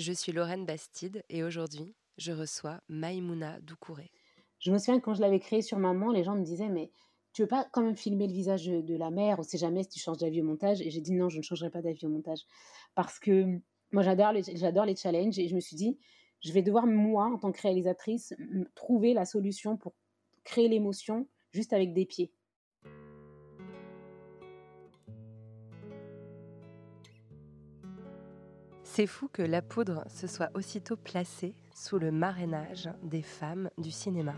Je 0.00 0.14
suis 0.14 0.32
Lorraine 0.32 0.64
Bastide 0.64 1.22
et 1.28 1.44
aujourd'hui, 1.44 1.94
je 2.16 2.32
reçois 2.32 2.80
Maïmouna 2.88 3.60
Doucouré. 3.60 4.10
Je 4.58 4.72
me 4.72 4.78
souviens 4.78 4.98
que 4.98 5.04
quand 5.04 5.12
je 5.12 5.20
l'avais 5.20 5.40
créé 5.40 5.60
sur 5.60 5.76
maman, 5.76 6.10
les 6.10 6.24
gens 6.24 6.36
me 6.36 6.42
disaient 6.42 6.70
mais 6.70 6.90
tu 7.34 7.42
veux 7.42 7.48
pas 7.48 7.68
quand 7.70 7.82
même 7.82 7.98
filmer 7.98 8.26
le 8.26 8.32
visage 8.32 8.64
de, 8.64 8.96
la 8.96 9.10
mère? 9.10 9.38
On 9.38 9.42
sait 9.42 9.58
jamais 9.58 9.82
si 9.82 9.90
tu 9.90 9.98
changes 10.00 10.16
d'avis 10.16 10.40
au 10.40 10.44
montage. 10.46 10.80
Et 10.80 10.88
j'ai 10.88 11.02
dit 11.02 11.12
non, 11.12 11.28
je 11.28 11.36
ne 11.36 11.42
changerai 11.42 11.68
pas 11.68 11.82
d'avis 11.82 12.06
au 12.06 12.08
montage 12.08 12.46
parce 12.94 13.18
que 13.18 13.60
moi 13.92 14.02
j'adore 14.02 14.32
les, 14.32 14.42
j'adore 14.56 14.86
les 14.86 14.96
challenges 14.96 15.38
et 15.38 15.48
je 15.48 15.54
me 15.54 15.60
suis 15.60 15.76
dit 15.76 15.98
je 16.42 16.50
vais 16.50 16.62
devoir 16.62 16.86
moi 16.86 17.26
en 17.26 17.36
tant 17.36 17.52
que 17.52 17.60
réalisatrice 17.60 18.32
trouver 18.74 19.12
la 19.12 19.26
solution 19.26 19.76
pour 19.76 19.92
créer 20.44 20.68
l'émotion 20.68 21.28
juste 21.52 21.74
avec 21.74 21.92
des 21.92 22.06
pieds. 22.06 22.32
C'est 29.00 29.06
fou 29.06 29.30
que 29.32 29.40
la 29.40 29.62
poudre 29.62 30.04
se 30.10 30.26
soit 30.26 30.50
aussitôt 30.52 30.94
placée 30.94 31.54
sous 31.74 31.98
le 31.98 32.12
marrainage 32.12 32.90
des 33.02 33.22
femmes 33.22 33.70
du 33.78 33.90
cinéma. 33.90 34.34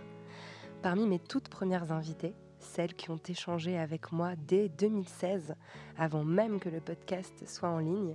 Parmi 0.83 1.09
mes 1.09 1.19
toutes 1.19 1.49
premières 1.49 1.91
invitées, 1.91 2.37
celles 2.61 2.95
qui 2.95 3.11
ont 3.11 3.21
échangé 3.29 3.77
avec 3.77 4.13
moi 4.13 4.35
dès 4.37 4.69
2016, 4.69 5.57
avant 5.99 6.23
même 6.23 6.61
que 6.61 6.69
le 6.69 6.81
podcast 6.81 7.43
soit 7.45 7.71
en 7.71 7.81
ligne, 7.81 8.15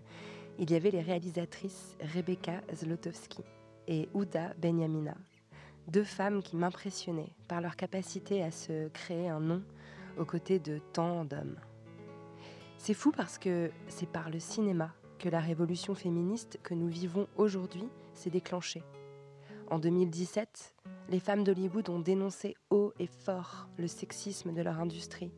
il 0.58 0.72
y 0.72 0.76
avait 0.76 0.92
les 0.92 1.02
réalisatrices 1.02 1.98
Rebecca 2.16 2.62
Zlotowski 2.74 3.44
et 3.90 4.08
Ouda 4.14 4.54
Benyamina. 4.58 5.18
Deux 5.90 6.06
femmes 6.06 6.42
qui 6.42 6.56
m'impressionnaient 6.56 7.36
par 7.50 7.60
leur 7.60 7.76
capacité 7.76 8.42
à 8.42 8.52
se 8.52 8.88
créer 8.88 9.28
un 9.28 9.42
nom 9.42 9.64
aux 10.18 10.24
côtés 10.24 10.60
de 10.60 10.80
tant 10.94 11.26
d'hommes. 11.26 11.60
C'est 12.78 12.94
fou 12.94 13.12
parce 13.12 13.38
que 13.38 13.70
c'est 13.90 14.10
par 14.10 14.30
le 14.30 14.40
cinéma 14.40 14.94
que 15.18 15.30
la 15.30 15.40
révolution 15.40 15.96
féministe 15.96 16.60
que 16.64 16.74
nous 16.74 16.88
vivons 16.88 17.28
aujourd'hui 17.36 17.88
s'est 18.14 18.30
déclenchée. 18.30 18.84
En 19.70 19.80
2017, 19.80 20.76
les 21.10 21.20
femmes 21.20 21.44
d'Hollywood 21.44 21.90
ont 21.90 22.00
dénoncé 22.00 22.56
haut 22.70 22.94
et 23.00 23.08
fort 23.08 23.68
le 23.78 23.88
sexisme 23.88 24.54
de 24.54 24.62
leur 24.62 24.80
industrie. 24.80 25.32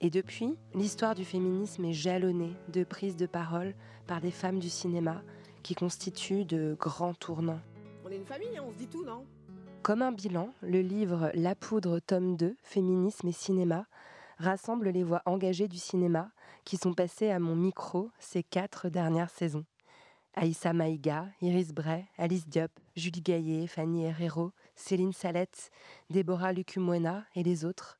Et 0.00 0.10
depuis, 0.10 0.56
l'histoire 0.74 1.14
du 1.14 1.24
féminisme 1.24 1.84
est 1.84 1.92
jalonnée 1.92 2.54
de 2.68 2.82
prises 2.82 3.16
de 3.16 3.26
parole 3.26 3.74
par 4.06 4.20
des 4.20 4.30
femmes 4.30 4.58
du 4.58 4.70
cinéma 4.70 5.22
qui 5.62 5.74
constituent 5.74 6.44
de 6.44 6.76
grands 6.78 7.14
tournants. 7.14 7.60
On 8.04 8.10
est 8.10 8.16
une 8.16 8.24
famille, 8.24 8.56
hein, 8.56 8.64
on 8.66 8.72
se 8.72 8.78
dit 8.78 8.88
tout, 8.88 9.04
non? 9.04 9.24
Comme 9.82 10.02
un 10.02 10.12
bilan, 10.12 10.52
le 10.62 10.80
livre 10.80 11.30
La 11.34 11.54
poudre, 11.54 11.98
tome 12.00 12.36
2, 12.36 12.56
Féminisme 12.62 13.28
et 13.28 13.32
cinéma, 13.32 13.86
rassemble 14.38 14.88
les 14.88 15.04
voix 15.04 15.22
engagées 15.26 15.68
du 15.68 15.78
cinéma 15.78 16.30
qui 16.64 16.76
sont 16.76 16.94
passées 16.94 17.30
à 17.30 17.38
mon 17.38 17.56
micro 17.56 18.10
ces 18.18 18.42
quatre 18.42 18.88
dernières 18.88 19.30
saisons. 19.30 19.64
Aïssa 20.34 20.72
Maïga, 20.72 21.26
Iris 21.42 21.72
Bray, 21.72 22.06
Alice 22.16 22.48
Diop, 22.48 22.70
Julie 22.96 23.20
Gaillet, 23.20 23.66
Fanny 23.66 24.04
Herrero, 24.04 24.52
Céline 24.74 25.12
Salette, 25.12 25.70
Déborah 26.08 26.52
Lucumwena 26.52 27.24
et 27.34 27.42
les 27.42 27.64
autres, 27.64 27.98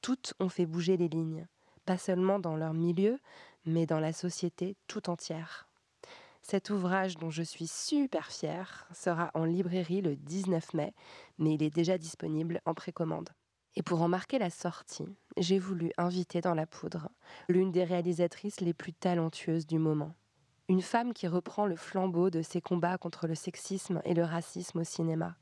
toutes 0.00 0.34
ont 0.40 0.48
fait 0.48 0.66
bouger 0.66 0.96
les 0.96 1.08
lignes, 1.08 1.46
pas 1.84 1.98
seulement 1.98 2.38
dans 2.38 2.56
leur 2.56 2.72
milieu, 2.72 3.18
mais 3.66 3.86
dans 3.86 4.00
la 4.00 4.12
société 4.12 4.76
tout 4.86 5.10
entière. 5.10 5.68
Cet 6.42 6.68
ouvrage 6.68 7.16
dont 7.16 7.30
je 7.30 7.42
suis 7.42 7.66
super 7.66 8.30
fière 8.30 8.86
sera 8.94 9.30
en 9.34 9.44
librairie 9.44 10.02
le 10.02 10.16
19 10.16 10.74
mai, 10.74 10.94
mais 11.38 11.54
il 11.54 11.62
est 11.62 11.74
déjà 11.74 11.96
disponible 11.96 12.60
en 12.66 12.74
précommande. 12.74 13.30
Et 13.76 13.82
pour 13.82 14.02
en 14.02 14.08
marquer 14.08 14.38
la 14.38 14.50
sortie, 14.50 15.08
j'ai 15.36 15.58
voulu 15.58 15.90
inviter 15.98 16.40
dans 16.40 16.54
la 16.54 16.66
poudre 16.66 17.08
l'une 17.48 17.72
des 17.72 17.84
réalisatrices 17.84 18.60
les 18.60 18.72
plus 18.72 18.92
talentueuses 18.92 19.66
du 19.66 19.78
moment. 19.78 20.14
Une 20.68 20.82
femme 20.82 21.12
qui 21.12 21.26
reprend 21.26 21.66
le 21.66 21.76
flambeau 21.76 22.30
de 22.30 22.40
ses 22.40 22.60
combats 22.60 22.98
contre 22.98 23.26
le 23.26 23.34
sexisme 23.34 24.00
et 24.04 24.14
le 24.14 24.22
racisme 24.22 24.80
au 24.80 24.84
cinéma. 24.84 25.36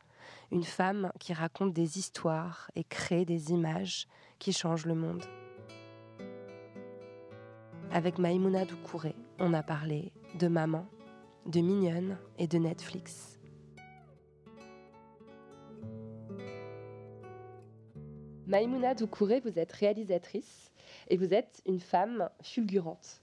Une 0.50 0.64
femme 0.64 1.12
qui 1.20 1.32
raconte 1.32 1.72
des 1.72 1.98
histoires 1.98 2.70
et 2.74 2.84
crée 2.84 3.24
des 3.24 3.50
images 3.50 4.08
qui 4.38 4.52
changent 4.52 4.86
le 4.86 4.94
monde. 4.94 5.24
Avec 7.92 8.18
Maïmouna 8.18 8.64
Doucouré, 8.64 9.14
on 9.38 9.52
a 9.52 9.62
parlé 9.62 10.12
de 10.38 10.48
maman, 10.48 10.86
de 11.46 11.60
mignonne 11.60 12.16
et 12.38 12.46
de 12.46 12.58
Netflix. 12.58 13.31
Maïmouna 18.52 18.94
Doucouré, 18.94 19.40
vous 19.40 19.58
êtes 19.58 19.72
réalisatrice 19.72 20.70
et 21.08 21.16
vous 21.16 21.32
êtes 21.32 21.62
une 21.64 21.80
femme 21.80 22.28
fulgurante. 22.42 23.22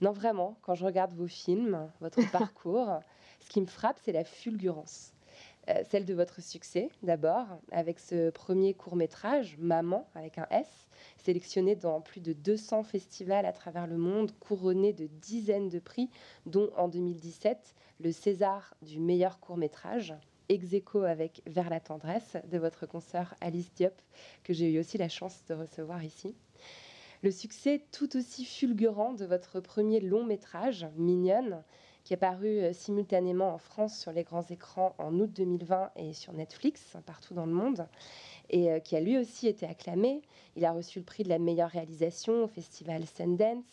Non, 0.00 0.10
vraiment, 0.10 0.56
quand 0.62 0.74
je 0.74 0.84
regarde 0.84 1.12
vos 1.12 1.28
films, 1.28 1.88
votre 2.00 2.28
parcours, 2.32 2.98
ce 3.38 3.50
qui 3.50 3.60
me 3.60 3.66
frappe, 3.66 4.00
c'est 4.02 4.10
la 4.10 4.24
fulgurance. 4.24 5.12
Euh, 5.68 5.84
celle 5.88 6.04
de 6.04 6.12
votre 6.12 6.42
succès, 6.42 6.88
d'abord, 7.04 7.46
avec 7.70 8.00
ce 8.00 8.30
premier 8.30 8.74
court-métrage, 8.74 9.56
Maman, 9.60 10.08
avec 10.16 10.38
un 10.38 10.48
S, 10.50 10.88
sélectionné 11.18 11.76
dans 11.76 12.00
plus 12.00 12.20
de 12.20 12.32
200 12.32 12.82
festivals 12.82 13.46
à 13.46 13.52
travers 13.52 13.86
le 13.86 13.96
monde, 13.96 14.32
couronné 14.40 14.92
de 14.92 15.06
dizaines 15.06 15.68
de 15.68 15.78
prix, 15.78 16.10
dont 16.46 16.72
en 16.76 16.88
2017 16.88 17.76
le 18.00 18.10
César 18.10 18.74
du 18.82 18.98
meilleur 18.98 19.38
court-métrage, 19.38 20.14
ex 20.48 20.66
avec 21.06 21.42
Vers 21.46 21.70
la 21.70 21.80
tendresse 21.80 22.36
de 22.50 22.58
votre 22.58 22.86
consoeur 22.86 23.34
Alice 23.40 23.72
Diop, 23.74 23.94
que 24.42 24.52
j'ai 24.52 24.72
eu 24.72 24.78
aussi 24.78 24.98
la 24.98 25.08
chance 25.08 25.44
de 25.48 25.54
recevoir 25.54 26.02
ici. 26.04 26.34
Le 27.22 27.30
succès 27.30 27.82
tout 27.90 28.16
aussi 28.16 28.44
fulgurant 28.44 29.14
de 29.14 29.24
votre 29.24 29.60
premier 29.60 30.00
long 30.00 30.24
métrage, 30.24 30.86
Mignonne, 30.96 31.64
qui 32.04 32.12
est 32.12 32.18
paru 32.18 32.60
euh, 32.60 32.72
simultanément 32.72 33.54
en 33.54 33.58
France 33.58 33.98
sur 33.98 34.12
les 34.12 34.22
grands 34.22 34.44
écrans 34.44 34.94
en 34.98 35.18
août 35.18 35.30
2020 35.34 35.90
et 35.96 36.12
sur 36.12 36.32
Netflix 36.34 36.96
partout 37.06 37.34
dans 37.34 37.46
le 37.46 37.52
monde, 37.52 37.88
et 38.50 38.70
euh, 38.70 38.78
qui 38.78 38.94
a 38.94 39.00
lui 39.00 39.18
aussi 39.18 39.48
été 39.48 39.66
acclamé. 39.66 40.22
Il 40.56 40.64
a 40.64 40.72
reçu 40.72 40.98
le 40.98 41.04
prix 41.04 41.24
de 41.24 41.30
la 41.30 41.38
meilleure 41.38 41.70
réalisation 41.70 42.44
au 42.44 42.46
festival 42.46 43.06
Sundance, 43.06 43.64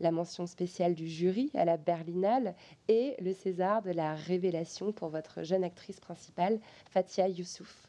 la 0.00 0.10
mention 0.10 0.46
spéciale 0.46 0.94
du 0.94 1.06
jury 1.06 1.50
à 1.54 1.64
la 1.64 1.76
Berlinale 1.76 2.54
et 2.88 3.14
le 3.20 3.32
César 3.32 3.82
de 3.82 3.92
la 3.92 4.14
révélation 4.14 4.92
pour 4.92 5.08
votre 5.08 5.44
jeune 5.44 5.64
actrice 5.64 6.00
principale, 6.00 6.60
Fatia 6.90 7.28
Youssouf. 7.28 7.88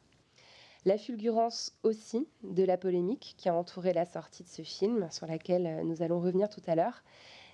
La 0.86 0.98
fulgurance 0.98 1.76
aussi 1.84 2.30
de 2.44 2.64
la 2.64 2.78
polémique 2.78 3.36
qui 3.38 3.50
a 3.50 3.54
entouré 3.54 3.92
la 3.92 4.06
sortie 4.06 4.44
de 4.44 4.48
ce 4.48 4.62
film, 4.62 5.10
sur 5.12 5.28
laquelle 5.28 5.66
euh, 5.66 5.84
nous 5.84 6.02
allons 6.02 6.22
revenir 6.22 6.50
tout 6.50 6.62
à 6.68 6.76
l'heure, 6.76 7.04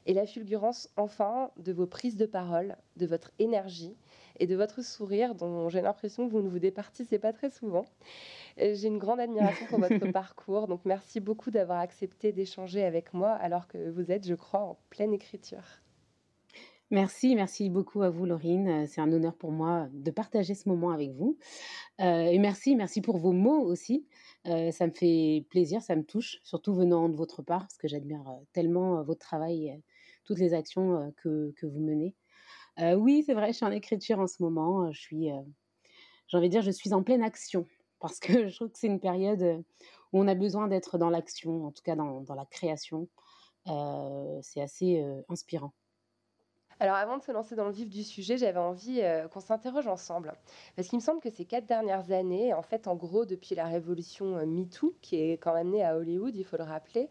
et 0.05 0.13
la 0.13 0.25
fulgurance 0.25 0.89
enfin 0.97 1.51
de 1.57 1.71
vos 1.73 1.87
prises 1.87 2.15
de 2.15 2.25
parole, 2.25 2.75
de 2.97 3.05
votre 3.05 3.31
énergie 3.39 3.95
et 4.39 4.47
de 4.47 4.55
votre 4.55 4.83
sourire 4.83 5.35
dont 5.35 5.69
j'ai 5.69 5.81
l'impression 5.81 6.27
que 6.27 6.31
vous 6.31 6.41
ne 6.41 6.49
vous 6.49 6.59
départissez 6.59 7.19
pas 7.19 7.33
très 7.33 7.49
souvent. 7.49 7.85
Euh, 8.59 8.73
J'ai 8.73 8.87
une 8.87 8.97
grande 8.97 9.19
admiration 9.19 9.65
pour 9.67 9.79
votre 9.79 10.07
parcours, 10.11 10.67
donc 10.67 10.81
merci 10.85 11.19
beaucoup 11.19 11.51
d'avoir 11.51 11.79
accepté 11.79 12.31
d'échanger 12.31 12.83
avec 12.83 13.13
moi 13.13 13.31
alors 13.31 13.67
que 13.67 13.89
vous 13.89 14.11
êtes, 14.11 14.27
je 14.27 14.35
crois, 14.35 14.61
en 14.61 14.77
pleine 14.89 15.13
écriture. 15.13 15.83
Merci, 16.93 17.35
merci 17.35 17.71
beaucoup 17.71 18.03
à 18.03 18.11
vous, 18.11 18.25
Laurine. 18.27 18.67
Euh, 18.67 18.85
C'est 18.87 19.01
un 19.01 19.11
honneur 19.11 19.35
pour 19.35 19.51
moi 19.51 19.87
de 19.93 20.11
partager 20.11 20.53
ce 20.53 20.69
moment 20.69 20.91
avec 20.91 21.11
vous. 21.11 21.39
Euh, 22.01 22.25
et 22.25 22.37
merci, 22.37 22.75
merci 22.75 23.01
pour 23.01 23.17
vos 23.17 23.31
mots 23.31 23.61
aussi. 23.61 24.05
Euh, 24.45 24.69
ça 24.69 24.85
me 24.85 24.91
fait 24.91 25.43
plaisir, 25.49 25.81
ça 25.81 25.95
me 25.95 26.03
touche, 26.03 26.39
surtout 26.43 26.75
venant 26.75 27.09
de 27.09 27.15
votre 27.15 27.41
part, 27.41 27.61
parce 27.61 27.77
que 27.77 27.87
j'admire 27.87 28.23
tellement 28.51 29.01
votre 29.01 29.21
travail, 29.21 29.81
toutes 30.23 30.39
les 30.39 30.53
actions 30.53 31.13
que, 31.17 31.53
que 31.57 31.65
vous 31.65 31.79
menez. 31.79 32.15
Oui, 32.95 33.23
c'est 33.25 33.33
vrai, 33.33 33.47
je 33.47 33.57
suis 33.57 33.65
en 33.65 33.71
écriture 33.71 34.19
en 34.19 34.27
ce 34.27 34.41
moment. 34.41 34.91
Je 34.91 34.99
suis, 34.99 35.29
j'ai 36.27 36.37
envie 36.37 36.47
de 36.47 36.51
dire, 36.51 36.61
je 36.61 36.71
suis 36.71 36.93
en 36.93 37.03
pleine 37.03 37.23
action, 37.23 37.67
parce 37.99 38.19
que 38.19 38.47
je 38.47 38.55
trouve 38.55 38.69
que 38.69 38.79
c'est 38.79 38.87
une 38.87 38.99
période 38.99 39.63
où 40.11 40.19
on 40.19 40.27
a 40.27 40.35
besoin 40.35 40.67
d'être 40.67 40.97
dans 40.97 41.09
l'action, 41.09 41.65
en 41.65 41.71
tout 41.71 41.83
cas 41.83 41.95
dans, 41.95 42.21
dans 42.21 42.35
la 42.35 42.45
création. 42.45 43.07
C'est 44.41 44.61
assez 44.61 45.03
inspirant. 45.29 45.73
Alors 46.79 46.95
avant 46.95 47.17
de 47.17 47.23
se 47.23 47.31
lancer 47.31 47.55
dans 47.55 47.67
le 47.67 47.71
vif 47.71 47.89
du 47.89 48.03
sujet, 48.03 48.37
j'avais 48.37 48.59
envie 48.59 49.01
qu'on 49.31 49.39
s'interroge 49.39 49.87
ensemble. 49.87 50.33
Parce 50.75 50.87
qu'il 50.87 50.97
me 50.97 51.03
semble 51.03 51.21
que 51.21 51.29
ces 51.29 51.45
quatre 51.45 51.65
dernières 51.65 52.11
années, 52.11 52.53
en 52.53 52.61
fait, 52.61 52.87
en 52.87 52.95
gros, 52.95 53.25
depuis 53.25 53.55
la 53.55 53.65
révolution 53.65 54.37
euh, 54.37 54.45
MeToo, 54.45 54.95
qui 55.01 55.15
est 55.15 55.37
quand 55.37 55.53
même 55.53 55.69
née 55.69 55.83
à 55.83 55.95
Hollywood, 55.95 56.35
il 56.35 56.43
faut 56.43 56.57
le 56.57 56.63
rappeler, 56.63 57.09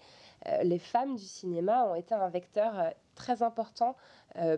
les 0.65 0.81
femmes 0.81 1.15
du 1.15 1.25
cinéma 1.25 1.87
ont 1.87 1.95
été 1.95 2.15
un 2.15 2.29
vecteur 2.29 2.93
très 3.15 3.43
important 3.43 3.97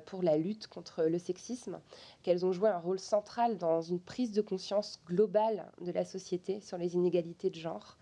pour 0.07 0.23
la 0.23 0.37
lutte 0.37 0.69
contre 0.69 1.05
le 1.05 1.19
sexisme, 1.19 1.81
qu'elles 2.23 2.47
ont 2.47 2.53
joué 2.53 2.69
un 2.69 2.79
rôle 2.79 3.01
central 3.01 3.59
dans 3.59 3.81
une 3.83 4.01
prise 4.01 4.33
de 4.33 4.41
conscience 4.43 5.01
globale 5.07 5.73
de 5.81 5.91
la 5.91 6.05
société 6.05 6.61
sur 6.61 6.79
les 6.79 6.95
inégalités 6.95 7.51
de 7.51 7.57
genre. 7.57 7.99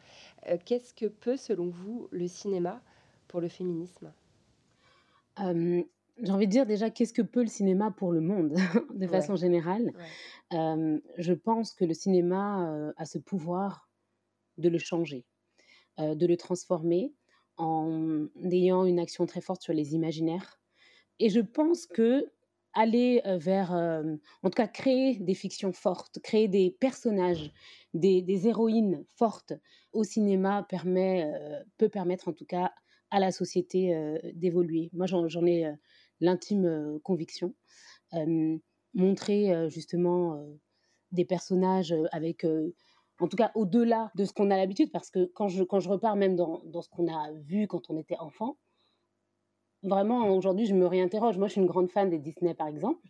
Qu'est-ce 0.66 0.92
que 0.92 1.06
peut, 1.06 1.36
selon 1.36 1.70
vous, 1.70 2.08
le 2.10 2.28
cinéma 2.28 2.82
pour 3.28 3.40
le 3.40 3.48
féminisme? 3.48 4.12
J'ai 5.38 6.30
envie 6.30 6.46
de 6.46 6.52
dire 6.52 6.66
déjà, 6.66 6.90
qu'est-ce 6.90 7.14
que 7.14 7.22
peut 7.22 7.40
le 7.40 7.48
cinéma 7.48 7.90
pour 7.90 8.12
le 8.12 8.20
monde, 8.20 8.52
de 8.94 9.06
façon 9.06 9.34
générale? 9.34 9.92
Je 10.50 11.32
pense 11.32 11.72
que 11.72 11.86
le 11.86 11.94
cinéma 11.94 12.92
a 12.96 13.04
ce 13.06 13.18
pouvoir 13.18 13.88
de 14.58 14.68
le 14.68 14.78
changer, 14.78 15.24
de 15.98 16.26
le 16.26 16.36
transformer 16.36 17.14
en 17.56 18.28
ayant 18.50 18.84
une 18.84 18.98
action 18.98 19.26
très 19.26 19.40
forte 19.40 19.62
sur 19.62 19.72
les 19.72 19.94
imaginaires. 19.94 20.60
Et 21.18 21.28
je 21.30 21.40
pense 21.40 21.86
que 21.86 22.26
aller 22.74 23.20
vers, 23.24 23.72
en 23.72 24.48
tout 24.48 24.56
cas, 24.56 24.66
créer 24.66 25.16
des 25.16 25.34
fictions 25.34 25.72
fortes, 25.72 26.20
créer 26.20 26.48
des 26.48 26.70
personnages, 26.80 27.52
des, 27.92 28.22
des 28.22 28.48
héroïnes 28.48 29.04
fortes 29.14 29.52
au 29.92 30.04
cinéma 30.04 30.66
permet, 30.68 31.30
peut 31.76 31.90
permettre 31.90 32.28
en 32.28 32.32
tout 32.32 32.46
cas 32.46 32.72
à 33.10 33.20
la 33.20 33.30
société 33.30 33.94
d'évoluer. 34.34 34.88
Moi, 34.94 35.06
j'en 35.06 35.46
ai 35.46 35.70
l'intime 36.20 36.98
conviction. 37.02 37.54
montrer 38.94 39.70
justement 39.70 40.42
des 41.10 41.24
personnages 41.26 41.94
avec 42.10 42.46
en 43.22 43.28
tout 43.28 43.36
cas 43.36 43.52
au-delà 43.54 44.10
de 44.16 44.24
ce 44.24 44.32
qu'on 44.32 44.50
a 44.50 44.56
l'habitude, 44.56 44.90
parce 44.90 45.10
que 45.10 45.26
quand 45.26 45.48
je, 45.48 45.62
repars 45.88 46.16
même 46.16 46.34
dans, 46.34 46.60
ce 46.82 46.88
qu'on 46.88 47.06
a 47.06 47.32
vu 47.32 47.68
quand 47.68 47.88
on 47.88 47.96
était 47.96 48.18
enfant, 48.18 48.58
vraiment 49.84 50.28
aujourd'hui 50.34 50.66
je 50.66 50.74
me 50.74 50.86
réinterroge. 50.86 51.38
Moi 51.38 51.46
je 51.46 51.52
suis 51.52 51.60
une 51.60 51.68
grande 51.68 51.88
fan 51.88 52.10
des 52.10 52.18
Disney 52.18 52.54
par 52.54 52.66
exemple, 52.66 53.06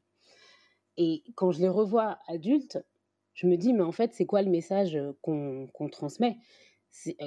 et 0.99 1.23
quand 1.35 1.51
je 1.51 1.61
les 1.61 1.69
revois 1.69 2.19
adultes, 2.29 2.79
je 3.33 3.47
me 3.47 3.57
dis 3.57 3.73
mais 3.73 3.83
en 3.83 3.93
fait 3.93 4.13
c'est 4.13 4.27
quoi 4.27 4.43
le 4.43 4.51
message 4.51 4.99
qu'on 5.23 5.89
transmet? 5.91 6.37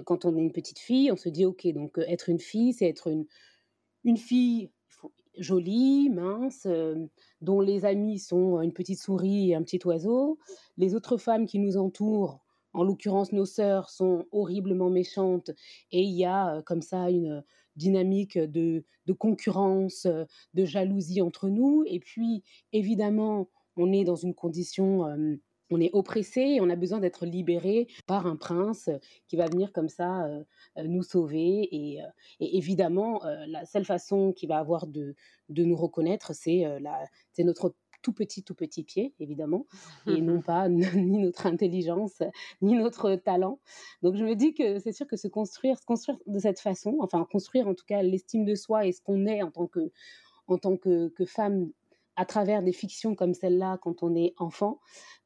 Quand 0.05 0.25
on 0.25 0.37
est 0.37 0.41
une 0.41 0.51
petite 0.51 0.77
fille, 0.77 1.11
on 1.11 1.17
se 1.17 1.29
dit 1.29 1.45
ok 1.45 1.67
donc 1.73 1.97
être 2.07 2.29
une 2.29 2.39
fille 2.39 2.73
c'est 2.73 2.87
être 2.87 3.09
une 4.03 4.17
fille 4.17 4.69
jolie, 5.37 6.09
mince, 6.11 6.67
dont 7.41 7.61
les 7.61 7.83
amis 7.83 8.19
sont 8.19 8.61
une 8.61 8.73
petite 8.73 8.99
souris 8.99 9.49
et 9.49 9.55
un 9.55 9.63
petit 9.63 9.79
oiseau. 9.85 10.37
Les 10.77 10.95
autres 10.95 11.17
femmes 11.17 11.45
qui 11.45 11.59
nous 11.59 11.77
entourent, 11.77 12.44
en 12.75 12.83
l'occurrence 12.83 13.31
nos 13.31 13.45
sœurs, 13.45 13.89
sont 13.89 14.25
horriblement 14.31 14.89
méchantes. 14.89 15.51
Et 15.91 16.01
il 16.01 16.15
y 16.15 16.25
a 16.25 16.61
comme 16.63 16.81
ça 16.81 17.09
une 17.09 17.43
dynamique 17.75 18.37
de, 18.37 18.83
concurrence, 19.17 20.07
de 20.53 20.65
jalousie 20.65 21.21
entre 21.21 21.49
nous. 21.49 21.83
Et 21.87 21.99
puis, 21.99 22.43
évidemment, 22.73 23.49
on 23.77 23.91
est 23.91 24.03
dans 24.03 24.15
une 24.15 24.33
condition 24.33 25.05
on 25.71 25.81
est 25.81 25.89
oppressé 25.93 26.41
et 26.41 26.61
on 26.61 26.69
a 26.69 26.75
besoin 26.75 26.99
d'être 26.99 27.25
libéré 27.25 27.87
par 28.05 28.27
un 28.27 28.35
prince 28.35 28.89
qui 29.27 29.35
va 29.35 29.47
venir 29.47 29.71
comme 29.73 29.89
ça 29.89 30.27
nous 30.77 31.03
sauver. 31.03 31.67
Et, 31.71 31.99
évidemment, 32.39 33.21
la 33.47 33.65
seule 33.65 33.85
façon 33.85 34.31
qu'il 34.31 34.49
va 34.49 34.59
avoir 34.59 34.87
de 34.87 35.15
nous 35.49 35.75
reconnaître, 35.75 36.33
c'est 36.33 36.63
notre 37.39 37.73
tout 38.05 38.13
petit, 38.13 38.43
tout 38.43 38.53
petit 38.53 38.83
pied, 38.83 39.15
évidemment, 39.19 39.65
et 40.05 40.21
non 40.21 40.39
pas 40.39 40.69
ni 40.69 41.17
notre 41.17 41.47
intelligence, 41.47 42.21
ni 42.61 42.75
notre 42.75 43.15
talent. 43.15 43.59
Donc 44.03 44.15
je 44.15 44.23
me 44.23 44.35
dis 44.35 44.53
que 44.53 44.77
c'est 44.77 44.91
sûr 44.91 45.07
que 45.07 45.17
se 45.17 45.27
construire, 45.27 45.79
se 45.79 45.85
construire 45.85 46.19
de 46.27 46.37
cette 46.37 46.59
façon, 46.59 46.97
enfin 46.99 47.25
construire 47.25 47.67
en 47.67 47.73
tout 47.73 47.85
cas 47.87 48.03
l'estime 48.03 48.45
de 48.45 48.53
soi 48.53 48.85
et 48.85 48.91
ce 48.91 49.01
qu'on 49.01 49.25
est 49.25 49.41
en 49.41 49.49
tant 49.49 49.65
que, 49.65 49.91
en 50.45 50.59
tant 50.59 50.77
que, 50.77 51.07
que 51.07 51.25
femme 51.25 51.71
à 52.15 52.25
travers 52.25 52.61
des 52.61 52.73
fictions 52.73 53.15
comme 53.15 53.33
celle-là 53.33 53.79
quand 53.81 54.03
on 54.03 54.13
est 54.15 54.35
enfant, 54.37 54.79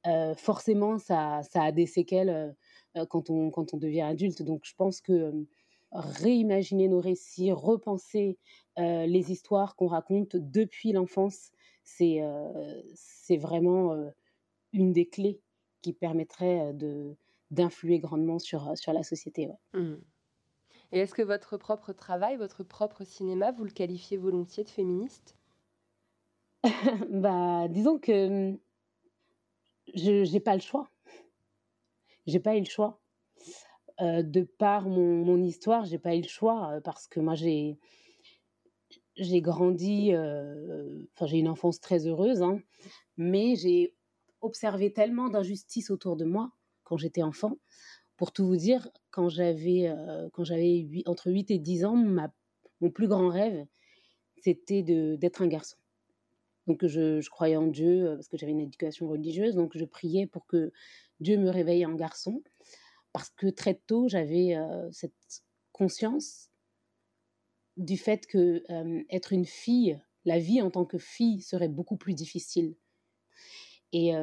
euh, 0.08 0.34
forcément, 0.36 0.98
ça, 1.00 1.42
ça, 1.44 1.64
a 1.64 1.72
des 1.74 1.86
séquelles 1.86 2.30
euh, 2.30 2.52
euh, 2.96 3.06
quand, 3.06 3.30
on, 3.30 3.52
quand 3.52 3.74
on 3.74 3.78
devient 3.78 4.04
adulte. 4.04 4.42
Donc, 4.42 4.62
je 4.64 4.74
pense 4.74 5.02
que 5.02 5.34
réimaginer 5.92 6.88
nos 6.88 7.02
récits, 7.02 7.52
repenser 7.52 8.38
les 8.78 9.32
histoires 9.32 9.76
qu'on 9.76 9.88
raconte 9.88 10.38
depuis 10.38 10.94
l'enfance, 10.94 11.52
c'est 11.98 12.22
c'est 12.96 13.38
vraiment 13.38 13.96
une 14.74 14.94
des 14.94 15.08
clés 15.08 15.42
qui 15.82 15.94
permettrait 15.94 16.74
de 16.74 17.16
d'influer 17.52 18.00
grandement 18.00 18.38
sur, 18.38 18.78
sur 18.78 18.94
la 18.94 19.02
société. 19.02 19.50
Mmh. 19.74 19.96
Et 20.92 21.00
est-ce 21.00 21.14
que 21.14 21.22
votre 21.22 21.58
propre 21.58 21.94
travail, 21.94 22.38
votre 22.38 22.64
propre 22.64 23.04
cinéma, 23.04 23.52
vous 23.52 23.64
le 23.64 23.72
qualifiez 23.72 24.18
volontiers 24.18 24.64
de 24.64 24.70
féministe? 24.70 25.36
Bah, 27.10 27.68
disons 27.70 27.98
que 28.00 28.58
je 29.96 30.32
n'ai 30.32 30.40
pas 30.40 30.56
le 30.56 30.62
choix. 30.62 30.90
J'ai 32.28 32.40
pas 32.40 32.56
eu 32.56 32.60
le 32.60 32.66
choix. 32.66 33.00
de 34.00 34.42
par 34.42 34.88
mon, 34.88 35.26
mon 35.26 35.44
histoire, 35.44 35.86
j'ai 35.86 36.00
pas 36.00 36.16
eu 36.16 36.22
le 36.22 36.28
choix 36.28 36.80
parce 36.84 37.08
que 37.08 37.20
moi 37.20 37.36
j'ai 37.36 37.80
j'ai 39.20 39.42
grandi, 39.42 40.12
enfin 40.16 41.26
j'ai 41.26 41.38
une 41.38 41.48
enfance 41.48 41.80
très 41.80 42.08
heureuse, 42.08 42.42
hein, 42.42 42.60
mais 43.18 43.56
j'ai 43.56 43.94
observé 44.42 44.94
tellement 44.94 45.30
d'injustices 45.30 45.92
autour 45.92 46.16
de 46.16 46.26
moi 46.26 46.52
quand 46.84 46.98
j'étais 46.98 47.24
enfant. 47.24 47.58
Pour 48.18 48.32
tout 48.32 48.46
vous 48.46 48.58
dire, 48.58 48.90
quand 49.12 49.30
j'avais 49.30 49.94
quand 50.34 50.44
j'avais 50.44 50.88
entre 51.06 51.32
8 51.32 51.52
et 51.52 51.60
10 51.60 51.86
ans, 51.86 51.96
mon 52.82 52.90
plus 52.90 53.08
grand 53.08 53.30
rêve, 53.30 53.66
c'était 54.42 54.84
d'être 54.84 55.42
un 55.42 55.48
garçon. 55.48 55.78
Donc 56.68 56.86
je, 56.86 57.28
croyais 57.30 57.56
en 57.56 57.66
Dieu 57.66 58.06
euh, 58.06 58.16
parce 58.16 58.28
que 58.28 58.38
j'avais 58.38 58.52
une 58.52 58.60
éducation 58.60 59.08
religieuse, 59.08 59.56
donc 59.56 59.76
je 59.76 59.86
priais 59.86 60.28
pour 60.28 60.46
que 60.46 60.72
Dieu 61.20 61.38
me 61.38 61.50
réveille 61.50 61.84
en 61.84 61.96
garçon, 61.96 62.44
parce 63.12 63.32
que 63.32 63.48
très 63.48 63.74
tôt 63.74 64.08
j'avais 64.08 64.56
euh, 64.56 64.88
cette 64.92 65.44
conscience 65.72 66.49
du 67.80 67.98
fait 67.98 68.28
que 68.28 68.64
euh, 68.70 69.04
être 69.10 69.34
une 69.34 69.46
fille, 69.46 70.00
la 70.26 70.38
vie 70.38 70.62
en 70.62 70.70
tant 70.70 70.86
que 70.86 70.98
fille 70.98 71.42
serait 71.42 71.70
beaucoup 71.70 71.98
plus 71.98 72.14
difficile. 72.14 72.76
Et 73.92 74.14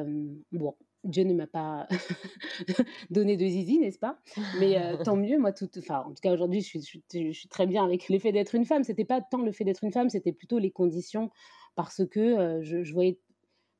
bon, 0.53 0.75
Dieu 1.03 1.25
ne 1.25 1.33
m'a 1.33 1.45
pas 1.47 1.89
donné 3.09 3.35
de 3.35 3.45
zizi, 3.45 3.79
n'est-ce 3.79 3.99
pas? 3.99 4.17
Mais 4.61 4.77
tant 5.03 5.15
mieux, 5.17 5.37
moi, 5.37 5.51
tout, 5.51 5.69
enfin, 5.77 6.05
en 6.05 6.11
tout 6.11 6.21
cas 6.21 6.31
aujourd'hui, 6.31 6.61
je 6.61 6.67
suis, 6.67 7.03
je 7.13 7.31
suis, 7.33 7.49
très 7.49 7.67
bien 7.67 7.83
avec 7.83 8.07
l'effet 8.07 8.31
d'être 8.31 8.55
une 8.55 8.63
femme. 8.63 8.85
C'était 8.85 9.03
pas 9.03 9.19
tant 9.19 9.41
le 9.41 9.51
fait 9.51 9.65
d'être 9.65 9.83
une 9.83 9.91
femme, 9.91 10.09
c'était 10.09 10.31
plutôt 10.31 10.57
les 10.57 10.71
conditions 10.71 11.31
parce 11.75 12.05
que 12.09 12.61
je, 12.61 12.93
voyais, 12.93 13.19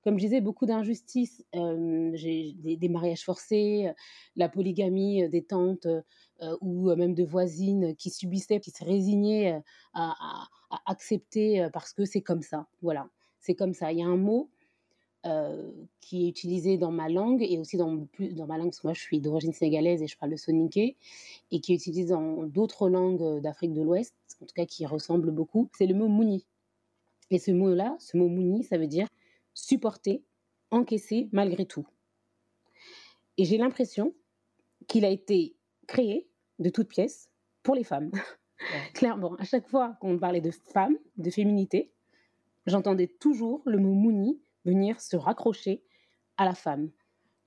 comme 0.07 0.19
je 0.19 0.23
disais, 0.23 0.39
beaucoup 0.39 0.65
d'injustices. 0.65 1.43
j'ai 1.53 2.55
des, 2.63 2.87
mariages 2.87 3.25
forcés, 3.25 3.91
la 4.37 4.47
polygamie 4.47 5.27
des 5.27 5.43
tantes 5.43 5.85
ou 6.61 6.95
même 6.95 7.13
de 7.13 7.25
voisines 7.25 7.93
qui 7.97 8.09
subissaient, 8.09 8.61
qui 8.61 8.71
se 8.71 8.85
résignaient 8.85 9.61
à, 9.93 10.47
accepter 10.85 11.67
parce 11.73 11.91
que 11.91 12.05
c'est 12.05 12.21
comme 12.21 12.41
ça. 12.41 12.67
Voilà, 12.81 13.09
c'est 13.41 13.53
comme 13.53 13.73
ça. 13.73 13.91
Il 13.91 13.99
y 13.99 14.01
a 14.01 14.07
un 14.07 14.15
mot 14.15 14.49
qui 15.99 16.25
est 16.25 16.29
utilisé 16.29 16.77
dans 16.77 16.91
ma 16.91 17.09
langue 17.09 17.43
et 17.43 17.57
aussi 17.57 17.75
dans, 17.75 18.07
dans 18.31 18.47
ma 18.47 18.57
langue, 18.57 18.67
parce 18.67 18.79
que 18.79 18.87
moi 18.87 18.93
je 18.93 19.01
suis 19.01 19.19
d'origine 19.19 19.51
sénégalaise 19.51 20.01
et 20.01 20.07
je 20.07 20.17
parle 20.17 20.31
le 20.31 20.37
soninké, 20.37 20.95
et 21.51 21.59
qui 21.59 21.73
est 21.73 21.75
utilisé 21.75 22.05
dans 22.05 22.43
d'autres 22.43 22.87
langues 22.87 23.41
d'Afrique 23.41 23.73
de 23.73 23.81
l'Ouest, 23.81 24.15
en 24.41 24.45
tout 24.45 24.55
cas 24.55 24.65
qui 24.65 24.85
ressemble 24.85 25.31
beaucoup, 25.31 25.69
c'est 25.77 25.85
le 25.85 25.95
mot 25.95 26.07
mouni. 26.07 26.45
Et 27.29 27.39
ce 27.39 27.51
mot-là, 27.51 27.97
ce 27.99 28.15
mot 28.15 28.29
mouni, 28.29 28.63
ça 28.63 28.77
veut 28.77 28.87
dire 28.87 29.09
supporter, 29.57 30.23
encaisser 30.69 31.29
malgré 31.31 31.65
tout. 31.65 31.87
Et 33.37 33.45
j'ai 33.45 33.57
l'impression 33.57 34.13
qu'il 34.87 35.03
a 35.03 35.09
été 35.09 35.57
créé 35.87 36.29
de 36.59 36.69
toutes 36.69 36.89
pièces 36.89 37.29
pour 37.63 37.73
les 37.73 37.83
femmes. 37.83 38.11
Clairement, 38.93 39.35
à 39.35 39.43
chaque 39.43 39.67
fois 39.67 39.97
qu'on 39.99 40.19
parlait 40.19 40.41
de 40.41 40.51
femmes, 40.51 40.97
de 41.17 41.29
féminité, 41.31 41.91
j'entendais 42.67 43.07
toujours 43.07 43.63
le 43.65 43.79
mot 43.79 43.93
mouni 43.93 44.39
venir 44.63 45.01
se 45.01 45.17
raccrocher 45.17 45.83
à 46.37 46.45
la 46.45 46.53
femme. 46.53 46.91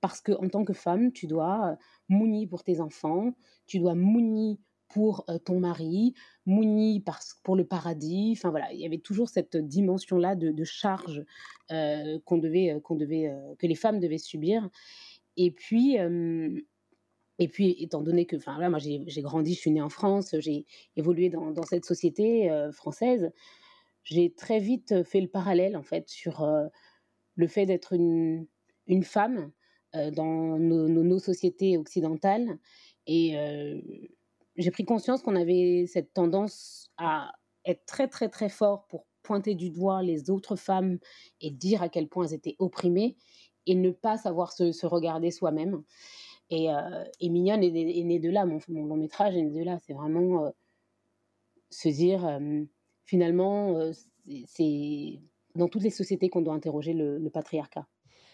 Parce 0.01 0.19
que 0.19 0.33
en 0.33 0.49
tant 0.49 0.65
que 0.65 0.73
femme, 0.73 1.13
tu 1.13 1.27
dois 1.27 1.77
mouni 2.09 2.45
pour 2.45 2.63
tes 2.63 2.81
enfants, 2.81 3.33
tu 3.67 3.79
dois 3.79 3.95
mouni 3.95 4.59
pour 4.89 5.25
ton 5.45 5.59
mari, 5.61 6.13
Mouni 6.45 7.03
pour 7.43 7.55
le 7.55 7.65
paradis. 7.65 8.33
Enfin 8.35 8.49
voilà, 8.49 8.71
il 8.73 8.79
y 8.79 8.85
avait 8.85 8.97
toujours 8.97 9.29
cette 9.29 9.57
dimension-là 9.57 10.35
de, 10.35 10.63
charge 10.63 11.23
qu'on 11.69 12.37
devait, 12.37 12.79
qu'on 12.83 12.95
devait, 12.95 13.31
que 13.59 13.67
les 13.67 13.75
femmes 13.75 13.99
devaient 13.99 14.17
subir. 14.17 14.69
Et 15.37 15.51
puis, 15.51 15.97
et 17.39 17.47
puis 17.47 17.75
étant 17.79 18.01
donné 18.01 18.25
que, 18.25 18.35
enfin 18.35 18.57
là, 18.57 18.69
moi 18.69 18.79
j'ai 18.79 19.21
grandi, 19.21 19.53
je 19.53 19.59
suis 19.59 19.71
née 19.71 19.81
en 19.81 19.89
France, 19.89 20.35
j'ai 20.39 20.65
évolué 20.95 21.29
dans, 21.29 21.51
dans, 21.51 21.63
cette 21.63 21.85
société 21.85 22.49
française. 22.71 23.31
j'ai 24.03 24.33
très 24.33 24.59
vite 24.59 25.03
fait 25.03 25.21
le 25.21 25.27
parallèle 25.27 25.77
en 25.77 25.83
fait 25.83 26.09
sur 26.09 26.45
le 27.35 27.47
fait 27.47 27.65
d'être 27.65 27.93
une, 27.93 28.47
une 28.87 29.03
femme 29.03 29.51
dans 29.93 30.57
nos, 30.57 30.87
nos, 30.87 31.19
sociétés 31.19 31.77
occidentales. 31.77 32.57
Et 33.07 33.35
j'ai 34.57 34.71
pris 34.71 34.85
conscience 34.85 35.21
qu'on 35.21 35.35
avait 35.35 35.85
cette 35.87 36.13
tendance 36.13 36.91
à 36.97 37.31
être 37.65 37.85
très 37.85 38.07
très 38.07 38.29
très 38.29 38.49
fort 38.49 38.85
pour 38.87 39.05
pointer 39.23 39.55
du 39.55 39.69
doigt 39.69 40.01
les 40.01 40.29
autres 40.29 40.55
femmes 40.55 40.97
et 41.41 41.51
dire 41.51 41.81
à 41.83 41.89
quel 41.89 42.07
point 42.07 42.25
elles 42.25 42.33
étaient 42.33 42.55
opprimées 42.59 43.17
et 43.65 43.75
ne 43.75 43.91
pas 43.91 44.17
savoir 44.17 44.51
se, 44.51 44.85
regarder 44.85 45.29
soi-même. 45.31 45.83
Et, 46.49 46.67
et, 47.19 47.29
Mignonne 47.29 47.63
est, 47.63 47.71
né 47.71 48.19
de 48.19 48.29
là, 48.29 48.45
mon, 48.45 48.59
mon, 48.67 48.85
long 48.85 48.97
métrage 48.97 49.35
est 49.35 49.43
né 49.43 49.51
de 49.51 49.63
là. 49.63 49.77
C'est 49.85 49.93
vraiment 49.93 50.51
se 51.69 51.87
dire, 51.89 52.39
finalement, 53.05 53.91
c'est 54.45 55.19
dans 55.55 55.67
toutes 55.67 55.83
les 55.83 55.89
sociétés 55.89 56.29
qu'on 56.29 56.41
doit 56.41 56.53
interroger 56.53 56.93
le, 56.93 57.29
patriarcat. 57.29 57.87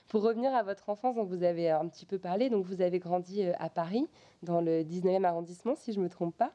Pour 0.08 0.24
revenir 0.24 0.54
à 0.56 0.64
votre 0.64 0.90
enfance, 0.90 1.16
dont 1.16 1.26
vous 1.26 1.44
avez 1.44 1.70
un 1.70 1.88
petit 1.88 2.06
peu 2.06 2.18
parlé, 2.18 2.50
donc 2.50 2.66
vous 2.66 2.82
avez 2.82 3.00
grandi 3.00 3.44
à 3.44 3.70
Paris, 3.70 4.08
dans 4.42 4.62
le 4.62 4.84
19e 4.84 5.24
arrondissement, 5.24 5.76
si 5.76 5.92
je 5.92 6.00
ne 6.00 6.06
me 6.06 6.10
trompe 6.10 6.36
pas. 6.36 6.54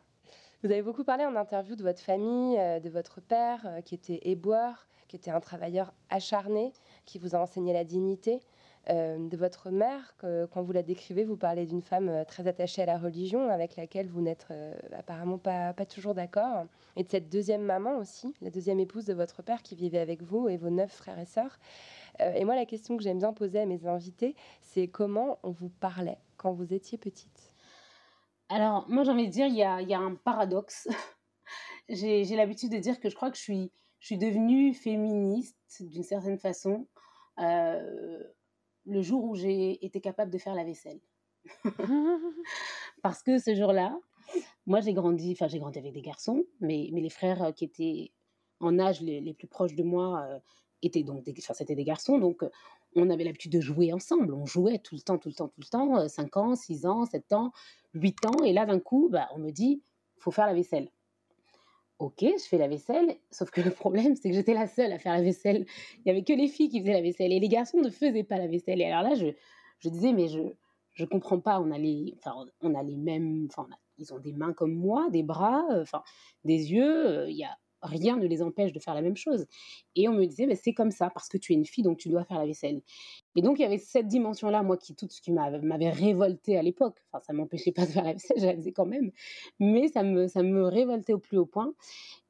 Vous 0.63 0.71
avez 0.71 0.83
beaucoup 0.83 1.05
parlé 1.05 1.25
en 1.27 1.37
interview 1.37 1.77
de 1.77 1.83
votre 1.83 2.01
famille, 2.01 2.57
de 2.57 2.89
votre 2.89 3.21
père, 3.21 3.81
qui 3.85 3.95
était 3.95 4.21
éboueur, 4.23 4.87
qui 5.09 5.17
était 5.17 5.31
un 5.31 5.41
travailleur 5.41 5.93
acharné, 6.09 6.73
qui 7.05 7.19
vous 7.19 7.35
a 7.35 7.39
enseigné 7.39 7.73
la 7.73 7.85
dignité. 7.85 8.41
Euh, 8.91 9.29
de 9.29 9.37
votre 9.37 9.71
mère, 9.71 10.17
que, 10.19 10.47
quand 10.47 10.61
vous 10.61 10.73
la 10.73 10.83
décrivez, 10.83 11.23
vous 11.23 11.37
parlez 11.37 11.67
d'une 11.67 11.83
femme 11.83 12.09
euh, 12.09 12.25
très 12.25 12.49
attachée 12.49 12.83
à 12.83 12.87
la 12.87 12.99
religion, 12.99 13.49
avec 13.49 13.77
laquelle 13.77 14.09
vous 14.09 14.21
n'êtes 14.21 14.49
euh, 14.51 14.75
apparemment 14.99 15.39
pas, 15.39 15.73
pas 15.73 15.87
toujours 15.87 16.15
d'accord, 16.15 16.67
et 16.97 17.05
de 17.05 17.09
cette 17.09 17.29
deuxième 17.29 17.63
maman 17.63 17.99
aussi, 17.99 18.35
la 18.41 18.51
deuxième 18.51 18.81
épouse 18.81 19.05
de 19.05 19.15
votre 19.15 19.41
père 19.41 19.63
qui 19.63 19.77
vivait 19.77 20.01
avec 20.01 20.23
vous 20.23 20.49
et 20.49 20.57
vos 20.57 20.71
neuf 20.71 20.91
frères 20.91 21.21
et 21.21 21.27
sœurs. 21.27 21.61
Et 22.19 22.45
moi, 22.45 22.55
la 22.55 22.67
question 22.67 22.97
que 22.97 23.03
j'aime 23.03 23.19
bien 23.19 23.33
poser 23.33 23.61
à 23.61 23.67
mes 23.67 23.87
invités, 23.87 24.37
c'est 24.61 24.89
comment 24.89 25.39
on 25.43 25.51
vous 25.51 25.71
parlait 25.71 26.19
quand 26.37 26.53
vous 26.53 26.75
étiez 26.75 26.99
petite? 26.99 27.53
Alors, 28.49 28.85
moi, 28.89 29.03
j'ai 29.03 29.11
envie 29.11 29.29
de 29.29 29.33
dire, 29.33 29.47
il 29.47 29.55
y 29.55 29.63
a, 29.63 29.99
un 29.99 30.15
paradoxe. 30.15 30.87
j'ai 31.89 32.37
l'habitude 32.37 32.71
de 32.71 32.79
dire 32.79 33.01
que 33.01 33.09
je 33.09 33.15
crois 33.15 33.31
que 33.31 33.37
je 33.39 33.43
suis, 33.43 34.19
devenue 34.19 34.75
féministe 34.75 35.57
d'une 35.81 36.03
certaine 36.03 36.39
façon. 36.39 36.87
Euh, 37.39 38.23
le 38.85 39.01
jour 39.01 39.25
où 39.25 39.35
j'ai 39.35 39.85
été 39.85 40.01
capable 40.01 40.31
de 40.31 40.39
faire 40.39 40.55
la 40.55 40.65
vaisselle. 40.65 41.01
Parce 43.03 43.23
que 43.23 43.39
ce 43.39 43.55
jour-là, 43.55 43.99
moi 44.67 44.81
j'ai 44.81 44.93
grandi, 44.93 45.33
enfin 45.33 45.49
j'ai 45.49 45.59
grandi 45.59 45.79
avec 45.79 45.93
des 45.93 46.03
garçons, 46.03 46.45
mais, 46.61 46.89
les 46.93 47.11
frères 47.11 47.43
euh, 47.43 47.53
qui 47.53 47.65
étaient 47.65 48.13
en 48.61 48.79
âge 48.79 49.01
les, 49.01 49.35
plus 49.35 49.49
proches 49.49 49.75
de 49.75 49.83
moi 49.83 50.23
euh, 50.29 50.39
étaient 50.83 51.03
donc 51.03 51.25
enfin, 51.39 51.55
c'était 51.55 51.75
des 51.75 51.85
garçons, 51.85 52.19
donc 52.19 52.43
euh, 52.43 52.51
on 52.97 53.11
avait 53.11 53.25
l'habitude 53.25 53.53
de 53.53 53.61
jouer 53.61 53.93
ensemble. 53.93 54.35
On 54.35 54.47
jouait 54.47 54.79
tout 54.79 54.95
le 54.95 55.01
temps, 55.01 55.19
tout 55.19 55.29
le 55.29 55.35
temps, 55.35 55.49
tout 55.49 55.61
le 55.61 55.67
temps, 55.67 56.09
5 56.09 56.37
ans, 56.37 56.55
6 56.55 56.87
ans, 56.87 57.05
7 57.07 57.33
ans, 57.33 57.53
8 57.95 58.27
ans, 58.27 58.45
et 58.45 58.53
là 58.53 58.67
d'un 58.67 58.81
coup, 58.81 59.09
bah, 59.11 59.29
on 59.35 59.39
me 59.39 59.51
dit, 59.51 59.83
faut 60.19 60.31
faire 60.31 60.47
la 60.47 60.55
vaisselle. 60.55 60.91
Ok, 61.99 62.23
je 62.23 62.45
fais 62.49 62.59
la 62.59 62.69
vaisselle, 62.69 63.17
sauf 63.31 63.51
que 63.51 63.61
le 63.61 63.71
problème, 63.71 64.17
c'est 64.17 64.29
que 64.29 64.35
j'étais 64.35 64.55
la 64.55 64.67
seule 64.67 64.93
à 64.93 64.99
faire 64.99 65.15
la 65.15 65.23
vaisselle. 65.23 65.67
Il 65.99 66.03
n'y 66.07 66.11
avait 66.11 66.25
que 66.25 66.33
les 66.33 66.49
filles 66.49 66.69
qui 66.69 66.81
faisaient 66.81 66.95
la 66.95 67.03
vaisselle 67.03 67.33
et 67.33 67.39
les 67.39 67.49
garçons 67.49 67.81
ne 67.81 67.91
faisaient 67.91 68.25
pas 68.25 68.39
la 68.39 68.49
vaisselle. 68.49 68.81
Et 68.81 68.87
alors 68.87 69.09
là, 69.09 69.15
je, 69.15 69.27
je 69.79 69.89
disais, 69.89 70.13
mais 70.13 70.29
je 70.29 70.41
je 70.95 71.05
comprends 71.05 71.41
pas. 71.41 71.61
On 71.61 71.71
a 71.71 71.79
les, 71.79 72.15
enfin, 72.19 72.47
on 72.61 72.75
a 72.75 72.83
les 72.83 72.97
mêmes, 72.97 73.49
enfin, 73.51 73.69
ils 73.99 74.13
ont 74.13 74.19
des 74.19 74.33
mains 74.33 74.53
comme 74.53 74.75
moi, 74.75 75.09
des 75.11 75.23
bras, 75.23 75.65
euh, 75.71 75.83
enfin, 75.83 76.03
des 76.45 76.73
yeux. 76.73 77.07
Euh, 77.07 77.31
il 77.31 77.37
y 77.37 77.45
a 77.45 77.57
rien 77.83 78.17
ne 78.17 78.27
les 78.27 78.43
empêche 78.43 78.73
de 78.73 78.79
faire 78.79 78.95
la 78.95 79.03
même 79.03 79.17
chose. 79.17 79.47
Et 79.97 80.09
on 80.09 80.13
me 80.13 80.25
disait, 80.25 80.47
mais 80.47 80.55
c'est 80.55 80.73
comme 80.73 80.91
ça, 80.91 81.11
parce 81.11 81.29
que 81.29 81.39
tu 81.39 81.53
es 81.53 81.57
une 81.57 81.67
fille, 81.67 81.85
donc 81.85 81.99
tu 81.99 82.09
dois 82.09 82.25
faire 82.25 82.39
la 82.39 82.47
vaisselle. 82.47 82.83
Et 83.37 83.43
donc, 83.43 83.59
il 83.59 83.63
y 83.63 83.65
avait 83.65 83.79
cette 83.79 84.09
dimension-là, 84.09 84.63
moi, 84.63 84.77
qui 84.77 84.95
tout 84.95 85.09
ce 85.11 85.21
qui 85.21 85.33
m'avait 85.33 85.91
révolté 85.91 86.57
à 86.57 86.63
l'époque. 86.63 86.99
Enfin, 87.11 87.23
ça 87.27 87.33
m'empêchait 87.33 87.73
pas 87.73 87.87
de 87.87 87.91
faire 87.91 88.05
la 88.05 88.13
vaisselle, 88.13 88.39
je 88.39 88.47
la 88.47 88.55
faisais 88.55 88.73
quand 88.73 88.87
même. 88.87 89.11
Mais 89.59 89.89
ça 89.89 90.03
me, 90.03 90.29
ça 90.29 90.43
me 90.43 90.65
révoltait 90.65 91.13
au 91.13 91.19
plus 91.19 91.39
haut 91.39 91.47
point. 91.47 91.75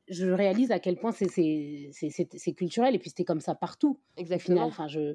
Je 0.08 0.26
réalise 0.26 0.72
à 0.72 0.78
quel 0.78 0.96
point 0.96 1.12
c'est 1.12 2.54
culturel, 2.56 2.94
et 2.94 2.98
puis 2.98 3.10
c'était 3.10 3.24
comme 3.24 3.40
ça 3.40 3.54
partout. 3.54 4.00
Exactement. 4.16 4.64
Enfin, 4.64 4.88
je, 4.88 5.14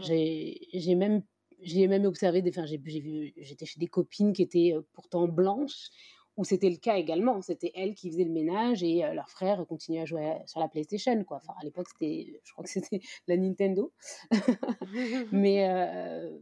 j'ai 0.00 0.94
même 0.94 1.22
j'ai 1.62 1.86
même 1.86 2.04
observé, 2.04 2.42
enfin, 2.48 2.66
j'étais 2.66 3.66
chez 3.66 3.78
des 3.78 3.86
copines 3.86 4.32
qui 4.32 4.42
étaient 4.42 4.72
euh, 4.74 4.82
pourtant 4.92 5.28
blanches 5.28 5.90
où 6.36 6.44
c'était 6.44 6.70
le 6.70 6.76
cas 6.76 6.96
également. 6.96 7.42
C'était 7.42 7.72
elles 7.74 7.94
qui 7.94 8.10
faisaient 8.10 8.24
le 8.24 8.30
ménage 8.30 8.82
et 8.82 9.04
euh, 9.04 9.12
leur 9.12 9.28
frère 9.28 9.64
continuait 9.66 10.00
à 10.00 10.04
jouer 10.04 10.38
sur 10.46 10.60
la 10.60 10.68
PlayStation. 10.68 11.22
Quoi. 11.24 11.40
À 11.60 11.64
l'époque, 11.64 11.88
c'était, 11.88 12.40
je 12.42 12.52
crois 12.52 12.64
que 12.64 12.70
c'était 12.70 13.00
la 13.26 13.36
Nintendo. 13.36 13.92
Mais 15.32 15.68
euh, 15.68 16.38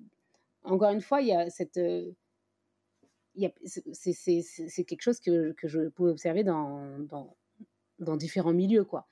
encore 0.63 0.91
une 0.91 1.01
fois, 1.01 1.21
il 1.21 1.29
y 1.29 1.35
a 1.35 1.51
cette. 1.51 1.79
Euh, 1.79 2.13
c'est 3.93 4.85
quelque 4.85 5.03
chose 5.03 5.21
que, 5.21 5.55
je 5.63 5.89
pouvais 5.89 6.11
observer 6.11 6.45
dans, 6.45 7.37
différents 8.17 8.53
milieux. 8.53 8.85
Quoi. 8.85 9.07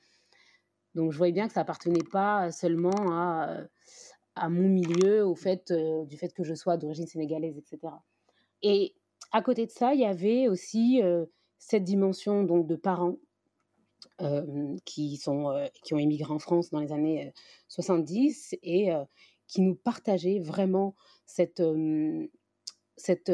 Donc, 0.94 1.12
je 1.12 1.16
voyais 1.16 1.32
bien 1.32 1.47
que 1.47 1.54
ça 1.54 1.61
appartenait 1.61 2.02
pas 2.11 2.50
seulement 2.50 3.12
à, 3.12 3.62
à 4.35 4.49
mon 4.50 4.68
milieu, 4.68 5.25
au 5.25 5.37
fait, 5.37 5.73
du 5.73 6.18
fait 6.18 6.35
que 6.35 6.42
je 6.42 6.54
sois 6.54 6.76
d'origine 6.76 7.06
sénégalaise, 7.06 7.56
etc. 7.56 7.94
Et 8.61 8.97
à 9.32 9.42
côté 9.42 9.66
de 9.66 9.70
ça, 9.70 9.94
il 9.94 10.00
y 10.00 10.04
avait 10.04 10.49
aussi 10.49 11.00
cette 11.58 11.85
dimension 11.85 12.44
donc 12.44 12.66
de 12.66 12.76
parents 12.76 13.16
qui, 14.85 15.16
sont, 15.16 15.68
qui 15.82 15.94
ont 15.94 15.99
émigré 15.99 16.32
en 16.32 16.38
France 16.38 16.70
dans 16.70 16.80
les 16.80 16.92
années 16.92 17.32
70 17.68 18.56
et 18.62 18.90
qui 19.47 19.62
nous 19.62 19.75
partageaient 19.75 20.40
vraiment 20.40 20.94
cette, 21.26 21.62
cette, 22.97 23.32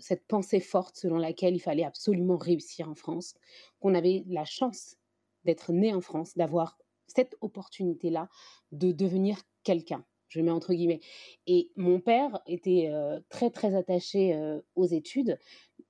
cette 0.00 0.26
pensée 0.26 0.60
forte 0.60 0.96
selon 0.96 1.18
laquelle 1.18 1.54
il 1.54 1.60
fallait 1.60 1.84
absolument 1.84 2.36
réussir 2.36 2.88
en 2.88 2.94
France, 2.94 3.34
qu'on 3.80 3.94
avait 3.94 4.24
la 4.26 4.44
chance 4.44 4.96
d'être 5.44 5.72
né 5.72 5.94
en 5.94 6.00
France, 6.00 6.36
d'avoir 6.36 6.76
cette 7.06 7.36
opportunité-là 7.40 8.28
de 8.72 8.92
devenir 8.92 9.38
quelqu'un 9.62 10.04
je 10.28 10.40
mets 10.40 10.50
entre 10.50 10.74
guillemets. 10.74 11.00
Et 11.46 11.70
mon 11.76 12.00
père 12.00 12.40
était 12.46 12.90
très 13.28 13.50
très 13.50 13.74
attaché 13.74 14.38
aux 14.74 14.86
études. 14.86 15.38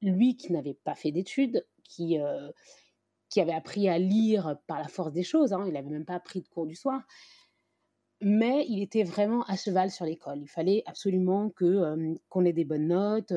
Lui 0.03 0.37
qui 0.37 0.53
n'avait 0.53 0.75
pas 0.75 0.95
fait 0.95 1.13
d'études, 1.13 1.67
qui, 1.85 2.19
qui 3.29 3.41
avait 3.41 3.53
appris 3.53 3.89
à 3.89 3.99
lire 3.99 4.59
par 4.67 4.79
la 4.79 4.89
force 4.89 5.13
des 5.13 5.23
choses, 5.23 5.53
hein, 5.53 5.65
il 5.67 5.73
n'avait 5.73 5.91
même 5.91 6.05
pas 6.05 6.21
pris 6.21 6.43
de 6.43 6.49
cours 6.49 6.67
du 6.67 6.75
soir, 6.75 7.03
mais 8.21 8.65
il 8.69 8.83
était 8.83 9.03
vraiment 9.03 9.43
à 9.45 9.57
cheval 9.57 9.91
sur 9.91 10.05
l'école. 10.05 10.41
Il 10.41 10.49
fallait 10.49 10.83
absolument 10.87 11.51
que 11.51 12.17
qu'on 12.29 12.45
ait 12.45 12.53
des 12.53 12.65
bonnes 12.65 12.89
notes, 12.89 13.33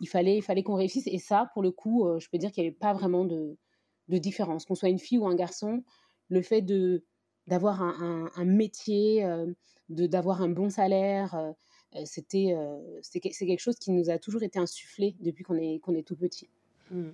il 0.00 0.08
fallait, 0.08 0.36
il 0.36 0.42
fallait 0.42 0.62
qu'on 0.62 0.74
réussisse. 0.74 1.06
Et 1.06 1.18
ça, 1.18 1.50
pour 1.54 1.62
le 1.62 1.70
coup, 1.70 2.06
je 2.18 2.28
peux 2.28 2.38
dire 2.38 2.52
qu'il 2.52 2.62
n'y 2.62 2.68
avait 2.68 2.76
pas 2.76 2.92
vraiment 2.92 3.24
de, 3.24 3.56
de 4.08 4.18
différence. 4.18 4.64
Qu'on 4.64 4.74
soit 4.74 4.90
une 4.90 4.98
fille 4.98 5.18
ou 5.18 5.26
un 5.26 5.34
garçon, 5.34 5.82
le 6.28 6.42
fait 6.42 6.62
de 6.62 7.04
d'avoir 7.52 7.82
un, 7.82 8.30
un, 8.34 8.44
métier, 8.46 9.22
de 9.90 10.06
d'avoir 10.06 10.40
un 10.40 10.48
bon 10.48 10.70
salaire. 10.70 11.34
Euh, 11.34 11.52
euh, 11.94 12.02
c'était 12.06 12.54
euh, 12.56 12.80
c'est 13.02 13.20
quelque 13.20 13.58
chose 13.58 13.78
qui 13.78 13.90
nous 13.90 14.08
a 14.08 14.18
toujours 14.18 14.42
été 14.42 14.58
insufflé 14.58 15.14
depuis 15.20 15.44
qu'on 15.44 15.56
est, 15.56 15.78
qu'on 15.80 15.94
est 15.94 16.06
tout 16.06 16.16
petit. 16.16 16.48
Mmh. 16.90 17.10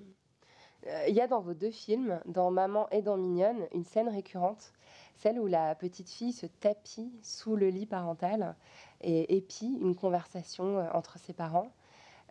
Il 1.08 1.14
y 1.14 1.20
a 1.20 1.26
dans 1.26 1.40
vos 1.40 1.54
deux 1.54 1.72
films, 1.72 2.20
dans 2.24 2.52
Maman 2.52 2.88
et 2.90 3.02
dans 3.02 3.16
Mignonne, 3.16 3.66
une 3.74 3.84
scène 3.84 4.08
récurrente, 4.08 4.72
celle 5.16 5.40
où 5.40 5.48
la 5.48 5.74
petite 5.74 6.08
fille 6.08 6.32
se 6.32 6.46
tapit 6.46 7.12
sous 7.20 7.56
le 7.56 7.68
lit 7.68 7.84
parental 7.84 8.54
et 9.00 9.36
épie 9.36 9.76
une 9.82 9.96
conversation 9.96 10.78
entre 10.94 11.18
ses 11.18 11.32
parents. 11.32 11.72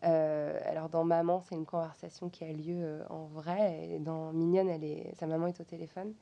Alors 0.01 0.89
dans 0.89 1.04
Maman, 1.04 1.42
c'est 1.42 1.56
une 1.56 1.66
conversation 1.66 2.30
qui 2.30 2.44
a 2.44 2.51
lieu 2.51 3.01
en 3.10 3.25
vrai, 3.25 3.89
et 3.92 4.00
dans 4.00 4.32
Mignonne, 4.34 4.70
elle 4.70 4.84
est, 4.84 5.13
sa 5.16 5.27
maman 5.27 5.48
est 5.48 5.60
au 5.60 5.63
téléphone. 5.63 6.13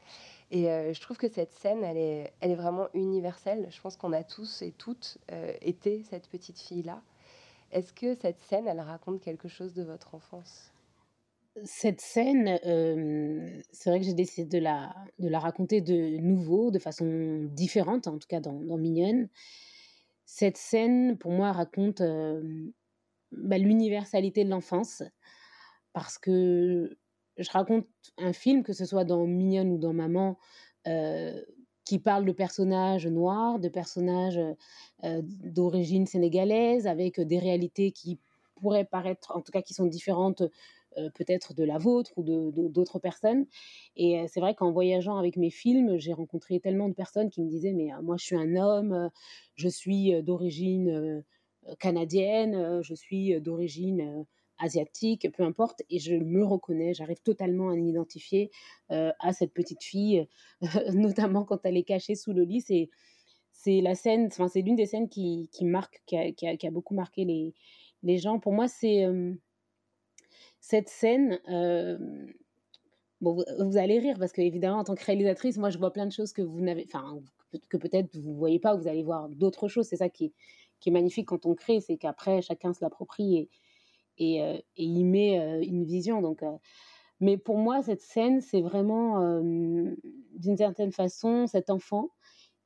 Et 0.51 0.69
euh, 0.69 0.93
je 0.93 1.01
trouve 1.01 1.17
que 1.17 1.27
cette 1.27 1.51
scène, 1.51 1.83
elle 1.83 1.97
est, 1.97 2.33
elle 2.39 2.51
est 2.51 2.55
vraiment 2.55 2.87
universelle. 2.93 3.67
Je 3.71 3.81
pense 3.81 3.97
qu'on 3.97 4.13
a 4.13 4.23
tous 4.23 4.61
et 4.61 4.71
toutes 4.71 5.17
euh, 5.31 5.53
été 5.61 6.03
cette 6.03 6.27
petite 6.29 6.59
fille-là. 6.59 7.01
Est-ce 7.71 7.93
que 7.93 8.13
cette 8.15 8.39
scène, 8.39 8.67
elle 8.67 8.79
raconte 8.79 9.21
quelque 9.21 9.47
chose 9.47 9.73
de 9.73 9.83
votre 9.83 10.13
enfance? 10.13 10.71
Cette 11.63 12.01
scène, 12.01 12.59
euh, 12.65 13.61
c'est 13.71 13.89
vrai 13.89 13.99
que 13.99 14.05
j'ai 14.05 14.13
décidé 14.13 14.59
de 14.59 14.63
la, 14.63 14.93
de 15.19 15.29
la 15.29 15.39
raconter 15.39 15.81
de 15.81 16.17
nouveau, 16.17 16.69
de 16.69 16.79
façon 16.79 17.49
différente, 17.53 18.07
en 18.07 18.17
tout 18.17 18.27
cas 18.27 18.41
dans 18.41 18.77
Mignonne. 18.77 19.29
Cette 20.25 20.57
scène, 20.57 21.17
pour 21.17 21.31
moi, 21.31 21.53
raconte 21.53 22.01
bah, 23.37 23.57
l'universalité 23.57 24.43
de 24.43 24.49
l'enfance, 24.49 25.03
parce 25.93 26.17
que 26.17 26.97
je 27.37 27.51
raconte 27.51 27.87
un 28.17 28.33
film, 28.33 28.63
que 28.63 28.73
ce 28.73 28.85
soit 28.85 29.05
dans 29.05 29.25
Mignonne 29.25 29.71
ou 29.71 29.77
dans 29.77 29.93
Maman, 29.93 30.37
euh, 30.87 31.41
qui 31.83 31.99
parle 31.99 32.25
de 32.25 32.31
personnages 32.31 33.07
noirs, 33.07 33.59
de 33.59 33.69
personnages 33.69 34.39
euh, 35.03 35.21
d'origine 35.23 36.07
sénégalaise, 36.07 36.87
avec 36.87 37.19
des 37.19 37.39
réalités 37.39 37.91
qui 37.91 38.19
pourraient 38.55 38.85
paraître, 38.85 39.31
en 39.35 39.41
tout 39.41 39.51
cas 39.51 39.61
qui 39.61 39.73
sont 39.73 39.85
différentes 39.85 40.41
euh, 40.97 41.09
peut-être 41.13 41.53
de 41.53 41.63
la 41.63 41.77
vôtre 41.77 42.13
ou 42.17 42.23
d'autres 42.69 42.99
personnes. 42.99 43.45
Et 43.97 44.25
c'est 44.29 44.39
vrai 44.39 44.55
qu'en 44.55 44.71
voyageant 44.71 45.17
avec 45.17 45.37
mes 45.37 45.51
films, 45.51 45.97
j'ai 45.97 46.13
rencontré 46.13 46.59
tellement 46.59 46.89
de 46.89 46.93
personnes 46.93 47.29
qui 47.29 47.41
me 47.41 47.49
disaient, 47.49 47.73
mais 47.73 47.89
moi 48.01 48.15
je 48.17 48.25
suis 48.25 48.37
un 48.37 48.55
homme, 48.55 49.11
je 49.55 49.67
suis 49.67 50.23
d'origine 50.23 51.23
canadienne, 51.79 52.55
euh, 52.55 52.81
je 52.81 52.93
suis 52.93 53.33
euh, 53.33 53.39
d'origine 53.39 54.01
euh, 54.01 54.23
asiatique, 54.57 55.27
peu 55.35 55.43
importe, 55.43 55.81
et 55.89 55.99
je 55.99 56.15
me 56.15 56.43
reconnais, 56.45 56.93
j'arrive 56.93 57.21
totalement 57.21 57.69
à 57.69 57.75
m'identifier 57.75 58.51
à 58.89 59.33
cette 59.33 59.53
petite 59.53 59.83
fille, 59.83 60.29
notamment 60.93 61.43
quand 61.43 61.59
elle 61.65 61.75
est 61.75 61.83
cachée 61.83 62.15
sous 62.15 62.31
le 62.31 62.43
lit. 62.43 62.61
C'est 62.61 62.89
c'est 63.51 63.81
la 63.81 63.95
scène, 63.95 64.27
enfin 64.27 64.47
c'est 64.47 64.61
l'une 64.61 64.77
des 64.77 64.85
scènes 64.85 65.09
qui, 65.09 65.49
qui 65.51 65.65
marque, 65.65 66.01
qui 66.05 66.15
a, 66.15 66.31
qui 66.31 66.67
a- 66.67 66.71
beaucoup 66.71 66.93
marqué 66.95 67.25
les, 67.25 67.53
les 68.03 68.17
gens. 68.17 68.39
Pour 68.39 68.53
moi, 68.53 68.69
c'est 68.69 69.05
cette 70.61 70.87
scène. 70.87 71.37
bon, 73.19 73.43
vous, 73.59 73.77
allez 73.77 73.99
rire 73.99 74.15
parce 74.17 74.31
que 74.31 74.41
évidemment, 74.41 74.79
en 74.79 74.83
tant 74.85 74.95
que 74.95 75.03
réalisatrice, 75.03 75.57
moi, 75.57 75.69
je 75.69 75.77
vois 75.77 75.91
plein 75.91 76.05
de 76.05 76.13
choses 76.13 76.31
que 76.31 76.41
vous 76.41 76.61
n'avez, 76.61 76.85
enfin, 76.85 77.19
que 77.69 77.77
peut-être 77.77 78.17
vous 78.17 78.35
voyez 78.35 78.59
pas, 78.59 78.75
ou 78.75 78.79
vous 78.79 78.87
allez 78.87 79.03
voir 79.03 79.29
d'autres 79.29 79.67
choses. 79.67 79.87
C'est 79.87 79.97
ça 79.97 80.09
qui 80.09 80.25
est, 80.25 80.33
qui 80.79 80.89
est 80.89 80.91
magnifique 80.91 81.27
quand 81.27 81.45
on 81.45 81.55
crée, 81.55 81.79
c'est 81.81 81.97
qu'après 81.97 82.41
chacun 82.41 82.73
se 82.73 82.83
l'approprie 82.83 83.37
et, 83.37 83.49
et, 84.17 84.43
euh, 84.43 84.57
y 84.77 85.03
met 85.03 85.39
euh, 85.39 85.61
une 85.61 85.83
vision. 85.83 86.21
Donc, 86.21 86.43
euh, 86.43 86.57
mais 87.19 87.37
pour 87.37 87.57
moi, 87.57 87.81
cette 87.81 88.01
scène, 88.01 88.41
c'est 88.41 88.61
vraiment, 88.61 89.39
d'une 89.41 90.57
certaine 90.57 90.91
façon, 90.91 91.47
cet 91.47 91.69
enfant 91.69 92.09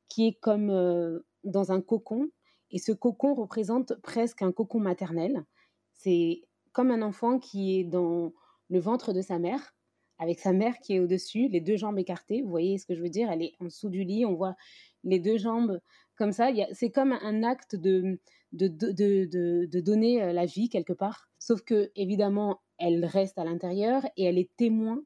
qui 0.08 0.28
est 0.28 0.40
comme 0.40 1.22
dans 1.44 1.72
un 1.72 1.82
cocon. 1.82 2.30
Et 2.72 2.80
ce 2.80 2.92
cocon 2.92 3.36
représente 3.36 3.94
presque 4.02 4.42
un 4.42 4.52
cocon 4.52 4.80
maternel. 4.80 5.46
C'est 5.94 6.42
comme 6.72 6.90
un 6.90 7.04
enfant 7.04 7.38
qui 7.38 7.80
est 7.80 7.84
dans 7.84 8.34
le 8.70 8.80
ventre 8.80 9.14
de 9.14 9.22
sa 9.22 9.38
mère, 9.38 9.76
avec 10.18 10.40
sa 10.40 10.52
mère 10.52 10.80
qui 10.80 10.96
est 10.96 11.00
au-dessus, 11.00 11.48
les 11.48 11.62
deux 11.62 11.78
jambes 11.78 12.00
écartées. 12.00 12.42
Vous 12.42 12.50
voyez 12.50 12.80
ce 12.80 12.88
que 12.88 12.96
je 12.96 13.04
veux 13.04 13.10
dire? 13.10 13.30
Elle 13.30 13.44
est 13.44 13.54
en 13.60 13.66
dessous 13.66 13.90
du 13.90 14.04
lit, 14.04 14.26
on 14.26 14.34
voit 14.34 14.56
les 15.04 15.20
deux 15.20 15.38
jambes 15.38 15.80
comme 16.20 16.34
ça. 16.34 16.50
C'est 16.74 16.92
comme 16.92 17.14
un 17.14 17.44
acte 17.44 17.76
de, 17.76 18.20
de, 18.52 18.68
de, 18.68 19.66
de, 19.66 19.80
donner 19.80 20.22
euh, 20.22 20.34
la 20.34 20.46
vie 20.46 20.70
quelque 20.70 20.94
part. 20.94 21.30
Sauf 21.40 21.62
que, 21.62 21.92
évidemment, 21.96 22.62
elle 22.78 23.06
reste 23.06 23.40
à 23.40 23.46
l'intérieur 23.46 24.06
et 24.18 24.26
elle 24.26 24.38
est 24.38 24.56
témoin 24.58 25.02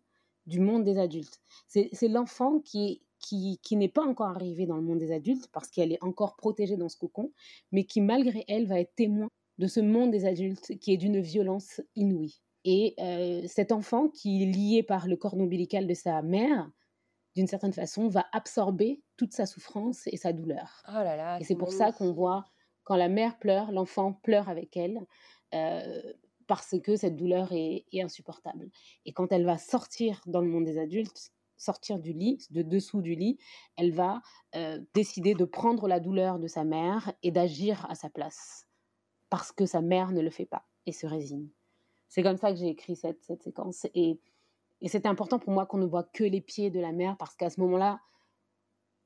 du 0.48 0.60
monde 0.60 0.84
des 0.84 0.98
adultes. 0.98 1.39
C'est 1.67 2.10
l'enfant 2.10 2.60
qui 2.60 3.01
qui, 3.20 3.58
qui 3.63 3.77
n'est 3.77 3.88
pas 3.88 4.03
encore 4.03 4.27
arrivée 4.27 4.65
dans 4.65 4.75
le 4.75 4.82
monde 4.82 5.00
des 5.00 5.13
adultes 5.13 5.48
parce 5.53 5.70
qu'elle 5.70 5.93
est 5.93 6.03
encore 6.03 6.36
protégée 6.36 6.75
dans 6.75 6.89
ce 6.89 6.98
cocon, 6.98 7.32
mais 7.72 7.86
qui 7.86 8.01
malgré 8.01 8.43
elle 8.50 8.67
va 8.67 8.82
être 8.82 8.93
témoin 8.96 9.29
de 9.60 9.67
ce 9.67 9.79
monde 9.79 10.12
des 10.12 10.25
adultes 10.25 10.77
qui 10.79 10.93
est 10.93 10.98
d'une 10.98 11.22
violence 11.22 11.79
inouïe. 11.96 12.41
Et 12.65 12.96
euh, 13.00 13.43
cet 13.48 13.72
enfant 13.72 14.10
qui 14.10 14.43
est 14.43 14.46
lié 14.46 14.84
par 14.84 15.08
le 15.08 15.15
cordon 15.15 15.43
ombilical 15.43 15.88
de 15.88 15.93
sa 15.93 16.22
mère, 16.22 16.70
d'une 17.36 17.48
certaine 17.48 17.74
façon, 17.74 18.08
va 18.08 18.25
absorber 18.32 19.02
toute 19.18 19.34
sa 19.34 19.46
souffrance 19.46 20.08
et 20.08 20.18
sa 20.18 20.34
douleur. 20.34 20.84
Oh 20.88 20.92
là 20.94 21.16
là, 21.16 21.40
Et 21.40 21.44
c'est 21.44 21.56
pour 21.56 21.72
ça 21.72 21.92
qu'on 21.92 22.12
voit, 22.12 22.46
quand 22.84 22.96
la 22.96 23.10
mère 23.10 23.40
pleure, 23.40 23.72
l'enfant 23.72 24.13
pleure 24.13 24.50
avec 24.50 24.78
elle, 24.78 25.00
euh, 25.54 26.13
parce 26.48 26.75
que 26.82 26.96
cette 26.96 27.16
douleur 27.16 27.52
est, 27.52 27.86
est 27.92 28.02
insupportable. 28.02 28.70
Et 29.06 29.13
quand 29.13 29.32
elle 29.32 29.46
va 29.46 29.58
sortir 29.58 30.22
dans 30.28 30.42
le 30.42 30.48
monde 30.48 30.66
des 30.66 30.78
adultes, 30.78 31.32
sortir 31.58 32.00
du 32.00 32.13
lit, 32.13 32.46
de 32.52 32.62
dessous 32.62 33.02
du 33.02 33.16
lit, 33.16 33.38
elle 33.78 33.92
va 33.92 34.22
euh, 34.56 34.80
décider 34.94 35.34
de 35.34 35.46
prendre 35.46 35.88
la 35.88 36.00
douleur 36.00 36.40
de 36.40 36.48
sa 36.48 36.63
mère 36.63 37.13
et 37.24 37.32
d'agir 37.32 37.86
à 37.90 37.96
sa 37.96 38.10
place, 38.10 38.68
parce 39.30 39.52
que 39.52 39.66
sa 39.66 39.82
mère 39.82 40.12
ne 40.12 40.22
le 40.22 40.30
fait 40.30 40.46
pas 40.46 40.66
et 40.86 40.92
se 40.92 41.08
résigne. 41.08 41.50
C'est 42.10 42.22
comme 42.22 42.38
ça 42.38 42.52
que 42.52 42.58
j'ai 42.58 42.68
écrit 42.68 42.96
cette, 42.96 43.24
cette 43.24 43.42
séquence. 43.42 43.88
Et, 43.96 44.20
et 44.84 44.90
c'était 44.90 45.08
important 45.08 45.40
pour 45.40 45.52
moi 45.52 45.66
qu'on 45.66 45.78
ne 45.78 45.86
voit 45.86 46.04
que 46.04 46.25
les 46.25 46.42
pieds 46.42 46.70
de 46.70 46.80
la 46.80 46.92
mère, 46.92 47.16
parce 47.18 47.36
qu'à 47.36 47.50
ce 47.50 47.60
moment-là, 47.62 48.02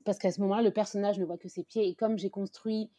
parce 0.04 0.18
qu'à 0.18 0.32
ce 0.32 0.40
moment-là, 0.40 0.62
le 0.62 0.72
personnage 0.72 1.18
ne 1.18 1.24
voit 1.24 1.38
que 1.38 1.48
ses 1.48 1.62
pieds. 1.62 1.86
Et 1.86 1.94
comme 1.94 2.18
j'ai 2.18 2.30
construit 2.30 2.90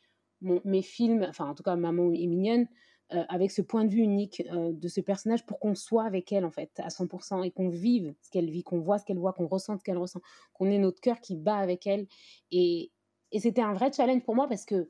mes 0.41 0.81
films, 0.81 1.25
enfin 1.29 1.49
en 1.49 1.53
tout 1.53 1.63
cas 1.63 1.75
Maman 1.75 2.11
est 2.13 2.25
mignonne, 2.25 2.67
euh, 3.11 3.25
avec 3.27 3.51
ce 3.51 3.61
point 3.61 3.83
de 3.83 3.89
vue 3.89 4.01
unique 4.01 4.43
euh, 4.53 4.71
de 4.71 4.87
ce 4.87 5.01
personnage 5.01 5.45
pour 5.45 5.59
qu'on 5.59 5.75
soit 5.75 6.05
avec 6.05 6.31
elle 6.31 6.45
en 6.45 6.51
fait 6.51 6.71
à 6.77 6.89
100% 6.89 7.43
et 7.43 7.51
qu'on 7.51 7.67
vive 7.67 8.13
ce 8.21 8.29
qu'elle 8.29 8.49
vit, 8.49 8.63
qu'on 8.63 8.79
voit 8.79 8.99
ce 8.99 9.05
qu'elle 9.05 9.17
voit, 9.17 9.33
qu'on 9.33 9.47
ressent 9.47 9.77
ce 9.77 9.83
qu'elle 9.83 9.97
ressent, 9.97 10.21
qu'on 10.53 10.67
ait 10.67 10.77
notre 10.77 11.01
cœur 11.01 11.19
qui 11.19 11.35
bat 11.35 11.57
avec 11.57 11.85
elle. 11.87 12.07
Et, 12.51 12.91
et 13.31 13.39
c'était 13.39 13.61
un 13.61 13.73
vrai 13.73 13.91
challenge 13.91 14.23
pour 14.23 14.35
moi 14.35 14.47
parce 14.47 14.63
que 14.63 14.89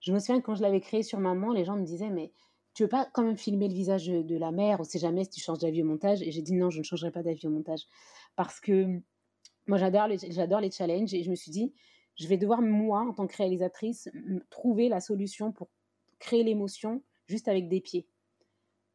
je 0.00 0.12
me 0.12 0.20
souviens 0.20 0.40
que 0.40 0.46
quand 0.46 0.54
je 0.54 0.62
l'avais 0.62 0.80
créé 0.80 1.02
sur 1.02 1.18
Maman, 1.18 1.52
les 1.52 1.64
gens 1.64 1.76
me 1.76 1.84
disaient 1.84 2.10
mais 2.10 2.32
tu 2.78 2.84
veux 2.84 2.88
pas 2.88 3.08
quand 3.12 3.24
même 3.24 3.36
filmer 3.36 3.66
le 3.66 3.74
visage 3.74 4.06
de, 4.06 4.36
la 4.36 4.52
mère, 4.52 4.78
on 4.78 4.84
sait 4.84 5.00
jamais 5.00 5.24
si 5.24 5.30
tu 5.30 5.40
changes 5.40 5.58
d'avis 5.58 5.82
au 5.82 5.84
montage. 5.84 6.22
Et 6.22 6.30
j'ai 6.30 6.42
dit 6.42 6.52
non, 6.52 6.70
je 6.70 6.78
ne 6.78 6.84
changerai 6.84 7.10
pas 7.10 7.24
d'avis 7.24 7.44
au 7.44 7.50
montage 7.50 7.80
parce 8.36 8.60
que 8.60 9.00
moi 9.66 9.78
j'adore 9.78 10.06
les, 10.06 10.70
challenges 10.70 11.12
et 11.12 11.24
je 11.24 11.28
me 11.28 11.34
suis 11.34 11.50
dit 11.50 11.74
je 12.14 12.28
vais 12.28 12.36
devoir 12.36 12.62
moi 12.62 13.00
en 13.00 13.12
tant 13.12 13.26
que 13.26 13.36
réalisatrice 13.36 14.08
trouver 14.48 14.88
la 14.88 15.00
solution 15.00 15.50
pour 15.50 15.70
créer 16.20 16.44
l'émotion 16.44 17.02
juste 17.26 17.48
avec 17.48 17.68
des 17.68 17.80
pieds. 17.80 18.06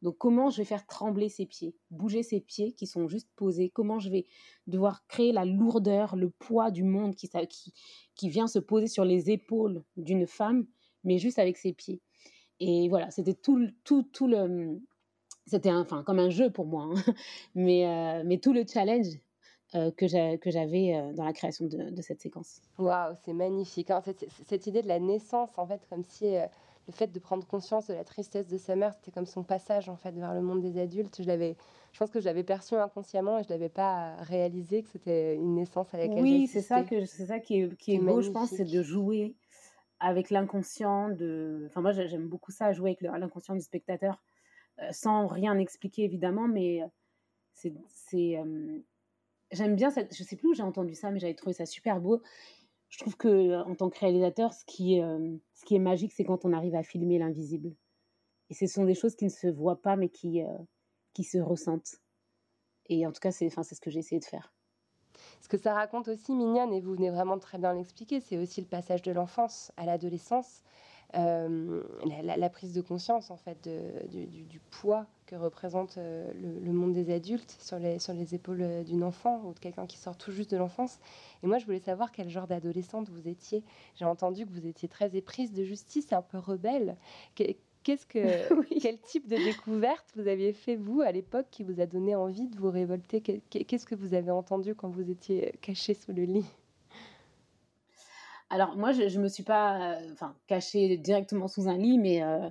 Donc 0.00 0.16
comment 0.16 0.48
je 0.48 0.56
vais 0.56 0.64
faire 0.64 0.86
trembler 0.86 1.28
ces 1.28 1.44
pieds, 1.44 1.76
bouger 1.90 2.22
ces 2.22 2.40
pieds 2.40 2.72
qui 2.72 2.86
sont 2.86 3.06
juste 3.06 3.28
posés, 3.36 3.68
comment 3.68 3.98
je 3.98 4.08
vais 4.08 4.24
devoir 4.66 5.06
créer 5.08 5.32
la 5.32 5.44
lourdeur, 5.44 6.16
le 6.16 6.30
poids 6.30 6.70
du 6.70 6.84
monde 6.84 7.14
qui 7.14 8.30
vient 8.30 8.46
se 8.46 8.60
poser 8.60 8.86
sur 8.86 9.04
les 9.04 9.30
épaules 9.30 9.84
d'une 9.98 10.26
femme, 10.26 10.66
mais 11.02 11.18
juste 11.18 11.38
avec 11.38 11.58
ses 11.58 11.74
pieds? 11.74 12.00
Et 12.60 12.88
voilà, 12.88 13.10
c'était 13.10 13.34
tout, 13.34 13.56
le- 13.56 13.72
tout, 13.84 14.02
tout 14.04 14.26
le... 14.28 14.80
C'était 15.46 15.70
un- 15.70 15.82
enfin 15.82 16.02
comme 16.04 16.18
un 16.20 16.30
jeu 16.30 16.50
pour 16.50 16.66
moi, 16.66 16.84
hein. 16.84 16.94
mais, 17.54 17.86
euh, 17.88 18.22
mais 18.26 18.38
tout 18.38 18.52
le 18.54 18.64
challenge 18.66 19.08
euh, 19.76 19.90
que 19.92 20.06
j'a- 20.08 20.38
que 20.38 20.50
j'avais 20.50 20.94
euh, 20.96 21.12
dans 21.14 21.24
la 21.24 21.32
création 21.34 21.66
de, 21.66 21.90
de 21.90 22.02
cette 22.02 22.22
séquence. 22.22 22.62
Waouh, 22.78 23.14
c'est 23.24 23.32
magnifique. 23.32 23.90
hein. 23.90 24.00
Cette, 24.04 24.26
cette 24.46 24.66
idée 24.66 24.82
de 24.82 24.88
la 24.88 24.98
naissance, 24.98 25.50
en 25.58 25.66
fait, 25.66 25.86
comme 25.88 26.04
si 26.04 26.24
le 26.86 26.92
fait 26.92 27.06
de 27.12 27.18
prendre 27.20 27.46
conscience 27.46 27.86
de 27.86 27.94
la 27.94 28.04
tristesse 28.04 28.46
de 28.48 28.58
sa 28.58 28.74
mère, 28.76 28.92
c'était 28.94 29.10
comme 29.12 29.26
son 29.26 29.44
passage 29.44 29.88
en 29.88 29.96
fait 29.96 30.12
vers 30.12 30.34
le 30.34 30.42
monde 30.42 30.60
des 30.60 30.78
adultes. 30.80 31.22
Je 31.22 31.26
l'avais, 31.26 31.56
je 31.92 31.98
pense 31.98 32.10
que 32.10 32.20
je 32.20 32.24
l'avais 32.26 32.42
perçu 32.44 32.74
inconsciemment 32.74 33.38
et 33.38 33.44
je 33.44 33.48
l'avais 33.48 33.68
pas 33.68 34.16
réalisé 34.16 34.82
que 34.82 34.88
c'était 34.90 35.36
une 35.36 35.54
naissance 35.54 35.94
à 35.94 35.98
laquelle 35.98 36.26
Oui, 36.26 36.46
c'est 36.46 36.60
ça 36.60 36.84
que 36.84 37.04
c'est 37.06 37.26
ça 37.26 37.40
qui 37.40 37.60
est, 37.60 37.76
qui 37.76 37.94
est 37.94 37.96
C'est 37.96 37.98
beau, 37.98 38.20
je 38.20 38.30
pense, 38.30 38.50
c'est 38.52 38.64
de 38.64 38.82
jouer 38.82 39.34
avec 40.04 40.30
l'inconscient. 40.30 41.10
Enfin, 41.66 41.80
moi, 41.80 41.92
j'ai- 41.92 42.08
j'aime 42.08 42.28
beaucoup 42.28 42.52
ça, 42.52 42.72
jouer 42.72 42.90
avec 42.90 43.00
l'inconscient 43.00 43.54
du 43.54 43.62
spectateur, 43.62 44.22
euh, 44.80 44.88
sans 44.92 45.26
rien 45.26 45.58
expliquer 45.58 46.04
évidemment, 46.04 46.46
mais 46.46 46.82
euh, 46.82 47.70
c'est, 47.88 48.36
euh, 48.36 48.78
j'aime 49.50 49.76
bien 49.76 49.90
cette. 49.90 50.14
Je 50.14 50.22
sais 50.22 50.36
plus 50.36 50.48
où 50.48 50.54
j'ai 50.54 50.62
entendu 50.62 50.94
ça, 50.94 51.10
mais 51.10 51.18
j'avais 51.18 51.34
trouvé 51.34 51.54
ça 51.54 51.64
super 51.66 52.00
beau. 52.00 52.20
Je 52.90 52.98
trouve 52.98 53.16
que 53.16 53.62
en 53.64 53.74
tant 53.74 53.90
que 53.90 53.98
réalisateur, 53.98 54.52
ce 54.52 54.64
qui, 54.66 54.98
est, 54.98 55.78
magique, 55.78 56.12
c'est 56.12 56.24
quand 56.24 56.44
on 56.44 56.52
arrive 56.52 56.74
à 56.76 56.82
filmer 56.82 57.18
l'invisible. 57.18 57.74
Et 58.50 58.54
ce 58.54 58.66
sont 58.66 58.84
des 58.84 58.94
choses 58.94 59.16
qui 59.16 59.24
ne 59.24 59.30
se 59.30 59.48
voient 59.48 59.80
pas, 59.82 59.96
mais 59.96 60.10
qui, 60.10 60.42
se 61.24 61.38
ressentent. 61.38 61.96
Et 62.86 63.06
en 63.06 63.12
tout 63.12 63.20
cas, 63.20 63.32
c'est 63.32 63.48
ce 63.50 63.80
que 63.80 63.90
j'ai 63.90 64.00
essayé 64.00 64.20
de 64.20 64.24
faire. 64.26 64.52
Ce 65.40 65.48
que 65.48 65.56
ça 65.56 65.74
raconte 65.74 66.08
aussi, 66.08 66.34
mignonne, 66.34 66.72
et 66.72 66.80
vous 66.80 66.94
venez 66.94 67.10
vraiment 67.10 67.38
très 67.38 67.58
bien 67.58 67.74
l'expliquer, 67.74 68.20
c'est 68.20 68.38
aussi 68.38 68.60
le 68.60 68.66
passage 68.66 69.02
de 69.02 69.12
l'enfance 69.12 69.72
à 69.76 69.84
l'adolescence, 69.84 70.62
euh, 71.16 71.82
la, 72.24 72.50
prise 72.50 72.72
de 72.72 72.80
conscience 72.80 73.30
en 73.30 73.36
fait 73.36 73.68
du, 74.10 74.60
poids 74.70 75.06
que 75.26 75.36
représente 75.36 75.96
euh, 75.96 76.32
le, 76.34 76.72
monde 76.72 76.92
des 76.92 77.14
adultes 77.14 77.56
sur 77.60 77.78
les, 77.78 78.34
épaules 78.34 78.82
d'une 78.84 79.04
enfant 79.04 79.40
ou 79.44 79.54
de 79.54 79.58
quelqu'un 79.60 79.86
qui 79.86 79.96
sort 79.96 80.16
tout 80.16 80.32
juste 80.32 80.50
de 80.50 80.56
l'enfance. 80.56 80.98
Et 81.42 81.46
moi, 81.46 81.58
je 81.58 81.66
voulais 81.66 81.78
savoir 81.78 82.10
quel 82.10 82.28
genre 82.28 82.48
d'adolescente 82.48 83.10
vous 83.10 83.28
étiez. 83.28 83.62
J'ai 83.94 84.04
entendu 84.04 84.44
que 84.44 84.50
vous 84.50 84.66
étiez 84.66 84.88
très 84.88 85.14
éprise 85.14 85.52
de 85.52 85.62
justice, 85.62 86.12
un 86.12 86.22
peu 86.22 86.38
rebelle. 86.38 86.96
Qu'est-ce 87.84 88.06
que, 88.06 88.52
Oui. 88.70 88.78
quel 88.80 89.00
type 89.00 89.28
de 89.28 89.38
découverte 89.38 90.06
vous 90.16 90.26
aviez 90.26 90.52
fait 90.52 90.76
vous 90.76 91.00
à 91.02 91.12
l'époque 91.12 91.46
qui 91.50 91.62
vous 91.64 91.80
a 91.80 91.86
donné 91.86 92.16
envie 92.16 92.48
de 92.48 92.58
vous 92.58 92.70
révolter? 92.70 93.20
Que- 93.22 93.38
que- 93.50 93.62
Qu'est-ce 93.62 93.86
que 93.86 93.94
vous 93.94 94.14
avez 94.14 94.30
entendu 94.32 94.74
quand 94.74 94.88
vous 94.90 95.10
étiez 95.10 95.52
caché 95.60 95.94
sous 95.94 96.12
le 96.12 96.24
lit? 96.24 96.46
Alors 98.50 98.76
moi, 98.76 98.92
je 98.92 99.02
ne 99.02 99.22
me 99.22 99.28
suis 99.28 99.42
pas 99.42 99.96
euh, 100.00 100.12
enfin, 100.12 100.36
cachée 100.46 100.96
directement 100.98 101.48
sous 101.48 101.68
un 101.68 101.76
lit, 101.78 101.98
mais 101.98 102.22
euh, 102.22 102.50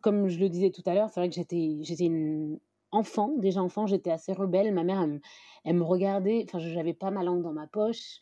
comme 0.00 0.28
je 0.28 0.38
le 0.38 0.48
disais 0.48 0.70
tout 0.70 0.82
à 0.86 0.94
l'heure, 0.94 1.08
c'est 1.10 1.20
vrai 1.20 1.28
que 1.28 1.34
j'étais, 1.34 1.78
j'étais 1.82 2.04
une 2.04 2.60
enfant, 2.92 3.34
déjà 3.38 3.62
enfant, 3.62 3.86
j'étais 3.86 4.10
assez 4.10 4.32
rebelle. 4.32 4.72
Ma 4.74 4.84
mère, 4.84 5.00
elle, 5.02 5.10
me- 5.10 5.20
elle 5.64 5.76
me 5.76 5.82
regardait, 5.84 6.44
enfin, 6.44 6.58
je 6.58 6.68
n'avais 6.74 6.94
pas 6.94 7.10
ma 7.10 7.22
langue 7.24 7.42
dans 7.42 7.52
ma 7.52 7.66
poche. 7.66 8.20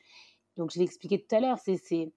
Donc 0.57 0.73
je 0.73 0.79
l'ai 0.79 0.85
expliqué 0.85 1.21
tout 1.25 1.35
à 1.37 1.41
l'heure, 1.41 1.59
c'est, 1.59 1.77
c'est, 1.77 2.13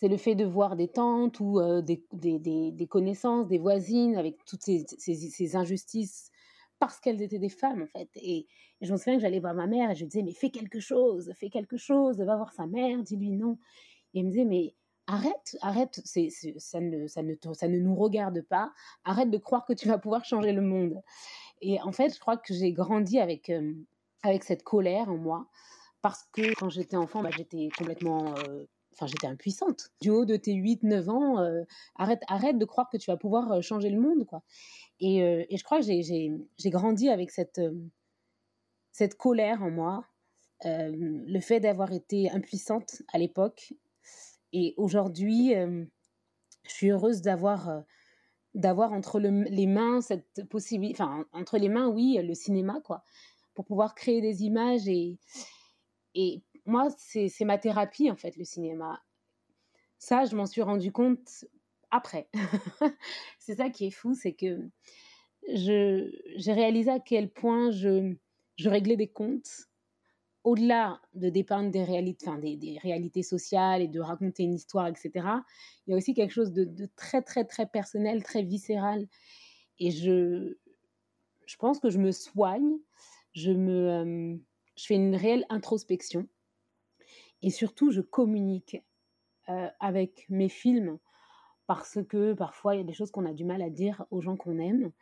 c'est 0.00 0.08
le 0.08 0.16
fait 0.16 0.34
de 0.34 0.44
voir 0.46 0.76
des 0.76 0.88
tantes 0.88 1.40
ou 1.40 1.60
des, 1.82 2.02
des, 2.12 2.38
des- 2.72 2.86
connaissances, 2.86 3.48
des 3.48 3.58
voisines 3.58 4.16
avec 4.16 4.44
toutes 4.46 4.62
ces, 4.62 4.86
ces, 4.98 5.14
ces 5.14 5.56
injustices 5.56 6.30
parce 6.78 6.98
qu'elles 7.00 7.20
étaient 7.20 7.38
des 7.38 7.50
femmes 7.50 7.82
en 7.82 7.86
fait. 7.86 8.08
Et, 8.14 8.46
et 8.80 8.86
je 8.86 8.92
me 8.92 8.96
souviens 8.96 9.16
que 9.16 9.20
j'allais 9.20 9.40
voir 9.40 9.54
ma 9.54 9.66
mère 9.66 9.90
et 9.90 9.94
je 9.94 10.00
lui 10.00 10.08
disais 10.08 10.22
mais 10.22 10.32
fais 10.32 10.48
quelque 10.50 10.80
chose, 10.80 11.30
fais 11.38 11.50
quelque 11.50 11.76
chose, 11.76 12.16
va 12.16 12.36
voir 12.36 12.52
sa 12.54 12.66
mère, 12.66 13.02
dis-lui 13.02 13.30
non. 13.32 13.58
Et 14.14 14.20
il 14.20 14.26
me 14.26 14.30
disait, 14.30 14.44
mais 14.44 14.76
arrête, 15.06 15.56
arrête, 15.62 16.00
ça, 16.04 16.20
ne, 16.80 17.06
ça, 17.08 17.22
ne, 17.22 17.36
ça 17.54 17.68
ne 17.68 17.78
nous 17.78 17.94
regarde 17.96 18.42
pas, 18.42 18.72
arrête 19.04 19.30
de 19.30 19.38
croire 19.38 19.66
que 19.66 19.72
tu 19.72 19.88
vas 19.88 19.98
pouvoir 19.98 20.24
changer 20.24 20.52
le 20.52 20.62
monde. 20.62 21.02
Et 21.62 21.80
en 21.82 21.92
fait, 21.92 22.14
je 22.14 22.20
crois 22.20 22.36
que 22.36 22.54
j'ai 22.54 22.72
grandi 22.72 23.18
avec, 23.20 23.52
avec 24.22 24.44
cette 24.44 24.62
colère 24.64 25.08
en 25.10 25.18
moi 25.18 25.48
parce 26.02 26.24
que 26.32 26.54
quand 26.54 26.70
j'étais 26.70 26.96
enfant, 26.96 27.22
bah, 27.22 27.30
j'étais 27.32 27.68
complètement. 27.76 28.34
Enfin, 28.92 29.06
j'étais 29.06 29.26
impuissante. 29.26 29.90
Du 30.00 30.10
haut 30.10 30.24
de 30.24 30.36
tes 30.36 30.52
8-9 30.54 31.08
ans, 31.08 31.38
euh, 31.40 31.62
arrête, 31.96 32.22
arrête 32.28 32.58
de 32.58 32.64
croire 32.64 32.88
que 32.90 32.96
tu 32.96 33.10
vas 33.10 33.16
pouvoir 33.16 33.52
euh, 33.52 33.60
changer 33.62 33.88
le 33.90 34.00
monde, 34.00 34.26
quoi. 34.26 34.42
Et, 35.00 35.22
euh, 35.22 35.44
et 35.48 35.56
je 35.56 35.64
crois 35.64 35.78
que 35.80 35.84
j'ai- 35.84 36.32
grandi 36.70 37.08
avec 37.08 37.30
cette, 37.30 37.60
cette 38.92 39.16
colère 39.16 39.62
en 39.62 39.70
moi, 39.70 40.04
le 40.64 41.40
fait 41.40 41.60
d'avoir 41.60 41.92
été 41.92 42.30
impuissante 42.30 43.02
à 43.12 43.18
l'époque. 43.18 43.72
Et 44.52 44.74
aujourd'hui, 44.76 45.54
je 45.54 45.86
suis 46.70 46.90
heureuse 46.90 47.22
d'avoir 47.22 47.84
d'avoir 48.54 48.92
entre 48.92 49.20
le- 49.20 49.44
les 49.44 49.66
mains 49.66 50.00
cette 50.00 50.44
possibilité, 50.50 51.00
enfin 51.02 51.24
entre 51.32 51.56
les 51.56 51.68
mains, 51.68 51.88
oui, 51.88 52.18
le 52.22 52.34
cinéma, 52.34 52.80
quoi, 52.84 53.04
pour 53.54 53.64
pouvoir 53.64 53.94
créer 53.94 54.20
des 54.20 54.42
images 54.44 54.88
et 54.88 55.18
et 56.14 56.42
moi, 56.70 56.88
c'est 56.96 57.44
ma 57.44 57.58
thérapie 57.58 58.10
en 58.10 58.16
fait, 58.16 58.36
le 58.36 58.44
cinéma. 58.44 59.02
Ça, 59.98 60.24
je 60.24 60.34
m'en 60.36 60.46
suis 60.46 60.62
rendu 60.62 60.92
compte 60.92 61.44
après. 61.90 62.28
c'est 63.38 63.56
ça 63.56 63.70
qui 63.70 63.86
est 63.86 63.90
fou, 63.90 64.14
c'est 64.14 64.32
que 64.32 64.68
j'ai 65.48 66.52
réalisé 66.52 66.90
à 66.90 67.00
quel 67.00 67.30
point 67.30 67.70
je 67.70 68.14
je 68.56 68.68
réglais 68.68 68.96
des 68.96 69.08
comptes 69.08 69.70
au-delà 70.44 71.00
de 71.14 71.28
dépeindre 71.28 71.70
des 71.70 71.84
réalités, 71.84 72.28
enfin, 72.28 72.38
des, 72.38 72.56
des 72.56 72.78
réalités 72.78 73.22
sociales 73.22 73.82
et 73.82 73.88
de 73.88 74.00
raconter 74.00 74.42
une 74.42 74.54
histoire, 74.54 74.86
etc., 74.86 75.10
il 75.86 75.90
y 75.90 75.94
a 75.94 75.96
aussi 75.96 76.14
quelque 76.14 76.32
chose 76.32 76.52
de, 76.52 76.64
de 76.64 76.88
très, 76.96 77.22
très, 77.22 77.44
très 77.44 77.66
personnel, 77.66 78.22
très 78.22 78.42
viscéral. 78.42 79.06
Et 79.78 79.90
je, 79.90 80.56
je 81.46 81.56
pense 81.56 81.78
que 81.78 81.90
je 81.90 81.98
me 81.98 82.12
soigne, 82.12 82.78
je, 83.34 83.50
me, 83.50 83.90
euh, 83.90 84.36
je 84.76 84.86
fais 84.86 84.94
une 84.94 85.14
réelle 85.14 85.44
introspection. 85.50 86.26
Et 87.42 87.50
surtout, 87.50 87.90
je 87.90 88.00
communique 88.00 88.82
euh, 89.48 89.68
avec 89.80 90.26
mes 90.28 90.48
films 90.48 90.98
parce 91.66 91.98
que 92.08 92.34
parfois, 92.34 92.74
il 92.74 92.78
y 92.78 92.80
a 92.82 92.84
des 92.84 92.92
choses 92.92 93.10
qu'on 93.10 93.26
a 93.26 93.32
du 93.32 93.44
mal 93.44 93.62
à 93.62 93.70
dire 93.70 94.04
aux 94.10 94.20
gens 94.20 94.36
qu'on 94.36 94.58
aime. 94.58 94.92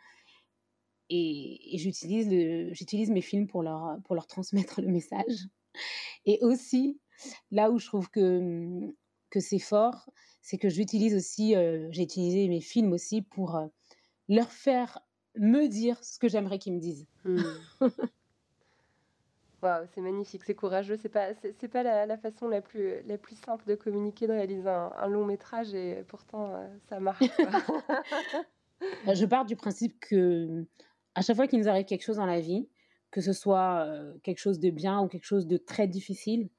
Et, 1.11 1.75
et 1.75 1.79
j'utilise, 1.79 2.29
le- 2.31 2.73
j'utilise 2.75 3.11
mes 3.11 3.23
films 3.23 3.47
pour 3.47 3.63
leur, 3.63 3.99
pour 4.05 4.15
leur 4.15 4.27
transmettre 4.27 4.81
le 4.83 4.89
message. 4.89 5.49
Et 6.27 6.39
aussi, 6.43 7.01
là 7.51 7.71
où 7.71 7.79
je 7.79 7.87
trouve 7.87 8.11
que, 8.11 8.93
que 9.31 9.41
c'est 9.41 9.59
fort, 9.59 10.11
c'est 10.43 10.59
que 10.59 10.69
j'utilise 10.69 11.15
aussi, 11.15 11.57
euh, 11.57 11.89
j'ai 11.91 12.03
utilisé 12.03 12.49
mes 12.49 12.61
films 12.61 12.93
aussi 12.93 13.23
pour 13.23 13.57
euh, 13.57 13.67
leur 14.29 14.53
faire 14.53 15.01
me 15.37 15.67
dire 15.69 16.03
ce 16.05 16.19
que 16.19 16.29
j'aimerais 16.29 16.59
qu'ils 16.59 16.75
me 16.75 16.81
disent. 16.81 17.07
Hmm. 17.25 17.43
Waouh, 19.63 19.87
c'est 19.93 20.01
magnifique, 20.01 20.45
c'est 20.45 20.55
courageux. 20.55 20.97
C'est 21.01 21.09
pas, 21.09 21.35
c'est, 21.35 21.69
pas 21.69 21.83
la, 21.83 22.07
la 22.07 22.17
façon 22.17 22.49
la 22.49 22.61
plus, 22.61 23.03
la 23.07 23.19
plus 23.19 23.35
simple 23.35 23.65
de 23.67 23.75
communiquer, 23.75 24.27
de 24.29 24.33
réaliser 24.33 24.69
un, 24.69 25.09
long 25.09 25.25
métrage, 25.25 25.75
et 25.75 26.05
pourtant 26.07 26.55
euh, 26.55 26.69
ça 26.89 27.01
marche. 27.01 27.25
Je 28.81 29.25
pars 29.27 29.45
du 29.45 29.57
principe 29.57 29.99
que 29.99 30.65
à 31.17 31.23
chaque 31.23 31.35
fois 31.35 31.49
qu'il 31.49 31.59
nous 31.59 31.69
arrive 31.69 31.87
quelque 31.87 32.05
chose 32.05 32.19
dans 32.19 32.27
la 32.27 32.41
vie, 32.41 32.69
que 33.11 33.21
ce 33.21 33.33
soit 33.33 33.85
euh, 33.87 34.17
quelque 34.23 34.39
chose 34.39 34.61
de 34.61 34.71
bien 34.71 35.01
ou 35.01 35.09
quelque 35.09 35.25
chose 35.25 35.49
de 35.49 35.57
très 35.57 35.89
difficile, 35.89 36.51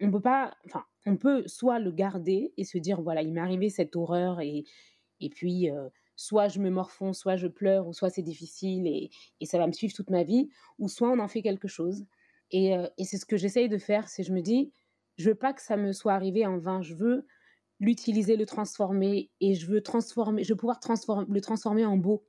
on 0.00 0.12
peut 0.12 0.20
pas, 0.20 0.56
enfin, 0.66 0.84
on 1.06 1.16
peut 1.16 1.42
soit 1.48 1.80
le 1.80 1.90
garder 1.90 2.52
et 2.56 2.64
se 2.64 2.78
dire 2.78 3.02
voilà, 3.02 3.22
il 3.22 3.32
m'est 3.32 3.40
arrivé 3.40 3.70
cette 3.70 3.96
horreur 3.96 4.40
et 4.40 4.64
et 5.20 5.30
puis 5.30 5.70
euh, 5.70 5.88
soit 6.16 6.48
je 6.48 6.60
me 6.60 6.70
morfonds, 6.70 7.12
soit 7.12 7.36
je 7.36 7.48
pleure, 7.48 7.86
ou 7.88 7.92
soit 7.92 8.10
c'est 8.10 8.22
difficile 8.22 8.86
et, 8.86 9.10
et 9.40 9.46
ça 9.46 9.58
va 9.58 9.66
me 9.66 9.72
suivre 9.72 9.94
toute 9.94 10.10
ma 10.10 10.24
vie, 10.24 10.48
ou 10.78 10.88
soit 10.88 11.10
on 11.10 11.18
en 11.18 11.28
fait 11.28 11.42
quelque 11.42 11.68
chose. 11.68 12.06
Et, 12.50 12.76
euh, 12.76 12.86
et 12.98 13.04
c'est 13.04 13.18
ce 13.18 13.26
que 13.26 13.36
j'essaye 13.36 13.68
de 13.68 13.78
faire, 13.78 14.08
c'est 14.08 14.22
je 14.22 14.32
me 14.32 14.40
dis, 14.40 14.72
je 15.16 15.30
veux 15.30 15.34
pas 15.34 15.52
que 15.52 15.62
ça 15.62 15.76
me 15.76 15.92
soit 15.92 16.12
arrivé 16.14 16.46
en 16.46 16.58
vain, 16.58 16.82
je 16.82 16.94
veux 16.94 17.26
l'utiliser, 17.80 18.36
le 18.36 18.46
transformer, 18.46 19.30
et 19.40 19.54
je 19.54 19.66
veux 19.66 19.82
transformer, 19.82 20.44
je 20.44 20.54
pouvoir 20.54 20.80
transformer, 20.80 21.26
le 21.28 21.40
transformer 21.40 21.84
en 21.84 21.96
beau, 21.96 22.24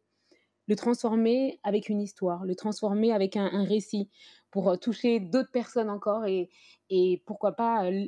le 0.67 0.75
transformer 0.75 1.59
avec 1.63 1.89
une 1.89 2.01
histoire, 2.01 2.45
le 2.45 2.55
transformer 2.55 3.11
avec 3.11 3.37
un, 3.37 3.45
un 3.45 3.63
récit, 3.63 4.09
pour 4.49 4.69
euh, 4.69 4.77
toucher 4.77 5.19
d'autres 5.19 5.51
personnes 5.51 5.89
encore, 5.89 6.25
et, 6.25 6.49
et 6.89 7.21
pourquoi 7.25 7.51
pas 7.51 7.85
euh, 7.85 8.05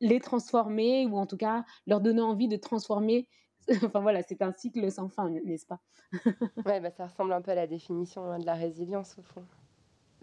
les 0.00 0.20
transformer, 0.20 1.06
ou 1.06 1.16
en 1.16 1.26
tout 1.26 1.36
cas 1.36 1.64
leur 1.86 2.00
donner 2.00 2.20
envie 2.22 2.48
de 2.48 2.56
transformer 2.56 3.28
enfin 3.84 4.00
voilà, 4.00 4.22
c'est 4.22 4.42
un 4.42 4.52
cycle 4.52 4.90
sans 4.90 5.08
fin, 5.08 5.30
n'est-ce 5.30 5.66
pas? 5.66 5.80
Ouais, 6.64 6.78
bah, 6.80 6.90
ça 6.92 7.06
ressemble 7.06 7.32
un 7.32 7.42
peu 7.42 7.50
à 7.50 7.56
la 7.56 7.66
définition 7.66 8.22
hein, 8.30 8.38
de 8.38 8.46
la 8.46 8.54
résilience 8.54 9.18
au 9.18 9.22
fond. 9.22 9.44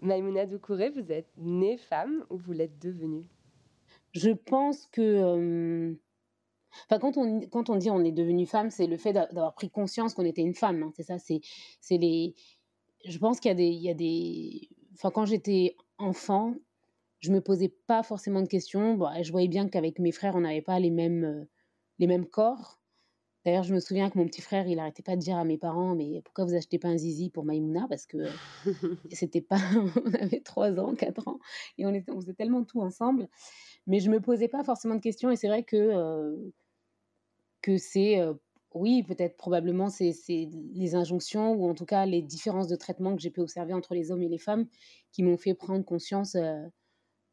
Maïmouna 0.00 0.46
Doucouré, 0.46 0.90
vous 0.90 1.12
êtes 1.12 1.30
née 1.36 1.78
femme 1.78 2.26
ou 2.30 2.38
vous 2.38 2.52
l'êtes 2.52 2.78
devenue? 2.78 3.26
Je 4.12 4.30
pense 4.30 4.86
que. 4.86 5.00
euh, 5.02 5.94
Enfin, 6.90 6.98
quand 7.00 7.16
on, 7.18 7.40
quand 7.48 7.70
on 7.70 7.76
dit 7.76 7.90
on 7.90 8.04
est 8.04 8.12
devenu 8.12 8.46
femme, 8.46 8.70
c'est 8.70 8.86
le 8.86 8.98
fait 8.98 9.12
d'a- 9.12 9.26
d'avoir 9.28 9.54
pris 9.54 9.70
conscience 9.70 10.14
qu'on 10.14 10.24
était 10.24 10.42
une 10.42 10.54
femme. 10.54 10.82
hein, 10.84 10.92
c'est 10.96 11.04
ça, 11.04 11.18
c'est 11.18 11.40
c'est 11.80 11.98
les. 11.98 12.34
Je 13.06 13.18
pense 13.18 13.40
qu'il 13.40 13.50
y 13.50 13.52
a 13.52 13.56
des. 13.56 13.66
il 13.68 13.82
y 13.82 13.90
a 13.90 13.94
des... 13.94 14.70
Enfin, 14.94 15.10
quand 15.12 15.26
j'étais 15.26 15.76
enfant, 15.98 16.54
je 17.20 17.32
me 17.32 17.40
posais 17.42 17.70
pas 17.70 18.02
forcément 18.04 18.42
de 18.42 18.48
questions. 18.48 18.94
Bon, 18.96 19.08
je 19.22 19.32
voyais 19.32 19.48
bien 19.48 19.68
qu'avec 19.68 19.98
mes 20.00 20.12
frères, 20.12 20.36
on 20.36 20.42
n'avait 20.42 20.62
pas 20.62 20.80
les 20.80 20.90
mêmes, 20.90 21.24
euh, 21.24 21.44
les 22.00 22.06
mêmes 22.08 22.26
corps. 22.28 22.80
D'ailleurs, 23.46 23.62
je 23.62 23.72
me 23.72 23.78
souviens 23.78 24.10
que 24.10 24.18
mon 24.18 24.26
petit 24.26 24.42
frère, 24.42 24.66
il 24.66 24.80
arrêtait 24.80 25.04
pas 25.04 25.14
de 25.14 25.20
dire 25.20 25.36
à 25.36 25.44
mes 25.44 25.56
parents, 25.56 25.94
mais 25.94 26.20
pourquoi 26.24 26.44
vous 26.44 26.56
achetez 26.56 26.80
pas 26.80 26.88
un 26.88 26.98
zizi 26.98 27.30
pour 27.30 27.44
Maïmouna? 27.44 27.86
Parce 27.88 28.04
que 28.04 28.18
c'était 29.12 29.40
pas, 29.40 29.60
on 30.04 30.14
avait 30.14 30.40
3 30.40 30.80
ans, 30.80 30.96
4 30.96 31.28
ans, 31.28 31.38
et 31.78 31.86
on, 31.86 31.94
était, 31.94 32.10
on 32.10 32.20
faisait 32.20 32.34
tellement 32.34 32.64
tout 32.64 32.80
ensemble. 32.80 33.28
Mais 33.86 34.00
je 34.00 34.10
me 34.10 34.20
posais 34.20 34.48
pas 34.48 34.64
forcément 34.64 34.96
de 34.96 35.00
questions, 35.00 35.30
et 35.30 35.36
c'est 35.36 35.46
vrai 35.46 35.62
que, 35.62 35.76
euh, 35.76 36.36
que 37.62 37.76
c'est, 37.76 38.18
euh, 38.18 38.34
oui, 38.74 39.04
peut-être 39.04 39.36
probablement, 39.36 39.90
c'est 39.90 40.12
les 40.74 40.96
injonctions, 40.96 41.52
ou 41.52 41.70
en 41.70 41.74
tout 41.74 41.86
cas 41.86 42.04
les 42.04 42.22
différences 42.22 42.66
de 42.66 42.74
traitement 42.74 43.14
que 43.14 43.22
j'ai 43.22 43.30
pu 43.30 43.42
observer 43.42 43.74
entre 43.74 43.94
les 43.94 44.10
hommes 44.10 44.24
et 44.24 44.28
les 44.28 44.38
femmes, 44.38 44.66
qui 45.12 45.22
m'ont 45.22 45.36
fait 45.36 45.54
prendre 45.54 45.84
conscience 45.84 46.36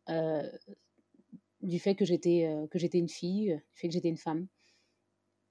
euh, 0.09 0.49
du 1.61 1.79
fait 1.79 1.95
que 1.95 2.05
j'étais 2.05 2.43
une 2.93 3.09
fille, 3.09 3.55
du 3.55 3.79
fait 3.79 3.87
que 3.87 3.93
j'étais 3.93 4.09
une 4.09 4.17
femme. 4.17 4.47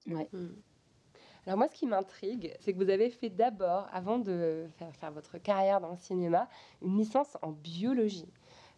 Ouais. 0.07 0.27
Hmm. 0.33 0.49
Alors 1.45 1.57
moi, 1.57 1.67
ce 1.67 1.75
qui 1.75 1.85
m'intrigue, 1.85 2.55
c'est 2.59 2.73
que 2.73 2.77
vous 2.77 2.89
avez 2.89 3.09
fait 3.09 3.29
d'abord, 3.29 3.87
avant 3.91 4.17
de 4.17 4.67
faire, 4.77 4.95
faire 4.95 5.11
votre 5.11 5.37
carrière 5.37 5.81
dans 5.81 5.91
le 5.91 5.97
cinéma, 5.97 6.47
une 6.81 6.97
licence 6.97 7.37
en 7.41 7.51
biologie. 7.51 8.31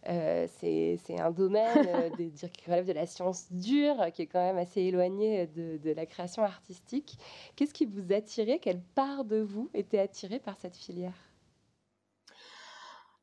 Euh, 0.07 0.47
c'est 0.59 0.99
un 1.19 1.31
domaine 1.31 1.87
euh, 1.87 2.09
dire, 2.29 2.51
qui 2.51 2.65
relève 2.69 2.85
de 2.87 2.93
la 2.93 3.05
science 3.05 3.51
dure, 3.51 4.11
qui 4.13 4.23
est 4.23 4.27
quand 4.27 4.39
même 4.39 4.57
assez 4.57 4.81
éloigné 4.81 5.47
de, 5.47 5.77
de 5.77 5.91
la 5.91 6.05
création 6.05 6.43
artistique. 6.43 7.17
Qu'est-ce 7.55 7.73
qui 7.73 7.85
vous 7.85 8.13
attirait 8.13 8.59
Quelle 8.59 8.81
part 8.81 9.25
de 9.25 9.37
vous 9.41 9.69
était 9.73 9.99
attirée 9.99 10.39
par 10.39 10.57
cette 10.57 10.75
filière? 10.75 11.24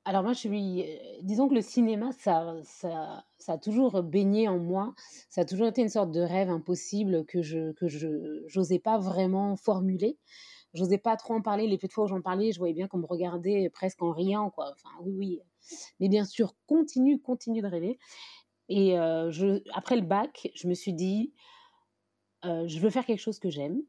Alors 0.04 0.24
moi, 0.24 0.32
je 0.32 0.38
suis, 0.40 0.82
euh, 0.82 0.96
disons 1.22 1.48
que 1.48 1.54
le 1.54 1.60
cinéma, 1.60 2.10
ça, 2.12 2.56
ça, 2.64 3.24
ça 3.38 3.52
a 3.52 3.58
toujours 3.58 4.02
baigné 4.02 4.48
en 4.48 4.58
moi. 4.58 4.94
Ça 5.28 5.42
a 5.42 5.44
toujours 5.44 5.68
été 5.68 5.82
une 5.82 5.88
sorte 5.88 6.10
de 6.10 6.20
rêve 6.20 6.50
impossible 6.50 7.24
que 7.24 7.40
je, 7.40 7.72
que 7.72 7.86
je, 7.86 8.78
pas 8.78 8.98
vraiment 8.98 9.56
formuler. 9.56 10.18
J'osais 10.74 10.98
pas 10.98 11.16
trop 11.16 11.34
en 11.34 11.42
parler. 11.42 11.68
Les 11.68 11.78
peu 11.78 11.86
de 11.86 11.92
fois 11.92 12.04
où 12.04 12.08
j'en 12.08 12.20
parlais, 12.20 12.50
je 12.50 12.58
voyais 12.58 12.74
bien 12.74 12.88
qu'on 12.88 12.98
me 12.98 13.06
regardait 13.06 13.70
presque 13.70 14.02
en 14.02 14.10
riant, 14.10 14.50
quoi. 14.50 14.72
Enfin, 14.72 14.88
oui, 15.02 15.14
oui. 15.16 15.40
Mais 16.00 16.08
bien 16.08 16.24
sûr, 16.24 16.54
continue, 16.66 17.20
continue 17.20 17.62
de 17.62 17.68
rêver. 17.68 17.98
Et 18.68 18.98
euh, 18.98 19.30
après 19.74 19.96
le 19.96 20.02
bac, 20.02 20.50
je 20.54 20.66
me 20.66 20.74
suis 20.74 20.94
dit, 20.94 21.32
euh, 22.44 22.66
je 22.66 22.80
veux 22.80 22.90
faire 22.90 23.06
quelque 23.06 23.20
chose 23.20 23.38
que 23.38 23.50
j'aime. 23.50 23.82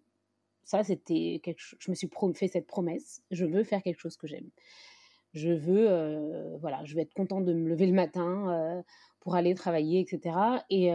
Ça, 0.63 0.83
c'était 0.83 1.41
quelque 1.43 1.59
chose. 1.59 1.79
Je 1.79 1.89
me 1.89 1.95
suis 1.95 2.09
fait 2.35 2.47
cette 2.47 2.67
promesse. 2.67 3.23
Je 3.31 3.45
veux 3.45 3.63
faire 3.63 3.81
quelque 3.81 3.99
chose 3.99 4.17
que 4.17 4.27
j'aime. 4.27 4.49
Je 5.33 5.49
veux, 5.49 6.57
voilà, 6.59 6.83
je 6.85 6.97
être 6.99 7.13
contente 7.13 7.45
de 7.45 7.53
me 7.53 7.69
lever 7.69 7.87
le 7.87 7.93
matin 7.93 8.83
pour 9.19 9.35
aller 9.35 9.55
travailler, 9.55 9.99
etc. 9.99 10.35
Et, 10.69 10.91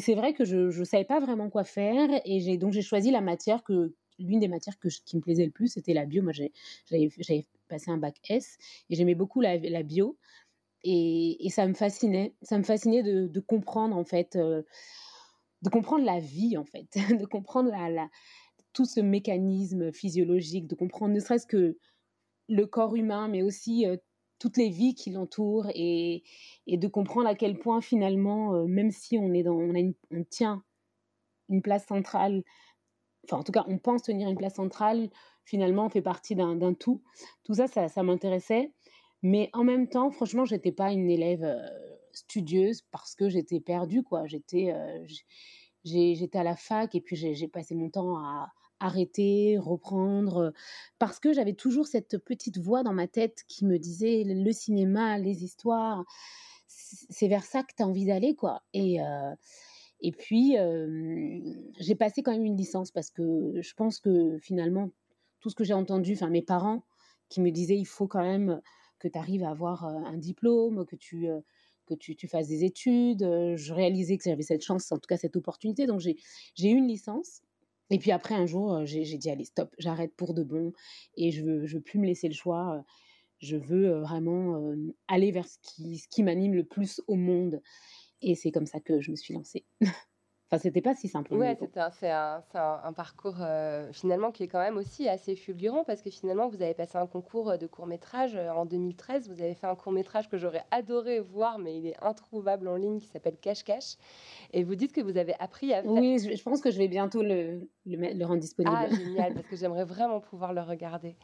c'est 0.00 0.14
vrai 0.14 0.34
que 0.34 0.44
je 0.44 0.78
ne 0.78 0.84
savais 0.84 1.04
pas 1.04 1.20
vraiment 1.20 1.48
quoi 1.48 1.64
faire. 1.64 2.08
Et 2.24 2.58
donc 2.58 2.72
j'ai 2.72 2.82
choisi 2.82 3.10
la 3.10 3.20
matière 3.20 3.62
que 3.62 3.94
l'une 4.18 4.40
des 4.40 4.48
matières 4.48 4.78
que 4.78 4.88
qui 4.88 5.16
me 5.16 5.22
plaisait 5.22 5.44
le 5.44 5.50
plus, 5.50 5.68
c'était 5.68 5.94
la 5.94 6.06
bio. 6.06 6.22
Moi, 6.22 6.32
j'avais 6.32 7.46
passé 7.68 7.90
un 7.90 7.98
bac 7.98 8.16
S 8.28 8.58
et 8.90 8.94
j'aimais 8.94 9.14
beaucoup 9.14 9.40
la, 9.40 9.56
bio. 9.82 10.16
Et, 10.84 11.48
ça 11.50 11.66
me 11.66 11.74
fascinait. 11.74 12.34
Ça 12.42 12.58
me 12.58 12.62
fascinait 12.62 13.02
de, 13.02 13.40
comprendre, 13.40 13.96
en 13.96 14.04
fait, 14.04 14.36
de 14.36 15.68
comprendre 15.70 16.04
la 16.04 16.20
vie, 16.20 16.56
en 16.56 16.64
fait, 16.64 16.88
de 17.20 17.26
comprendre 17.26 17.72
tout 18.72 18.84
ce 18.84 19.00
mécanisme 19.00 19.92
physiologique, 19.92 20.66
de 20.66 20.74
comprendre 20.74 21.14
ne 21.14 21.20
serait-ce 21.20 21.46
que 21.46 21.78
le 22.48 22.66
corps 22.66 22.94
humain, 22.96 23.28
mais 23.28 23.42
aussi 23.42 23.86
toutes 24.38 24.56
les 24.56 24.68
vies 24.68 24.94
qui 24.94 25.10
l'entourent 25.10 25.68
et, 25.74 26.22
et 26.66 26.76
de 26.76 26.88
comprendre 26.88 27.28
à 27.28 27.34
quel 27.34 27.58
point 27.58 27.80
finalement, 27.80 28.64
même 28.66 28.90
si 28.90 29.18
on, 29.18 29.32
est 29.32 29.42
dans, 29.42 29.56
on, 29.56 30.24
tient 30.24 30.62
une 31.48 31.62
place 31.62 31.86
centrale, 31.86 32.44
enfin 33.24 33.38
en 33.38 33.42
tout 33.42 33.52
cas 33.52 33.64
on 33.68 33.78
pense 33.78 34.02
tenir 34.02 34.28
une 34.28 34.36
place 34.36 34.54
centrale, 34.54 35.10
finalement, 35.46 35.86
on 35.86 35.88
fait 35.88 36.02
partie 36.02 36.34
d'un 36.34 36.74
tout. 36.74 37.02
Tout 37.44 37.54
ça, 37.54 37.66
ça, 37.68 37.88
ça 37.88 38.02
m'intéressait. 38.02 38.72
Mais 39.22 39.48
en 39.54 39.64
même 39.64 39.88
temps, 39.88 40.10
franchement, 40.10 40.44
j'étais 40.44 40.72
pas 40.72 40.92
une 40.92 41.10
élève 41.10 41.46
studieuse 42.12 42.82
parce 42.90 43.14
que 43.14 43.28
j'étais 43.28 43.60
perdue, 43.60 44.02
quoi. 44.02 44.26
J'étais, 44.26 44.74
j'étais 45.84 46.38
à 46.38 46.42
la 46.42 46.56
fac 46.56 46.94
et 46.94 47.00
puis 47.00 47.16
j'ai 47.16 47.48
passé 47.48 47.74
mon 47.74 47.88
temps 47.88 48.18
à 48.18 48.52
arrêter, 48.80 49.58
reprendre, 49.58 50.52
parce 50.98 51.20
que 51.20 51.32
j'avais 51.32 51.54
toujours 51.54 51.86
cette 51.86 52.18
petite 52.18 52.58
voix 52.58 52.82
dans 52.82 52.92
ma 52.92 53.08
tête 53.08 53.44
qui 53.48 53.64
me 53.64 53.78
disait 53.78 54.24
le 54.24 54.52
cinéma, 54.52 55.18
les 55.18 55.44
histoires, 55.44 56.04
c'est 56.68 57.28
vers 57.28 57.44
ça 57.44 57.62
que 57.62 57.72
tu 57.76 57.82
as 57.82 57.86
envie 57.86 58.06
d'aller, 58.06 58.34
quoi. 58.34 58.62
Et, 58.74 59.00
euh, 59.00 59.34
et 60.00 60.12
puis, 60.12 60.56
j'ai 61.78 61.94
passé 61.94 62.22
quand 62.22 62.32
même 62.32 62.44
une 62.44 62.56
licence 62.56 62.90
parce 62.90 63.10
que 63.10 63.60
je 63.60 63.74
pense 63.74 63.98
que 63.98 64.38
finalement, 64.38 64.90
tout 65.40 65.50
ce 65.50 65.54
que 65.54 65.64
j'ai 65.64 65.74
entendu, 65.74 66.14
enfin 66.14 66.28
mes 66.28 66.42
parents 66.42 66.84
qui 67.28 67.40
me 67.40 67.50
disaient 67.50 67.76
il 67.76 67.86
faut 67.86 68.06
quand 68.06 68.22
même 68.22 68.60
que 68.98 69.08
tu 69.08 69.18
arrives 69.18 69.42
à 69.44 69.50
avoir 69.50 69.84
un 69.84 70.16
diplôme, 70.16 70.86
que 70.86 70.96
tu, 70.96 71.28
que 71.86 71.94
tu, 71.94 72.16
tu 72.16 72.28
fasses 72.28 72.48
des 72.48 72.64
études. 72.64 73.22
Je 73.56 73.72
réalisais 73.72 74.16
que 74.18 74.24
j'avais 74.24 74.42
cette 74.42 74.62
chance, 74.62 74.90
en 74.92 74.96
tout 74.98 75.06
cas 75.08 75.16
cette 75.16 75.36
opportunité. 75.36 75.86
Donc 75.86 76.00
j'ai 76.00 76.16
eu 76.58 76.76
une 76.76 76.88
licence. 76.88 77.42
Et 77.90 77.98
puis 77.98 78.10
après, 78.10 78.34
un 78.34 78.46
jour, 78.46 78.84
j'ai 78.84 79.04
dit 79.04 79.30
allez, 79.30 79.44
stop, 79.44 79.74
j'arrête 79.78 80.14
pour 80.16 80.34
de 80.34 80.42
bon 80.42 80.72
et 81.16 81.30
je 81.30 81.44
veux, 81.44 81.66
veux 81.66 81.80
plus 81.80 81.98
me 81.98 82.06
laisser 82.06 82.28
le 82.28 82.34
choix. 82.34 82.84
Je 83.38 83.56
veux 83.56 84.00
vraiment 84.00 84.74
aller 85.08 85.30
vers 85.30 85.46
ce 85.46 85.58
qui, 85.62 85.98
ce 85.98 86.08
qui 86.08 86.22
m'anime 86.22 86.54
le 86.54 86.64
plus 86.64 87.00
au 87.06 87.14
monde. 87.14 87.60
Et 88.22 88.34
c'est 88.34 88.50
comme 88.50 88.66
ça 88.66 88.80
que 88.80 89.00
je 89.00 89.10
me 89.10 89.16
suis 89.16 89.34
lancée. 89.34 89.64
enfin, 90.50 90.58
c'était 90.62 90.80
pas 90.80 90.94
si 90.94 91.08
simple. 91.08 91.34
Ouais, 91.34 91.56
c'est 91.58 91.76
un, 91.78 91.90
c'est 91.90 92.10
un, 92.10 92.42
c'est 92.50 92.58
un- 92.58 92.80
un 92.84 92.92
parcours 92.92 93.36
euh, 93.40 93.90
finalement 93.92 94.30
qui 94.30 94.44
est 94.44 94.48
quand 94.48 94.60
même 94.60 94.76
aussi 94.76 95.08
assez 95.08 95.34
fulgurant 95.36 95.84
parce 95.84 96.02
que 96.02 96.10
finalement 96.10 96.48
vous 96.48 96.62
avez 96.62 96.74
passé 96.74 96.96
un 96.98 97.06
concours 97.06 97.58
de 97.58 97.66
court 97.66 97.86
métrage 97.86 98.36
euh, 98.36 98.50
en 98.50 98.64
2013. 98.66 99.28
Vous 99.28 99.40
avez 99.42 99.54
fait 99.54 99.66
un 99.66 99.74
court 99.74 99.92
métrage 99.92 100.28
que 100.28 100.36
j'aurais 100.38 100.62
adoré 100.70 101.20
voir, 101.20 101.58
mais 101.58 101.76
il 101.76 101.86
est 101.86 102.02
introuvable 102.02 102.68
en 102.68 102.76
ligne 102.76 102.98
qui 103.00 103.06
s'appelle 103.06 103.36
Cache 103.40 103.64
Cache. 103.64 103.96
Et 104.52 104.62
vous 104.64 104.74
dites 104.76 104.92
que 104.92 105.00
vous 105.00 105.16
avez 105.16 105.34
appris 105.40 105.72
à 105.74 105.82
faire. 105.82 105.90
Oui, 105.92 106.18
je, 106.18 106.36
je 106.36 106.42
pense 106.42 106.60
que 106.60 106.70
je 106.70 106.78
vais 106.78 106.88
bientôt 106.88 107.22
le, 107.22 107.68
le, 107.86 108.14
le 108.14 108.24
rendre 108.24 108.40
disponible. 108.40 108.76
Ah, 108.78 108.88
génial, 108.94 109.34
parce 109.34 109.46
que 109.46 109.56
j'aimerais 109.56 109.84
vraiment 109.84 110.20
pouvoir 110.20 110.52
le 110.52 110.60
regarder. 110.62 111.16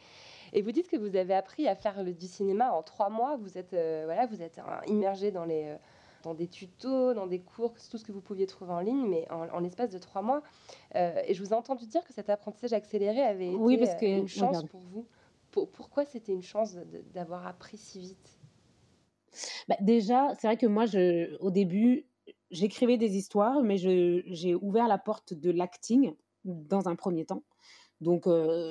Et 0.54 0.60
vous 0.60 0.70
dites 0.72 0.88
que 0.88 0.98
vous 0.98 1.16
avez 1.16 1.32
appris 1.32 1.66
à 1.66 1.74
faire 1.74 2.02
le- 2.02 2.12
du 2.12 2.26
cinéma 2.26 2.72
en 2.72 2.82
trois 2.82 3.08
mois. 3.08 3.36
Vous 3.36 3.56
êtes, 3.56 3.72
euh, 3.72 4.02
voilà, 4.04 4.26
vous 4.26 4.42
êtes 4.42 4.58
euh, 4.58 4.62
immergé 4.86 5.30
dans, 5.30 5.46
les, 5.46 5.64
euh, 5.68 5.76
dans 6.22 6.34
des 6.34 6.48
tutos, 6.48 7.14
dans 7.14 7.26
des 7.26 7.40
cours, 7.40 7.74
tout 7.90 7.98
ce 7.98 8.04
que 8.04 8.12
vous 8.12 8.20
pouviez 8.20 8.46
trouver 8.46 8.72
en 8.72 8.80
ligne, 8.80 9.06
mais 9.08 9.30
en, 9.30 9.48
en 9.48 9.60
l'espace 9.60 9.90
de 9.90 9.98
trois 9.98 10.22
mois. 10.22 10.42
Euh, 10.94 11.20
et 11.26 11.34
je 11.34 11.42
vous 11.42 11.50
ai 11.50 11.54
entendu 11.54 11.86
dire 11.86 12.04
que 12.04 12.12
cet 12.12 12.30
apprentissage 12.30 12.72
accéléré 12.72 13.22
avait 13.22 13.48
été 13.48 13.56
Oui, 13.56 13.76
parce 13.76 13.92
euh, 13.92 13.98
que- 13.98 14.06
une 14.06 14.28
chance 14.28 14.64
pour 14.64 14.80
vous. 14.80 15.06
Pour- 15.50 15.68
pourquoi 15.70 16.04
c'était 16.04 16.32
une 16.32 16.42
chance 16.42 16.76
d'avoir 17.12 17.46
appris 17.46 17.76
si 17.76 18.00
vite? 18.00 18.38
Bah, 19.68 19.76
déjà, 19.80 20.28
c'est 20.38 20.46
vrai 20.46 20.56
que 20.56 20.66
moi, 20.66 20.86
je, 20.86 21.36
au 21.38 21.50
début, 21.50 22.06
j'écrivais 22.50 22.96
des 22.96 23.16
histoires, 23.16 23.62
mais 23.62 23.76
j'ai 23.76 24.54
ouvert 24.54 24.88
la 24.88 24.98
porte 24.98 25.34
de 25.34 25.50
l'acting 25.50 26.14
dans 26.44 26.88
un 26.88 26.96
premier 26.96 27.24
temps. 27.24 27.42
Donc, 28.02 28.26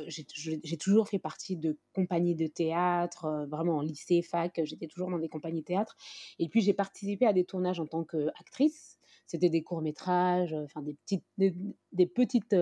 j'ai 0.08 0.78
toujours 0.78 1.08
fait 1.08 1.20
partie 1.20 1.56
de 1.56 1.78
compagnies 1.94 2.36
de 2.36 2.48
théâtre, 2.48 3.48
vraiment 3.50 3.78
en 3.78 3.82
lycée, 3.82 4.22
fac, 4.22 4.60
j'étais 4.64 4.88
toujours 4.88 5.10
dans 5.10 5.20
des 5.20 5.30
compagnies 5.30 5.62
de 5.62 5.66
théâtre. 5.66 5.96
Et 6.38 6.50
puis, 6.50 6.62
j'ai 6.62 6.74
participé 6.74 7.26
à 7.26 7.34
des 7.34 7.46
tournages 7.46 7.80
en 7.80 7.88
tant 7.88 8.04
qu'actrice. 8.04 9.00
C'était 9.26 9.50
des 9.50 9.64
courts-métrages, 9.64 10.54
enfin 10.54 10.82
des 10.82 10.94
petites, 10.94 11.24
des, 11.38 12.06
petites 12.06 12.56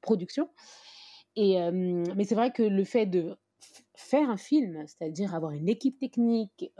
productions. 0.00 0.48
Et, 1.36 1.60
mais 1.70 2.24
c'est 2.24 2.34
vrai 2.34 2.50
que 2.50 2.62
le 2.62 2.84
fait 2.84 3.04
de 3.04 3.36
faire 3.94 4.30
un 4.30 4.38
film, 4.38 4.84
c'est-à-dire 4.86 5.34
avoir 5.34 5.52
une 5.52 5.68
équipe 5.68 5.98
technique, 5.98 6.72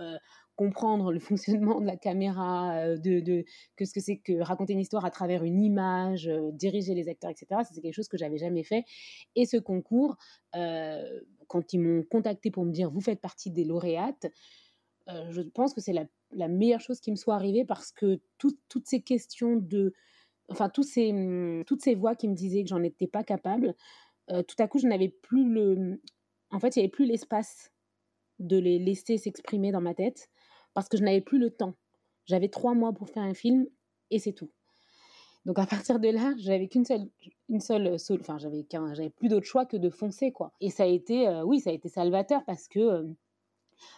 comprendre 0.56 1.12
le 1.12 1.20
fonctionnement 1.20 1.80
de 1.80 1.86
la 1.86 1.96
caméra, 1.96 2.76
euh, 2.78 2.96
de, 2.96 3.44
que 3.76 3.84
ce 3.84 3.92
que 3.92 4.00
c'est 4.00 4.16
que 4.16 4.40
raconter 4.40 4.72
une 4.72 4.80
histoire 4.80 5.04
à 5.04 5.10
travers 5.10 5.44
une 5.44 5.62
image, 5.62 6.28
euh, 6.28 6.50
diriger 6.52 6.94
les 6.94 7.08
acteurs, 7.08 7.30
etc. 7.30 7.60
C'est 7.70 7.80
quelque 7.80 7.94
chose 7.94 8.08
que 8.08 8.16
j'avais 8.16 8.38
jamais 8.38 8.64
fait. 8.64 8.84
Et 9.36 9.46
ce 9.46 9.58
concours, 9.58 10.16
euh, 10.56 11.20
quand 11.46 11.72
ils 11.72 11.78
m'ont 11.80 12.02
contacté 12.02 12.50
pour 12.50 12.64
me 12.64 12.72
dire 12.72 12.90
vous 12.90 13.00
faites 13.00 13.20
partie 13.20 13.50
des 13.50 13.64
lauréates, 13.64 14.26
je 15.30 15.40
pense 15.40 15.72
que 15.72 15.80
c'est 15.80 15.92
la, 15.92 16.48
meilleure 16.48 16.80
chose 16.80 16.98
qui 16.98 17.12
me 17.12 17.16
soit 17.16 17.36
arrivée 17.36 17.64
parce 17.64 17.92
que 17.92 18.20
tout- 18.38 18.58
toutes 18.68 18.88
ces 18.88 19.02
questions 19.02 19.54
de, 19.54 19.94
enfin 20.48 20.68
tous 20.68 20.82
ces, 20.82 21.12
hum, 21.12 21.62
toutes 21.64 21.80
ces 21.80 21.94
voix 21.94 22.16
qui 22.16 22.26
me 22.26 22.34
disaient 22.34 22.64
que 22.64 22.68
j'en 22.68 22.82
étais 22.82 23.06
pas 23.06 23.22
capable, 23.22 23.76
tout 24.28 24.56
à 24.58 24.66
coup 24.66 24.80
je 24.80 24.88
n'avais 24.88 25.08
plus 25.08 25.48
le, 25.48 26.00
en 26.50 26.58
fait 26.58 26.74
il 26.74 26.80
y 26.80 26.82
avait 26.82 26.90
plus 26.90 27.06
l'espace 27.06 27.70
de 28.40 28.58
les 28.58 28.80
laisser 28.80 29.16
s'exprimer 29.16 29.70
dans 29.70 29.80
ma 29.80 29.94
tête 29.94 30.28
parce 30.76 30.90
que 30.90 30.98
je 30.98 31.02
n'avais 31.02 31.22
plus 31.22 31.38
le 31.38 31.50
temps. 31.50 31.74
J'avais 32.26 32.48
trois 32.48 32.74
mois 32.74 32.92
pour 32.92 33.08
faire 33.08 33.22
un 33.22 33.32
film 33.32 33.66
et 34.10 34.18
c'est 34.18 34.34
tout. 34.34 34.50
Donc 35.46 35.58
à 35.58 35.64
partir 35.64 35.98
de 35.98 36.08
là, 36.08 36.34
j'avais 36.36 36.68
qu'une 36.68 36.84
seule, 36.84 37.08
une 37.48 37.60
seule, 37.60 37.96
enfin 38.20 38.36
j'avais 38.36 38.66
j'avais 38.92 39.08
plus 39.08 39.28
d'autre 39.28 39.46
choix 39.46 39.64
que 39.64 39.78
de 39.78 39.88
foncer 39.88 40.32
quoi. 40.32 40.52
Et 40.60 40.68
ça 40.68 40.82
a 40.82 40.86
été, 40.86 41.28
euh, 41.28 41.44
oui, 41.44 41.60
ça 41.60 41.70
a 41.70 41.72
été 41.72 41.88
salvateur 41.88 42.44
parce 42.44 42.68
que 42.68 42.78
euh, 42.78 43.04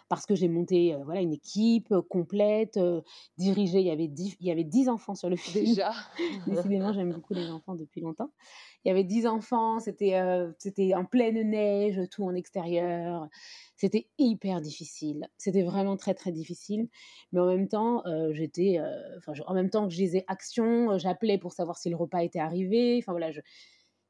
parce 0.09 0.27
que 0.27 0.35
j'ai 0.35 0.49
monté 0.49 0.95
euh, 0.95 0.99
voilà 1.05 1.21
une 1.21 1.33
équipe 1.33 1.95
complète, 2.09 2.77
euh, 2.77 3.01
dirigée. 3.37 3.81
Il 3.81 3.87
y 3.87 3.91
avait 3.91 4.09
dix, 4.09 4.37
il 4.41 4.47
y 4.47 4.51
avait 4.51 4.65
dix 4.65 4.89
enfants 4.89 5.15
sur 5.15 5.29
le 5.29 5.37
film. 5.37 5.65
Déjà 5.65 5.93
Décidément, 6.47 6.93
j'aime 6.93 7.13
beaucoup 7.13 7.35
les 7.35 7.51
enfants 7.51 7.75
depuis 7.75 8.01
longtemps. 8.01 8.31
Il 8.85 8.89
y 8.89 8.91
avait 8.91 9.05
dix 9.05 9.27
enfants, 9.27 9.81
c'était 9.81 10.15
euh, 10.15 10.53
c'était 10.59 10.95
en 10.95 11.05
pleine 11.05 11.51
neige, 11.51 12.01
tout 12.11 12.25
en 12.25 12.35
extérieur. 12.35 13.29
C'était 13.77 14.09
hyper 14.19 14.61
difficile. 14.61 15.29
C'était 15.37 15.63
vraiment 15.63 15.97
très 15.97 16.15
très 16.15 16.33
difficile. 16.33 16.89
Mais 17.33 17.41
en 17.41 17.47
même 17.47 17.69
temps, 17.69 18.03
j'étais, 18.33 18.81
enfin, 19.19 19.33
en 19.47 19.55
même 19.55 19.71
temps 19.71 19.87
que 19.87 19.93
je 19.93 19.99
disais 19.99 20.25
action, 20.27 20.99
j'appelais 20.99 21.39
pour 21.39 21.53
savoir 21.53 21.77
si 21.77 21.89
le 21.91 21.97
repas 21.97 22.23
était 22.23 22.41
arrivé. 22.41 22.99
Enfin 23.01 23.13
voilà, 23.13 23.31
je, 23.31 23.41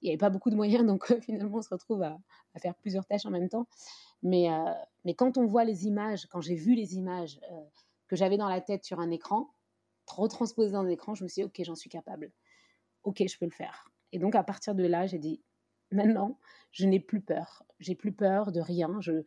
il 0.00 0.06
n'y 0.06 0.10
avait 0.10 0.18
pas 0.18 0.30
beaucoup 0.30 0.50
de 0.50 0.56
moyens, 0.56 0.86
donc 0.86 1.10
euh, 1.10 1.20
finalement, 1.20 1.58
on 1.58 1.62
se 1.62 1.68
retrouve 1.68 2.02
à, 2.02 2.18
faire 2.60 2.74
plusieurs 2.74 3.06
tâches 3.06 3.26
en 3.26 3.30
même 3.30 3.48
temps. 3.48 3.66
Mais, 4.22 4.50
euh, 4.50 4.72
mais 5.04 5.14
quand 5.14 5.38
on 5.38 5.46
voit 5.46 5.64
les 5.64 5.86
images, 5.86 6.26
quand 6.26 6.40
j'ai 6.40 6.56
vu 6.56 6.74
les 6.74 6.96
images 6.96 7.38
euh, 7.52 7.64
que 8.08 8.16
j'avais 8.16 8.36
dans 8.36 8.48
la 8.48 8.60
tête 8.60 8.84
sur 8.84 8.98
un 9.00 9.10
écran, 9.10 9.54
retransposées 10.06 10.72
dans 10.72 10.80
un 10.80 10.88
écran, 10.88 11.14
je 11.14 11.22
me 11.22 11.28
suis 11.28 11.42
dit, 11.42 11.46
ok, 11.46 11.60
j'en 11.64 11.76
suis 11.76 11.90
capable. 11.90 12.32
Ok, 13.04 13.22
je 13.26 13.38
peux 13.38 13.44
le 13.44 13.52
faire. 13.52 13.90
Et 14.12 14.18
donc, 14.18 14.34
à 14.34 14.42
partir 14.42 14.74
de 14.74 14.84
là, 14.84 15.06
j'ai 15.06 15.18
dit, 15.18 15.40
maintenant, 15.92 16.38
je 16.72 16.86
n'ai 16.86 16.98
plus 16.98 17.20
peur. 17.20 17.62
J'ai 17.78 17.94
plus 17.94 18.12
peur 18.12 18.50
de 18.50 18.60
rien. 18.60 19.00
Je, 19.00 19.22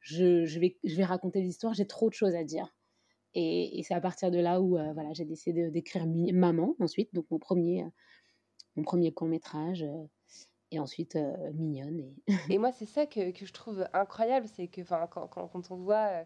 je, 0.00 0.44
je, 0.44 0.60
vais, 0.60 0.78
je 0.84 0.94
vais 0.94 1.04
raconter 1.04 1.40
l'histoire. 1.40 1.74
J'ai 1.74 1.86
trop 1.86 2.08
de 2.08 2.14
choses 2.14 2.34
à 2.34 2.44
dire. 2.44 2.72
Et, 3.34 3.78
et 3.78 3.82
c'est 3.82 3.94
à 3.94 4.00
partir 4.00 4.30
de 4.30 4.38
là 4.38 4.60
où 4.60 4.70
voilà, 4.70 5.12
j'ai 5.12 5.24
décidé 5.24 5.70
d'écrire 5.70 6.06
Maman 6.06 6.74
ensuite, 6.78 7.12
donc 7.12 7.26
mon 7.30 7.38
premier, 7.38 7.84
mon 8.76 8.82
premier 8.82 9.12
court 9.12 9.28
métrage. 9.28 9.84
Et 10.70 10.78
ensuite 10.78 11.18
Mignonne. 11.54 12.12
Et... 12.50 12.58
Moi, 12.58 12.72
c'est 12.72 12.86
ça 12.86 13.06
que, 13.06 13.30
que 13.30 13.46
je 13.46 13.52
trouve 13.52 13.86
incroyable, 13.92 14.46
c'est 14.54 14.68
que 14.68 14.80
quand, 14.82 15.70
on 15.70 15.76
voit 15.76 16.24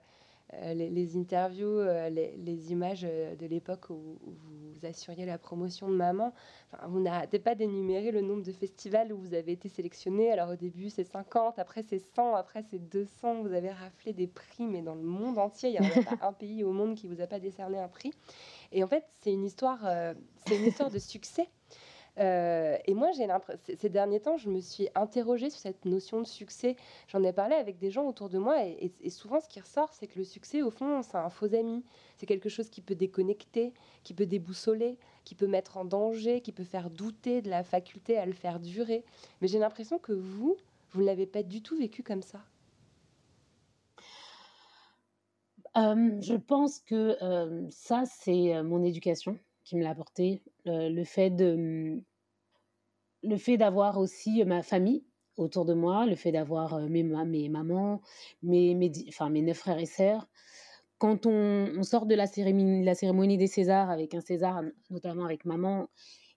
les, 0.74 1.16
interviews, 1.16 1.80
les, 2.10 2.72
images 2.72 3.02
de 3.02 3.46
l'époque 3.46 3.90
où, 3.90 4.18
vous 4.22 4.86
assuriez 4.86 5.26
la 5.26 5.38
promotion 5.38 5.88
de 5.88 5.94
Maman, 5.94 6.32
vous 6.88 7.00
n'arrêtez 7.00 7.38
pas 7.38 7.54
d'énumérer 7.54 8.10
le 8.10 8.22
nombre 8.22 8.42
de 8.42 8.52
festivals 8.52 9.12
où 9.12 9.18
vous 9.18 9.34
avez 9.34 9.52
été 9.52 9.68
sélectionné. 9.68 10.32
Alors 10.32 10.50
au 10.50 10.56
début, 10.56 10.90
c'est 10.90 11.04
50, 11.04 11.58
après 11.58 11.82
c'est 11.82 11.98
100, 11.98 12.34
après 12.34 12.62
c'est 12.70 12.78
200. 12.78 13.42
Vous 13.42 13.52
avez 13.52 13.70
raflé 13.70 14.12
des 14.12 14.26
prix, 14.26 14.66
mais 14.66 14.82
dans 14.82 14.94
le 14.94 15.02
monde 15.02 15.38
entier, 15.38 15.70
il 15.70 15.80
n'y 15.80 15.86
a, 15.86 16.02
pas 16.02 16.26
un 16.26 16.32
pays 16.32 16.64
au 16.64 16.72
monde 16.72 16.94
qui 16.94 17.08
vous 17.08 17.20
a 17.20 17.26
pas 17.26 17.40
décerné 17.40 17.78
un 17.78 17.88
prix. 17.88 18.12
Et 18.72 18.82
en 18.82 18.88
fait, 18.88 19.04
c'est 19.20 19.32
une 19.32 19.44
histoire, 19.44 19.80
c'est 20.46 20.56
une 20.56 20.66
histoire 20.66 20.90
de 20.90 20.98
succès. 20.98 21.48
Euh, 22.18 22.76
et 22.86 22.94
moi, 22.94 23.10
ces 23.76 23.88
derniers 23.88 24.20
temps, 24.20 24.36
je 24.36 24.48
me 24.48 24.60
suis 24.60 24.88
interrogée 24.94 25.50
sur 25.50 25.60
cette 25.60 25.84
notion 25.84 26.20
de 26.20 26.26
succès. 26.26 26.76
J'en 27.08 27.22
ai 27.22 27.32
parlé 27.32 27.54
avec 27.54 27.78
des 27.78 27.90
gens 27.90 28.06
autour 28.06 28.28
de 28.28 28.38
moi, 28.38 28.64
et, 28.64 28.92
souvent, 29.10 29.40
ce 29.40 29.48
qui 29.48 29.60
ressort, 29.60 29.92
c'est 29.92 30.06
que 30.06 30.18
le 30.18 30.24
succès, 30.24 30.62
au 30.62 30.70
fond, 30.70 31.02
c'est 31.02 31.16
un 31.16 31.30
faux 31.30 31.54
ami. 31.54 31.84
C'est 32.16 32.26
quelque 32.26 32.48
chose 32.48 32.68
qui 32.68 32.80
peut 32.80 32.94
déconnecter, 32.94 33.72
qui 34.02 34.14
peut 34.14 34.26
déboussoler, 34.26 34.98
qui 35.24 35.34
peut 35.34 35.46
mettre 35.46 35.76
en 35.76 35.84
danger, 35.84 36.40
qui 36.40 36.52
peut 36.52 36.64
faire 36.64 36.90
douter 36.90 37.42
de 37.42 37.50
la 37.50 37.62
faculté 37.62 38.18
à 38.18 38.26
le 38.26 38.32
faire 38.32 38.60
durer. 38.60 39.04
Mais 39.40 39.48
j'ai 39.48 39.58
l'impression 39.58 39.98
que 39.98 40.12
vous, 40.12 40.56
vous 40.90 41.00
ne 41.00 41.06
l'avez 41.06 41.26
pas 41.26 41.42
du 41.42 41.62
tout 41.62 41.76
vécu 41.76 42.02
comme 42.02 42.22
ça. 42.22 42.40
Euh, 45.76 46.20
je 46.20 46.34
pense 46.34 46.80
que 46.80 47.16
euh, 47.22 47.66
ça, 47.70 48.02
c'est 48.04 48.60
mon 48.62 48.82
éducation 48.82 49.38
qui 49.70 49.76
me 49.76 49.84
l'a 49.84 49.90
apporté. 49.90 50.42
Euh, 50.66 50.88
le 50.88 51.04
fait 51.04 51.30
de, 51.30 52.02
le 53.22 53.36
fait 53.36 53.56
d'avoir 53.56 53.98
aussi 53.98 54.44
ma 54.44 54.62
famille 54.64 55.04
autour 55.36 55.64
de 55.64 55.74
moi, 55.74 56.06
le 56.06 56.16
fait 56.16 56.32
d'avoir 56.32 56.74
euh, 56.74 56.88
mes, 56.88 57.04
mes 57.04 57.48
mamans, 57.48 58.02
mes, 58.42 58.74
mes, 58.74 58.90
enfin, 59.08 59.30
mes 59.30 59.42
neuf 59.42 59.58
frères 59.58 59.78
et 59.78 59.86
sœurs. 59.86 60.28
Quand 60.98 61.24
on, 61.24 61.82
sort 61.84 62.04
de 62.04 62.16
la 62.16 62.26
cérémonie, 62.26 62.84
la 62.84 62.96
cérémonie 62.96 63.38
des 63.38 63.46
Césars 63.46 63.90
avec 63.90 64.12
un 64.14 64.20
César, 64.20 64.60
notamment 64.90 65.24
avec 65.24 65.44
maman, 65.44 65.88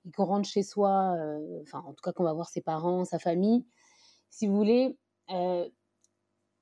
et 0.05 0.11
qu'on 0.11 0.25
rentre 0.25 0.47
chez 0.47 0.61
soi, 0.61 1.15
euh, 1.17 1.61
enfin 1.63 1.83
en 1.85 1.93
tout 1.93 2.03
cas 2.03 2.13
qu'on 2.13 2.23
va 2.23 2.33
voir 2.33 2.49
ses 2.49 2.61
parents, 2.61 3.03
sa 3.03 3.17
famille, 3.17 3.65
si 4.29 4.45
vous 4.45 4.55
voulez, 4.55 4.95
euh, 5.31 5.67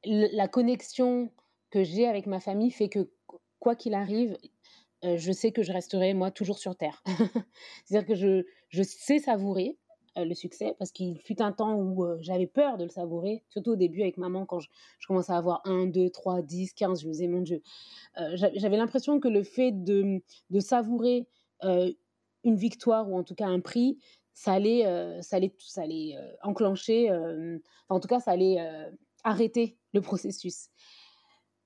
la 0.06 0.48
connexion 0.48 1.32
que 1.70 1.84
j'ai 1.84 2.08
avec 2.08 2.28
ma 2.28 2.40
famille 2.40 2.72
fait 2.72 2.90
que 2.90 3.12
quoi 3.60 3.76
qu'il 3.76 3.94
arrive, 3.94 4.38
je 5.04 5.32
sais 5.32 5.52
que 5.52 5.64
je 5.64 5.72
resterai 5.72 6.14
moi 6.14 6.32
toujours 6.32 6.60
sur 6.60 6.76
terre. 6.76 7.04
C'est-à-dire 7.86 8.08
que 8.08 8.16
je, 8.70 8.84
sais 8.84 9.20
savourer 9.20 9.78
le 10.16 10.34
succès 10.34 10.76
parce 10.78 10.92
qu'il 10.92 11.20
fut 11.22 11.42
un 11.42 11.52
temps 11.52 11.76
où 11.76 12.06
j'avais 12.20 12.48
peur 12.48 12.78
de 12.78 12.84
le 12.84 12.90
savourer, 12.90 13.44
surtout 13.50 13.72
au 13.72 13.76
début 13.76 14.02
avec 14.02 14.18
maman 14.18 14.46
quand 14.46 14.60
je, 14.60 14.70
je 15.00 15.08
commençais 15.08 15.32
à 15.32 15.38
avoir 15.38 15.62
1, 15.66 15.88
2, 15.88 16.10
3, 16.10 16.42
10, 16.42 16.74
15, 16.74 17.02
je 17.02 17.08
me 17.08 17.14
disais 17.14 17.28
mon 17.28 17.42
Dieu. 17.42 17.62
j'avais 18.34 18.78
l'impression 18.78 19.20
que 19.20 19.28
le 19.28 19.44
fait 19.44 19.72
de, 19.72 20.22
de 20.50 20.60
savourer 20.60 21.28
une 21.64 22.56
victoire 22.56 23.10
ou 23.10 23.18
en 23.18 23.24
tout 23.24 23.36
cas 23.36 23.48
un 23.48 23.60
prix, 23.60 23.98
ça 24.34 24.54
allait, 24.54 24.84
ça 25.22 25.38
allait, 25.38 25.54
ça 25.60 25.84
allait 25.84 26.18
enclencher, 26.44 27.10
en 27.90 28.00
tout 28.00 28.08
cas, 28.08 28.20
ça 28.20 28.32
allait 28.32 28.58
arrêter 29.24 29.78
le 29.94 30.02
processus. 30.02 30.70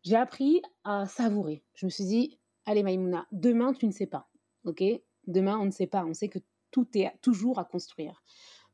J'ai 0.03 0.15
appris 0.15 0.61
à 0.83 1.05
savourer. 1.07 1.63
Je 1.73 1.85
me 1.85 1.89
suis 1.89 2.05
dit, 2.05 2.39
allez 2.65 2.83
Maïmouna, 2.83 3.27
demain 3.31 3.73
tu 3.73 3.85
ne 3.85 3.91
sais 3.91 4.07
pas, 4.07 4.29
ok? 4.65 4.83
Demain 5.27 5.57
on 5.59 5.65
ne 5.65 5.71
sait 5.71 5.87
pas, 5.87 6.05
on 6.05 6.13
sait 6.13 6.29
que 6.29 6.39
tout 6.71 6.87
est 6.95 7.11
toujours 7.21 7.59
à 7.59 7.65
construire. 7.65 8.23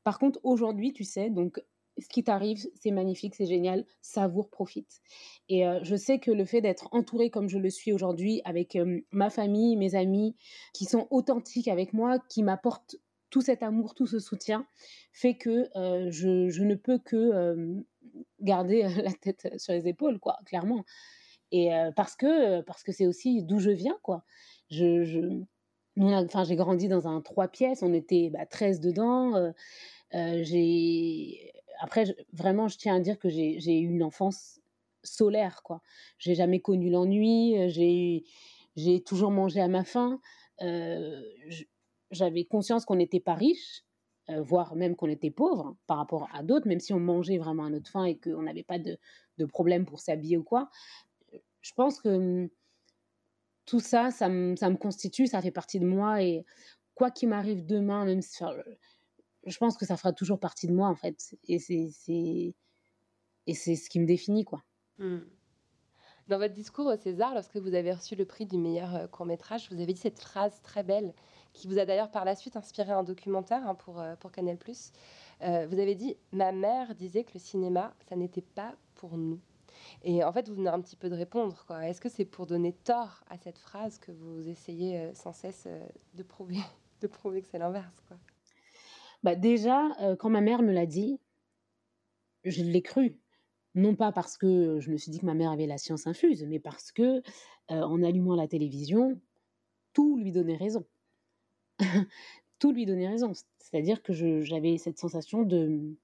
Par 0.04 0.18
contre, 0.18 0.40
aujourd'hui, 0.44 0.94
tu 0.94 1.04
sais, 1.04 1.30
donc 1.30 1.64
ce 1.98 2.08
qui 2.08 2.24
t'arrive, 2.24 2.66
c'est 2.74 2.92
magnifique, 2.92 3.36
c'est 3.36 3.46
génial, 3.46 3.86
savoure, 4.02 4.50
profite. 4.50 5.02
Et 5.50 5.64
je 5.84 5.96
sais 5.96 6.20
que 6.20 6.32
le 6.32 6.46
fait 6.46 6.62
d'être 6.62 6.88
entourée 6.92 7.30
comme 7.30 7.50
je 7.50 7.60
le 7.60 7.70
suis 7.70 7.92
aujourd'hui 7.92 8.42
avec 8.46 8.78
ma 9.12 9.30
famille, 9.30 9.76
mes 9.76 9.94
amis, 9.94 10.36
qui 10.74 10.86
sont 10.86 11.08
authentiques 11.12 11.68
avec 11.68 11.94
moi, 11.94 12.18
qui 12.30 12.42
m'apportent 12.42 12.96
tout 13.30 13.42
cet 13.42 13.62
amour, 13.62 13.94
tout 13.94 14.08
ce 14.08 14.20
soutien, 14.20 14.66
fait 15.14 15.36
que 15.36 15.70
je, 16.10 16.50
je, 16.50 16.64
ne 16.64 16.76
peux 16.76 16.98
que 16.98 17.84
garder 18.40 18.84
la 19.04 19.14
tête 19.14 19.54
sur 19.58 19.74
les 19.74 19.88
épaules, 19.88 20.20
quoi, 20.20 20.40
clairement. 20.46 20.84
Et 21.52 21.70
parce 21.96 22.16
que 22.16 22.62
parce 22.62 22.84
que 22.84 22.92
c'est 22.92 23.08
aussi 23.08 23.44
d'où 23.44 23.60
je 23.60 23.72
viens, 23.72 23.98
quoi. 24.04 24.24
Je, 24.70 25.04
je 25.04 25.44
enfin, 26.00 26.44
j'ai 26.44 26.56
grandi 26.56 26.88
dans 26.88 27.08
un 27.08 27.22
trois 27.22 27.50
pièces, 27.50 27.84
on 27.84 27.94
était 27.94 28.30
bah, 28.30 28.46
13 28.46 28.80
dedans. 28.80 29.52
j'ai 30.14 31.52
après, 31.82 32.06
vraiment, 32.32 32.68
je 32.68 32.78
tiens 32.78 32.96
à 32.96 33.00
dire 33.00 33.18
que 33.18 33.28
j'ai 33.28 33.80
eu 33.80 33.90
une 33.90 34.04
enfance 34.04 34.60
solaire, 35.04 35.64
quoi. 35.64 35.82
J'ai 36.20 36.36
jamais 36.36 36.60
connu 36.60 36.92
l'ennui, 36.92 37.56
j'ai 38.76 39.04
toujours 39.04 39.32
mangé 39.32 39.62
à 39.62 39.68
ma 39.68 39.84
faim. 39.84 40.22
J'avais 42.12 42.46
conscience 42.46 42.86
qu'on 42.86 42.98
n'était 42.98 43.20
pas 43.20 43.34
riche, 43.34 43.84
voire 44.28 44.76
même 44.76 44.96
qu'on 44.96 45.10
était 45.10 45.32
pauvre 45.32 45.76
par 45.88 45.98
rapport 45.98 46.30
à 46.34 46.44
d'autres, 46.44 46.68
même 46.68 46.80
si 46.80 46.94
on 46.94 47.00
mangeait 47.00 47.40
vraiment 47.40 47.66
à 47.66 47.70
notre 47.72 47.90
faim 47.90 48.06
et 48.06 48.18
qu'on 48.18 48.44
n'avait 48.44 48.64
pas 48.64 48.78
de, 48.78 49.00
de, 49.40 49.46
problème 49.46 49.86
pour 49.86 50.00
s'habiller 50.00 50.38
ou 50.38 50.44
quoi. 50.44 50.70
Je 51.62 51.74
pense 51.74 52.00
que 52.00 52.10
mmh, 52.10 52.50
tout 53.65 53.80
ça, 53.80 54.12
ça 54.12 54.30
me, 54.30 54.76
constitue, 54.76 55.28
ça 55.28 55.41
fait 55.41 55.52
partie 55.52 55.80
de 55.80 55.86
moi 55.86 56.21
et 56.21 56.45
quoi 56.95 57.12
qu'il 57.12 57.30
m'arrive 57.30 57.65
demain, 57.65 58.06
même 58.06 58.21
je 59.43 59.58
pense 59.58 59.78
que 59.78 59.86
ça 59.86 59.97
fera 59.97 60.13
toujours 60.13 60.39
partie 60.39 60.67
de 60.67 60.74
moi 60.74 60.88
en 60.88 60.95
fait. 60.95 61.36
Et 61.47 61.60
c'est 61.60 61.89
et 63.47 63.56
c'est 63.56 63.76
ce 63.76 63.89
qui 63.89 64.00
me 64.00 64.06
définit 64.06 64.45
quoi. 64.45 64.63
Mmh. 65.00 65.19
Dans 66.28 66.38
votre 66.38 66.54
discours 66.54 66.86
au 66.86 66.95
César, 66.95 67.34
lorsque 67.34 67.58
vous 67.58 67.74
avez 67.74 67.91
reçu 67.91 68.15
le 68.15 68.26
prix 68.26 68.45
du 68.45 68.58
meilleur 68.58 68.95
euh, 68.95 69.08
court 69.08 69.26
métrage, 69.26 69.69
vous 69.71 69.82
avez 69.82 69.93
dit 69.93 70.00
cette 70.00 70.19
phrase 70.19 70.62
très 70.62 70.84
belle 70.84 71.13
qui 71.54 71.67
vous 71.67 71.78
a 71.78 71.86
d'ailleurs 71.86 72.12
par 72.12 72.24
la 72.24 72.36
suite 72.36 72.56
inspiré 72.56 72.91
un 72.91 73.04
documentaire 73.04 73.67
hein, 73.67 73.76
pour, 73.76 74.00
euh, 74.00 74.15
pour 74.15 74.32
Canal+. 74.32 74.58
Euh, 75.41 75.67
vous 75.67 75.80
avez 75.80 75.95
dit 75.95 76.15
«Ma 76.32 76.52
mère 76.52 76.95
disait 76.95 77.24
que 77.24 77.32
le 77.34 77.39
cinéma, 77.39 77.93
ça 78.08 78.15
n'était 78.15 78.43
pas 78.43 78.76
pour 78.95 79.17
nous». 79.17 79.41
Et 80.04 80.24
en 80.24 80.32
fait, 80.32 80.50
vous 80.50 80.56
venez 80.56 80.70
un 80.70 80.82
petit 80.82 80.96
peu 80.96 81.10
de 81.10 81.16
répondre. 81.16 81.66
Est-ce 81.84 82.02
que 82.02 82.10
c'est 82.10 82.26
pour 82.26 82.46
donner 82.46 82.74
tort 82.74 83.24
à 83.30 83.38
cette 83.38 83.58
phrase 83.58 84.00
que 84.00 84.12
vous 84.12 84.48
essayez 84.48 85.14
sans 85.14 85.34
cesse 85.34 85.68
de 86.14 86.24
prouver, 86.24 86.58
de 87.02 87.08
prouver 87.08 87.42
que 87.42 87.48
c'est 87.48 87.60
l'inverse 87.60 88.04
bah 89.24 89.36
déjà, 89.36 89.96
quand 90.18 90.32
ma 90.32 90.42
mère 90.42 90.64
me 90.64 90.72
l'a 90.72 90.88
dit, 90.88 91.20
je 92.44 92.64
l'ai 92.64 92.82
cru. 92.82 93.20
Non 93.76 93.96
pas 93.96 94.12
parce 94.12 94.36
que 94.36 94.80
je 94.80 94.90
me 94.90 94.98
suis 94.98 95.12
dit 95.12 95.20
que 95.20 95.28
ma 95.28 95.36
mère 95.36 95.52
avait 95.52 95.68
la 95.68 95.78
science 95.78 96.08
infuse, 96.08 96.44
mais 96.44 96.60
parce 96.60 96.92
que 96.92 97.22
en 97.70 98.02
allumant 98.02 98.36
la 98.36 98.48
télévision, 98.48 99.22
tout 99.94 100.18
lui 100.18 100.32
donnait 100.32 100.56
raison. 100.56 100.86
tout 102.60 102.72
lui 102.72 102.86
donnait 102.86 103.08
raison. 103.08 103.34
C'est-à-dire 103.60 104.04
que 104.04 104.14
j'avais 104.44 104.78
cette 104.78 105.00
sensation 105.00 105.44
de, 105.44 105.96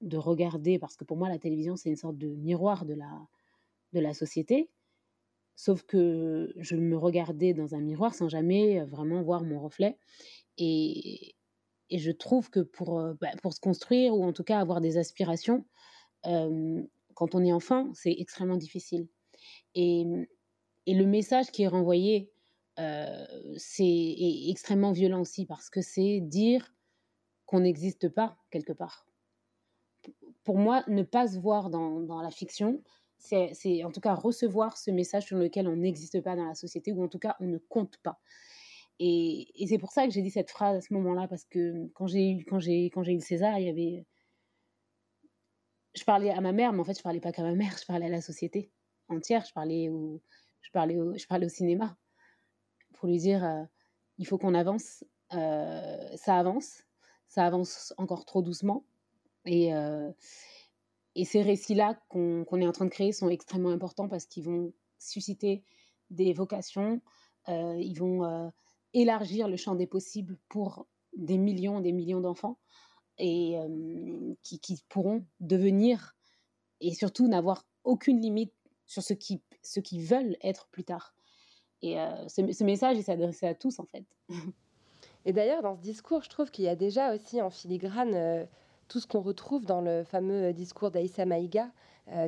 de 0.00 0.16
regarder, 0.16 0.78
parce 0.78 0.96
que 0.96 1.04
pour 1.04 1.16
moi 1.16 1.28
la 1.28 1.38
télévision 1.38 1.76
c'est 1.76 1.90
une 1.90 1.96
sorte 1.96 2.18
de 2.18 2.28
miroir 2.28 2.84
de 2.84 2.94
la, 2.94 3.26
de 3.92 4.00
la 4.00 4.14
société, 4.14 4.70
sauf 5.56 5.82
que 5.82 6.52
je 6.56 6.76
me 6.76 6.96
regardais 6.96 7.54
dans 7.54 7.74
un 7.74 7.80
miroir 7.80 8.14
sans 8.14 8.28
jamais 8.28 8.84
vraiment 8.84 9.22
voir 9.22 9.42
mon 9.42 9.58
reflet. 9.60 9.98
Et, 10.56 11.34
et 11.90 11.98
je 11.98 12.10
trouve 12.12 12.50
que 12.50 12.60
pour, 12.60 13.02
bah, 13.20 13.30
pour 13.42 13.52
se 13.52 13.60
construire 13.60 14.14
ou 14.14 14.24
en 14.24 14.32
tout 14.32 14.44
cas 14.44 14.60
avoir 14.60 14.80
des 14.80 14.98
aspirations, 14.98 15.64
quand 16.22 17.34
on 17.34 17.44
est 17.44 17.52
enfant, 17.52 17.90
c'est 17.94 18.14
extrêmement 18.18 18.56
difficile. 18.56 19.08
Et, 19.74 20.04
et, 20.86 20.94
le 20.94 21.06
message 21.06 21.50
qui 21.50 21.62
est 21.62 21.68
renvoyé, 21.68 22.30
c'est 23.56 24.16
extrêmement 24.48 24.92
violent 24.92 25.20
aussi 25.20 25.46
parce 25.46 25.70
que 25.70 25.80
c'est 25.80 26.20
dire 26.20 26.72
qu'on 27.46 27.60
n'existe 27.60 28.08
pas 28.08 28.36
quelque 28.50 28.72
part. 28.72 29.07
Pour 30.48 30.56
moi, 30.56 30.82
ne 30.88 31.02
pas 31.02 31.28
se 31.28 31.38
voir 31.38 31.68
dans, 31.68 32.22
la 32.22 32.30
fiction, 32.30 32.82
c'est 33.18 33.84
en 33.84 33.92
tout 33.92 34.00
cas 34.00 34.14
recevoir 34.14 34.78
ce 34.78 34.90
message 34.90 35.26
sur 35.26 35.36
lequel 35.36 35.68
on 35.68 35.76
n'existe 35.76 36.22
pas 36.22 36.36
dans 36.36 36.46
la 36.46 36.54
société 36.54 36.90
ou 36.90 37.04
en 37.04 37.08
tout 37.08 37.18
cas 37.18 37.36
on 37.40 37.44
ne 37.44 37.58
compte 37.58 37.98
pas. 37.98 38.18
Et, 38.98 39.46
c'est 39.68 39.76
pour 39.76 39.92
ça 39.92 40.06
que 40.06 40.10
j'ai 40.10 40.22
dit 40.22 40.30
cette 40.30 40.50
phrase 40.50 40.78
à 40.78 40.80
ce 40.80 40.94
moment-là, 40.94 41.28
parce 41.28 41.44
que 41.44 41.88
quand 41.88 42.06
j'ai 42.06 42.30
eu, 42.30 42.46
eu 42.46 43.20
César, 43.20 43.58
il 43.58 43.66
y 43.66 43.68
avait. 43.68 44.06
Je 45.94 46.04
parlais 46.04 46.30
à 46.30 46.40
ma 46.40 46.52
mère, 46.52 46.72
mais 46.72 46.80
en 46.80 46.84
fait, 46.84 46.96
je 46.96 47.02
parlais 47.02 47.20
pas 47.20 47.30
qu'à 47.30 47.42
ma 47.42 47.52
mère, 47.52 47.76
je 47.78 47.84
parlais 47.84 48.06
à 48.06 48.08
la 48.08 48.22
société 48.22 48.72
entière, 49.08 49.44
je 49.44 49.52
parlais 49.52 49.90
au, 49.90 50.22
je 50.62 50.70
parlais 50.70 50.96
au, 50.96 51.14
je 51.14 51.26
parlais 51.26 51.44
au 51.44 51.50
cinéma 51.50 51.94
pour 52.94 53.06
lui 53.06 53.18
dire 53.18 53.44
euh, 53.44 53.64
il 54.16 54.26
faut 54.26 54.38
qu'on 54.38 54.54
avance. 54.54 55.04
Euh, 55.34 56.16
ça 56.16 56.38
avance, 56.38 56.84
ça 57.26 57.44
avance 57.44 57.92
encore 57.98 58.24
trop 58.24 58.40
doucement. 58.40 58.86
Et, 59.48 61.24
ces 61.24 61.42
récits-là 61.42 61.98
qu'on, 62.08 62.44
est 62.60 62.66
en 62.66 62.72
train 62.72 62.84
de 62.84 62.90
créer 62.90 63.12
sont 63.12 63.28
extrêmement 63.28 63.70
importants 63.70 64.08
parce 64.08 64.26
qu'ils 64.26 64.44
vont 64.44 64.72
susciter 64.98 65.64
des 66.10 66.32
vocations, 66.32 67.00
ils 67.48 67.94
vont 67.98 68.52
élargir 68.94 69.48
le 69.48 69.56
champ 69.56 69.74
des 69.74 69.86
possibles 69.86 70.38
pour 70.48 70.86
des 71.16 71.38
millions 71.38 71.80
et 71.80 71.82
des 71.82 71.92
millions 71.92 72.20
d'enfants 72.20 72.58
et 73.18 73.56
qui, 74.42 74.80
pourront 74.88 75.24
devenir 75.40 76.14
et 76.80 76.94
surtout 76.94 77.26
n'avoir 77.26 77.66
aucune 77.82 78.20
limite 78.20 78.54
sur 78.86 79.02
ce 79.02 79.14
qui, 79.14 79.42
ce 79.62 79.80
qui 79.80 80.00
veulent 80.02 80.36
être 80.40 80.68
plus 80.68 80.84
tard. 80.84 81.14
Et 81.82 81.96
ce, 82.28 82.52
ce, 82.52 82.64
message, 82.64 82.96
il 82.96 83.02
s'est 83.02 83.12
adressé 83.12 83.46
à 83.46 83.54
tous 83.54 83.80
en 83.80 83.86
fait. 83.86 84.04
Et 85.24 85.32
d'ailleurs, 85.32 85.62
dans 85.62 85.74
ce 85.74 85.80
discours, 85.80 86.22
je 86.22 86.30
trouve 86.30 86.50
qu'il 86.50 86.64
y 86.64 86.68
a 86.68 86.76
déjà 86.76 87.14
aussi 87.14 87.42
en 87.42 87.50
filigrane 87.50 88.46
tout 88.88 89.00
ce 89.00 89.06
qu'on 89.06 89.20
retrouve 89.20 89.64
dans 89.66 89.80
le 89.80 90.02
fameux 90.04 90.52
discours 90.52 90.90
d'Aïssa 90.90 91.26
Maïga 91.26 91.68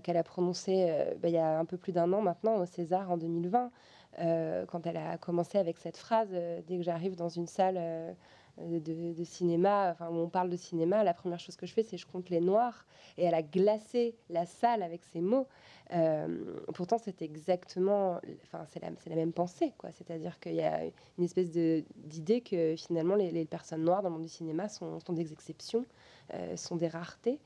qu'elle 0.02 0.18
a 0.18 0.22
prononcé 0.22 0.92
bah, 1.22 1.28
il 1.28 1.34
y 1.34 1.38
a 1.38 1.58
un 1.58 1.64
peu 1.64 1.78
plus 1.78 1.92
d'un 1.92 2.12
an 2.12 2.20
maintenant 2.20 2.56
au 2.56 2.66
César 2.66 3.10
en 3.10 3.16
2020. 3.16 3.70
Euh, 4.18 4.66
quand 4.66 4.86
elle 4.86 4.96
a 4.96 5.18
commencé 5.18 5.58
avec 5.58 5.78
cette 5.78 5.96
phrase, 5.96 6.28
euh, 6.32 6.60
dès 6.66 6.76
que 6.76 6.82
j'arrive 6.82 7.14
dans 7.14 7.28
une 7.28 7.46
salle 7.46 7.76
euh, 7.78 8.12
de, 8.58 9.24
cinéma, 9.24 9.90
enfin 9.92 10.08
où 10.10 10.16
on 10.16 10.28
parle 10.28 10.50
de 10.50 10.56
cinéma, 10.56 11.04
la 11.04 11.14
première 11.14 11.38
chose 11.38 11.56
que 11.56 11.64
je 11.64 11.72
fais, 11.72 11.84
c'est 11.84 11.96
je 11.96 12.06
compte 12.06 12.28
les 12.28 12.40
noirs. 12.40 12.86
Et 13.16 13.24
elle 13.24 13.34
a 13.34 13.42
glacé 13.42 14.16
la 14.28 14.46
salle 14.46 14.82
avec 14.82 15.04
ces 15.04 15.20
mots. 15.20 15.46
pourtant, 16.74 16.98
c'est 16.98 17.22
exactement, 17.22 18.20
enfin 18.42 18.64
c'est 18.68 18.80
la, 18.80 19.16
même 19.16 19.32
pensée, 19.32 19.72
quoi. 19.78 19.90
C'est-à-dire 19.92 20.38
qu'il 20.40 20.54
y 20.54 20.62
a 20.62 20.84
une 21.18 21.24
espèce 21.24 21.50
d'idée 21.50 22.40
que 22.40 22.74
finalement 22.76 23.14
les, 23.14 23.44
personnes 23.46 23.84
noires 23.84 24.02
dans 24.02 24.08
le 24.08 24.14
monde 24.14 24.22
du 24.22 24.28
cinéma 24.28 24.68
sont 24.68 25.00
des 25.10 25.32
exceptions, 25.32 25.86
sont 26.56 26.76
des 26.76 26.88
raretés. 26.88 27.38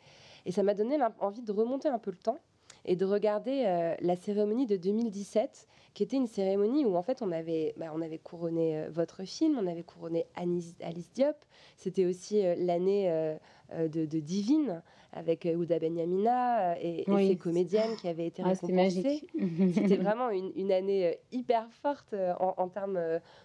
Et 0.46 0.52
ça 0.52 0.62
m'a 0.62 0.74
donné 0.74 0.98
envie 1.20 1.42
de 1.42 1.52
remonter 1.52 1.88
un 1.88 1.98
peu 1.98 2.10
le 2.10 2.16
temps 2.16 2.38
et 2.84 2.96
de 2.96 3.04
regarder 3.04 3.96
la 4.00 4.16
cérémonie 4.16 4.66
de 4.66 4.76
2017 4.76 5.68
qui 5.94 6.02
était 6.02 6.16
une 6.16 6.26
cérémonie 6.26 6.84
où 6.84 6.96
en 6.96 7.02
fait 7.02 7.22
on 7.22 7.30
avait, 7.30 7.72
bah, 7.76 7.86
on 7.94 8.02
avait 8.02 8.18
couronné 8.18 8.76
euh, 8.76 8.90
votre 8.90 9.24
film, 9.24 9.56
on 9.58 9.66
avait 9.66 9.84
couronné 9.84 10.26
Alice 10.34 10.74
Diop. 11.14 11.36
C'était 11.76 12.04
aussi 12.04 12.44
euh, 12.44 12.56
l'année 12.58 13.36
euh, 13.72 13.88
de, 13.88 14.04
Divine 14.20 14.82
avec 15.12 15.48
Ouda 15.56 15.78
Benyamina 15.78 16.78
et, 16.80 17.04
ses 17.06 17.36
comédiennes 17.36 17.96
qui 17.96 18.08
avaient 18.08 18.26
été 18.26 18.42
ah, 18.44 18.48
récompensées. 18.48 19.28
C'était 19.74 19.96
vraiment 19.96 20.30
une, 20.30 20.72
année 20.72 21.18
hyper 21.30 21.70
forte 21.82 22.14
en, 22.40 22.68
termes 22.68 23.00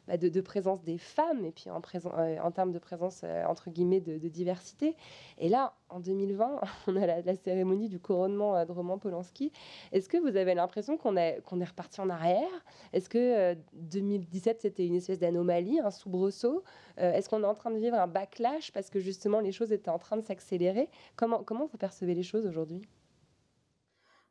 bah, 0.07 0.17
de, 0.17 0.41
présence 0.41 0.83
des 0.83 0.97
femmes 0.97 1.45
et 1.45 1.51
puis 1.51 1.69
en, 1.69 1.79
en 1.79 2.51
termes 2.51 2.71
de 2.71 2.79
présence 2.79 3.23
entre 3.47 3.69
guillemets 3.69 4.01
de, 4.01 4.17
diversité. 4.27 4.95
Et 5.37 5.47
là, 5.47 5.73
en 5.89 5.99
2020, 5.99 6.59
on 6.87 6.95
a 6.95 7.05
la, 7.05 7.35
cérémonie 7.35 7.87
du 7.87 7.99
couronnement 7.99 8.65
de 8.65 8.71
Roman 8.71 8.97
Polanski. 8.97 9.51
Est-ce 9.91 10.09
que 10.09 10.17
vous 10.17 10.35
avez 10.37 10.55
l'impression 10.55 10.97
qu'on 10.97 11.15
qu'on 11.45 11.61
est 11.61 11.65
reparti 11.65 12.01
en 12.01 12.09
arrière? 12.09 12.65
Est-ce 12.93 13.09
que 13.09 13.55
2017 13.73 14.61
c'était 14.61 14.87
une 14.87 14.95
espèce 14.95 15.19
d'anomalie, 15.19 15.79
un 15.79 15.91
soubresaut? 15.91 16.63
Euh, 16.99 17.13
Est-ce 17.13 17.29
qu'on 17.29 17.43
est 17.43 17.47
en 17.47 17.53
train 17.53 17.71
de 17.71 17.77
vivre 17.77 17.97
un 17.97 18.07
backlash 18.07 18.71
parce 18.71 18.89
que 18.89 18.99
justement 18.99 19.39
les 19.39 19.51
choses 19.51 19.71
étaient 19.71 19.89
en 19.89 19.99
train 19.99 20.08
de 20.17 20.21
s'accélérer 20.21 20.89
comment, 21.15 21.43
comment 21.43 21.67
vous 21.67 21.77
percevez 21.77 22.13
les 22.13 22.23
choses 22.23 22.45
aujourd'hui? 22.45 22.81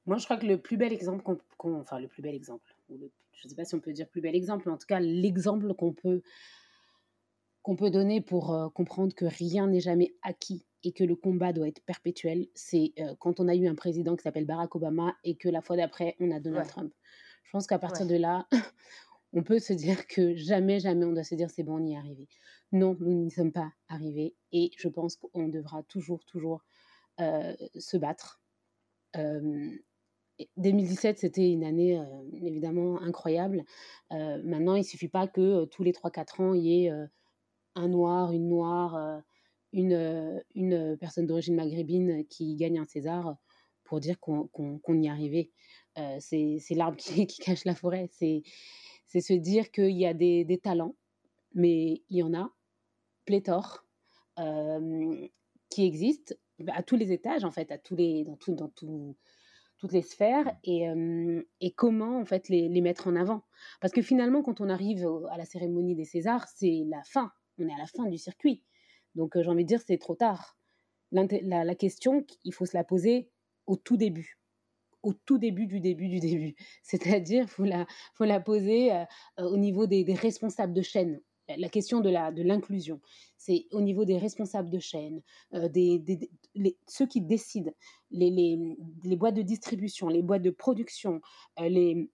Moi, 0.07 0.17
je 0.17 0.25
crois 0.25 0.39
que 0.39 0.47
le 0.47 0.59
plus 0.59 0.77
bel 0.77 0.93
exemple 0.93 1.23
qu'on, 1.59 1.81
enfin 1.81 1.99
le 1.99 2.09
plus 2.09 2.23
bel 2.23 2.35
exemple, 2.35 2.75
je 2.89 2.95
ne 2.95 3.49
sais 3.49 3.55
pas 3.55 3.65
si 3.65 3.75
on 3.75 3.81
peut 3.81 3.93
dire 3.93 4.09
plus 4.09 4.21
bel 4.21 4.35
exemple, 4.35 4.65
mais 4.67 4.73
en 4.73 4.79
tout 4.79 4.87
cas 4.87 5.01
l'exemple 5.01 5.75
qu'on 5.75 5.93
peut 5.93 6.23
qu'on 7.63 7.77
peut 7.77 7.91
donner 7.91 8.23
pour 8.23 8.55
euh, 8.55 8.69
comprendre 8.71 9.15
que 9.15 9.27
rien 9.27 9.67
n'est 9.67 9.81
jamais 9.81 10.15
acquis 10.23 10.65
et 10.85 10.93
que 10.93 11.05
le 11.05 11.15
combat 11.17 11.53
doit 11.53 11.69
être 11.69 11.83
perpétuel, 11.83 12.47
c'est 12.55 12.93
euh, 12.99 13.15
quand 13.19 13.41
on 13.41 13.49
a 13.49 13.55
eu 13.55 13.67
un 13.67 13.75
président 13.75 14.17
qui 14.17 14.23
s'appelle 14.23 14.47
Barack 14.47 14.75
Obama 14.75 15.15
et 15.25 15.37
que 15.37 15.51
la 15.51 15.61
fois 15.61 15.77
d'après, 15.77 16.17
on 16.21 16.31
a 16.31 16.41
Donald 16.41 16.69
Trump. 16.69 16.95
Je 17.45 17.51
pense 17.51 17.67
qu'à 17.67 17.79
partir 17.79 18.07
de 18.07 18.17
là, 18.17 18.47
on 19.35 19.43
peut 19.43 19.59
se 19.59 19.75
dire 19.75 20.07
que 20.07 20.35
jamais, 20.35 20.81
jamais 20.81 21.05
on 21.05 21.13
doit 21.13 21.25
se 21.25 21.35
dire 21.35 21.51
c'est 21.51 21.63
bon, 21.63 21.77
on 21.77 21.85
y 21.85 21.93
est 21.93 21.99
arrivé. 21.99 22.29
Non, 22.73 22.97
nous 23.01 23.13
n'y 23.13 23.31
sommes 23.31 23.53
pas 23.53 23.73
arrivés 23.89 24.35
et 24.53 24.71
je 24.77 24.89
pense 24.89 25.17
qu'on 25.17 25.49
devra 25.49 25.83
toujours, 25.85 26.25
toujours 26.25 26.63
euh, 27.21 27.55
se 27.79 27.97
battre. 27.97 28.43
2017, 30.57 31.19
c'était 31.19 31.51
une 31.51 31.65
année 31.65 31.99
euh, 31.99 32.05
évidemment 32.33 33.01
incroyable. 33.01 33.65
Euh, 34.13 34.41
maintenant, 34.45 34.75
il 34.75 34.81
ne 34.81 34.85
suffit 34.85 35.09
pas 35.09 35.27
que 35.27 35.65
tous 35.65 35.83
les 35.83 35.93
3-4 35.93 36.43
ans, 36.43 36.55
il 36.55 36.63
y 36.63 36.85
ait 36.85 36.93
un 37.75 37.89
noir, 37.89 38.33
une 38.33 38.49
noire, 38.49 39.23
une, 39.73 40.43
une 40.55 40.97
personne 40.99 41.27
d'origine 41.27 41.57
maghrébine 41.57 42.27
qui 42.27 42.55
gagne 42.57 42.79
un 42.79 42.85
César 42.85 43.37
pour 43.85 44.01
dire 44.01 44.21
qu'on 44.21 44.49
y 44.89 45.07
est 45.07 45.11
arrivé. 45.11 45.51
c'est 46.21 46.61
l'arbre 46.77 46.99
qui, 46.99 47.27
cache 47.27 47.65
la 47.65 47.75
forêt. 47.75 48.09
C'est 48.13 48.43
c'est 49.07 49.23
se 49.23 49.33
dire 49.33 49.71
qu'il 49.71 49.97
y 49.97 50.05
a 50.05 50.13
des, 50.13 50.45
des, 50.45 50.59
talents, 50.59 50.95
mais 51.55 52.03
il 52.11 52.19
y 52.19 52.23
en 52.23 52.35
a 52.35 52.53
pléthore 53.29 53.85
qui 55.69 55.85
existent 55.85 56.35
à 56.69 56.83
tous 56.83 56.97
les 56.97 57.13
étages, 57.13 57.45
en 57.45 57.51
fait, 57.51 57.71
à 57.71 57.79
tous 57.79 57.95
les, 57.97 58.25
dans, 58.25 58.37
tout, 58.37 58.55
dans 58.55 58.69
tout, 58.69 59.17
toutes 59.79 59.93
les 59.93 60.03
sphères, 60.03 60.57
et, 60.65 60.87
et 61.61 61.73
comment, 61.73 62.21
en 62.21 62.25
fait, 62.25 62.49
les, 62.49 62.69
les, 62.69 62.81
mettre 62.81 63.09
en 63.09 63.17
avant. 63.17 63.43
Parce 63.81 63.93
que 63.93 64.01
finalement, 64.01 64.43
quand 64.43 64.61
on 64.61 64.69
arrive 64.69 65.05
à 65.31 65.37
la 65.37 65.45
cérémonie 65.45 65.97
des 65.97 66.05
Césars, 66.05 66.47
c'est 66.49 66.85
la 66.87 67.03
fin. 67.03 67.33
On 67.59 67.69
est 67.69 67.75
à 67.75 67.79
la 67.79 67.87
fin 67.87 68.07
du 68.07 68.17
circuit. 68.17 68.63
Donc, 69.17 69.41
j'ai 69.41 69.49
envie 69.49 69.65
de 69.65 69.69
dire, 69.69 69.81
c'est 69.85 69.99
trop 69.99 70.15
tard. 70.15 70.57
La, 71.11 71.25
la, 71.65 71.75
question, 71.75 72.25
il 72.45 72.55
faut 72.55 72.67
se 72.67 72.77
la 72.77 72.85
poser 72.85 73.29
au 73.67 73.77
tout 73.77 73.97
début 73.97 74.39
au 75.03 75.13
tout 75.13 75.39
début 75.39 75.67
du 75.67 75.81
début 75.81 76.09
du 76.09 76.21
début. 76.21 76.55
C'est-à-dire, 76.83 77.49
faut 77.49 77.65
la, 77.65 77.87
faut 78.15 78.25
la 78.25 78.41
poser 78.41 78.93
euh, 78.93 79.05
au 79.39 79.57
niveau 79.57 79.87
des, 79.87 80.05
responsables 80.15 80.73
de 80.73 80.83
chaîne. 80.83 81.21
La 81.57 81.69
question 81.69 82.01
de 82.01 82.11
la 82.11 82.31
de 82.31 82.43
l'inclusion, 82.43 83.01
c'est 83.39 83.67
au 83.73 83.81
niveau 83.81 84.05
des 84.05 84.19
responsables 84.19 84.69
de 84.69 84.79
chaîne, 84.79 85.23
euh, 85.55 85.69
des, 85.69 86.29
ceux 86.87 87.07
qui 87.07 87.23
décident, 87.23 87.73
les, 88.11 88.31
les, 88.31 88.77
les, 89.05 89.17
boîtes 89.17 89.37
de 89.37 89.43
distribution, 89.43 90.09
les 90.09 90.23
boîtes 90.23 90.43
de 90.43 90.51
production, 90.51 91.23
euh, 91.61 91.69
les, 91.69 92.11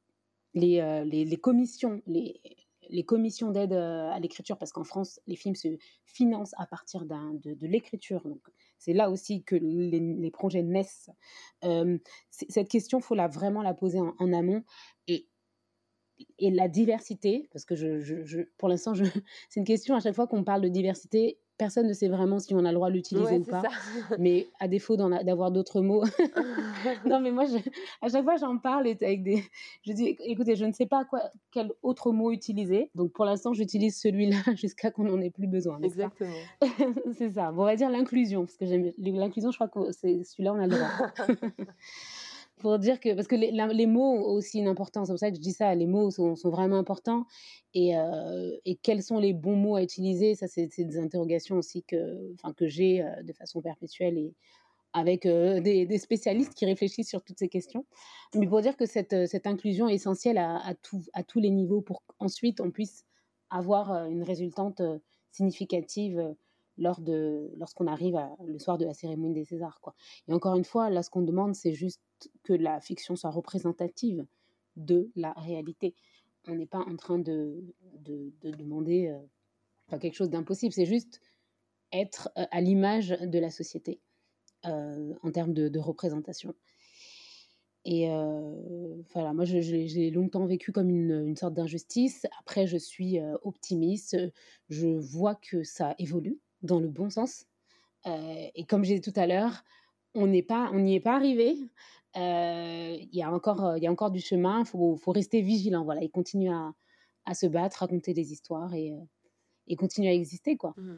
les, 0.54 1.04
les, 1.04 1.36
commissions, 1.36 2.00
les, 2.06 2.40
les 2.88 3.04
commissions 3.04 3.50
d'aide 3.50 3.72
à 3.72 4.18
l'écriture, 4.20 4.56
parce 4.56 4.70
qu'en 4.70 4.84
France, 4.84 5.18
les 5.26 5.34
films 5.34 5.56
se 5.56 5.68
financent 6.04 6.54
à 6.56 6.66
partir 6.66 7.04
de, 7.04 7.54
de 7.54 7.66
l'écriture. 7.66 8.22
Donc, 8.22 8.42
c'est 8.78 8.92
là 8.92 9.10
aussi 9.10 9.42
que 9.42 9.56
les, 9.56 10.30
projets 10.30 10.62
naissent. 10.62 11.10
cette 12.30 12.68
question, 12.68 13.00
faut 13.00 13.16
la 13.16 13.26
vraiment 13.26 13.62
la 13.62 13.74
poser 13.74 13.98
en, 13.98 14.32
amont 14.32 14.62
et 15.08 15.26
et 16.38 16.50
la 16.50 16.68
diversité, 16.68 17.48
parce 17.52 17.64
que 17.64 17.74
je, 17.74 18.42
pour 18.58 18.68
l'instant, 18.68 18.92
c'est 19.48 19.60
une 19.60 19.66
question 19.66 19.94
à 19.94 20.00
chaque 20.00 20.14
fois 20.14 20.26
qu'on 20.26 20.44
parle 20.44 20.62
de 20.62 20.68
diversité, 20.68 21.38
personne 21.56 21.86
ne 21.86 21.92
sait 21.92 22.08
vraiment 22.08 22.40
si 22.40 22.54
on 22.54 22.64
a 22.64 22.70
le 22.70 22.74
droit 22.74 22.88
de 22.88 22.94
l'utiliser 22.94 23.38
ou 23.38 23.44
pas. 23.44 23.62
mais 24.18 24.48
à 24.58 24.68
défaut 24.68 24.96
d'avoir 24.96 25.50
d'autres 25.50 25.80
mots. 25.80 26.04
non, 27.06 27.20
mais 27.20 27.30
moi, 27.30 27.44
à 28.02 28.08
chaque 28.08 28.24
fois, 28.24 28.36
j'en 28.36 28.58
parle 28.58 28.88
avec 28.88 29.22
des. 29.22 29.42
Je 29.82 29.92
dis, 29.92 30.16
écoutez, 30.20 30.56
je 30.56 30.64
ne 30.64 30.72
sais 30.72 30.86
pas 30.86 31.04
quoi, 31.04 31.22
quel 31.52 31.70
autre 31.82 32.12
mot 32.12 32.32
utiliser. 32.32 32.90
Donc, 32.94 33.12
pour 33.12 33.24
l'instant, 33.24 33.52
j'utilise 33.52 33.98
celui-là 34.00 34.38
jusqu'à 34.56 34.90
qu'on 34.90 35.04
n'en 35.04 35.20
ait 35.20 35.30
plus 35.30 35.46
besoin. 35.46 35.80
Exactement. 35.82 36.32
c'est 37.12 37.30
ça. 37.30 37.52
on 37.56 37.64
va 37.64 37.76
dire 37.76 37.90
l'inclusion, 37.90 38.46
parce 38.46 38.56
que 38.56 38.64
l'inclusion, 38.98 39.50
je 39.50 39.56
crois 39.56 39.68
que 39.68 39.92
c'est 39.92 40.24
celui-là, 40.24 40.54
on 40.54 40.58
a 40.58 40.66
le 40.66 40.76
droit. 40.76 40.88
Pour 42.58 42.78
dire 42.78 43.00
que, 43.00 43.14
parce 43.14 43.26
que 43.26 43.34
les, 43.34 43.50
les, 43.50 43.86
mots 43.86 44.12
ont 44.12 44.32
aussi 44.32 44.58
une 44.58 44.68
importance, 44.68 45.08
c'est 45.08 45.12
pour 45.12 45.18
ça 45.18 45.30
que 45.30 45.36
je 45.36 45.40
dis 45.40 45.52
ça, 45.52 45.74
les 45.74 45.86
mots 45.86 46.10
sont, 46.10 46.36
sont 46.36 46.50
vraiment 46.50 46.78
importants. 46.78 47.26
Et, 47.74 47.96
euh, 47.96 48.56
et, 48.64 48.76
quels 48.76 49.02
sont 49.02 49.18
les 49.18 49.32
bons 49.32 49.56
mots 49.56 49.76
à 49.76 49.82
utiliser 49.82 50.34
Ça, 50.34 50.46
c'est 50.46 50.68
des 50.78 50.98
interrogations 50.98 51.56
aussi 51.56 51.82
que, 51.82 52.32
enfin, 52.34 52.52
que 52.52 52.68
j'ai 52.68 53.02
euh, 53.02 53.22
de 53.22 53.32
façon 53.32 53.60
perpétuelle 53.60 54.16
et 54.18 54.34
avec 54.92 55.26
euh, 55.26 55.60
des, 55.60 55.86
des, 55.86 55.98
spécialistes 55.98 56.54
qui 56.54 56.64
réfléchissent 56.66 57.08
sur 57.08 57.22
toutes 57.22 57.38
ces 57.38 57.48
questions. 57.48 57.84
Mais 58.36 58.46
pour 58.46 58.60
dire 58.60 58.76
que 58.76 58.86
cette, 58.86 59.26
cette 59.26 59.48
inclusion 59.48 59.88
est 59.88 59.94
essentielle 59.94 60.38
à, 60.38 60.74
tout, 60.82 61.02
à 61.14 61.24
tous 61.24 61.40
les 61.40 61.50
niveaux 61.50 61.80
pour 61.80 62.04
qu'ensuite 62.06 62.60
on 62.60 62.70
puisse 62.70 63.04
avoir 63.50 63.90
une 64.06 64.22
résultante 64.22 64.80
significative 65.32 66.34
lors 66.78 67.00
de 67.00 67.52
lorsqu'on 67.56 67.86
arrive 67.86 68.18
le 68.44 68.58
soir 68.58 68.78
de 68.78 68.84
la 68.84 68.94
cérémonie 68.94 69.34
des 69.34 69.44
Césars 69.44 69.80
quoi. 69.80 69.94
Et 70.28 70.32
encore 70.32 70.56
une 70.56 70.64
fois, 70.64 70.90
là 70.90 71.02
ce 71.02 71.10
qu'on 71.10 71.22
demande 71.22 71.54
c'est 71.54 71.72
juste 71.72 72.02
que 72.42 72.52
la 72.52 72.80
fiction 72.80 73.16
soit 73.16 73.30
représentative 73.30 74.26
de 74.76 75.10
la 75.16 75.32
réalité. 75.32 75.94
On 76.46 76.54
n'est 76.54 76.66
pas 76.66 76.80
en 76.80 76.96
train 76.96 77.18
de, 77.18 77.64
de, 78.00 78.32
demander 78.42 79.08
euh, 79.08 79.98
quelque 79.98 80.14
chose 80.14 80.30
d'impossible, 80.30 80.72
c'est 80.72 80.84
juste 80.84 81.20
être 81.92 82.30
euh, 82.36 82.44
à 82.50 82.60
l'image 82.60 83.10
de 83.20 83.38
la 83.38 83.50
société 83.50 84.00
euh, 84.66 85.14
en 85.22 85.30
termes 85.30 85.54
de, 85.54 85.78
représentation. 85.78 86.54
Et 87.86 88.08
voilà, 89.12 89.34
moi 89.34 89.44
j'ai 89.44 90.10
longtemps 90.10 90.46
vécu 90.46 90.72
comme 90.72 90.88
une 90.88 91.36
sorte 91.36 91.52
d'injustice. 91.52 92.26
Après, 92.40 92.66
je 92.66 92.78
suis 92.78 93.18
optimiste. 93.42 94.16
Je 94.70 94.88
vois 94.88 95.34
que 95.34 95.64
ça 95.64 95.94
évolue 95.98 96.38
dans 96.64 96.80
le 96.80 96.88
bon 96.88 97.10
sens. 97.10 97.46
Euh, 98.06 98.46
et 98.54 98.64
comme 98.64 98.84
j'ai 98.84 98.98
dit 98.98 99.12
tout 99.12 99.18
à 99.18 99.26
l'heure, 99.26 99.64
on 100.14 100.26
n'y 100.26 100.38
est 100.38 100.42
pas 100.42 101.14
arrivé. 101.14 101.56
Euh, 102.16 102.96
il 103.00 103.16
y 103.16 103.22
a 103.22 103.32
encore, 103.32 103.76
il 103.76 103.82
y 103.82 103.86
a 103.86 103.92
encore 103.92 104.10
du 104.10 104.20
chemin. 104.20 104.60
Il 104.60 104.66
faut, 104.66 104.98
rester 105.12 105.40
vigilant, 105.40 105.84
voilà, 105.84 106.02
et 106.02 106.08
continuer 106.08 106.50
à, 106.50 106.72
à, 107.26 107.34
se 107.34 107.46
battre, 107.46 107.78
raconter 107.78 108.14
des 108.14 108.32
histoires 108.32 108.72
et, 108.74 108.92
euh, 108.92 109.00
et 109.66 109.76
continuer 109.76 110.08
à 110.08 110.12
exister, 110.12 110.56
quoi. 110.56 110.74
Mmh. 110.76 110.96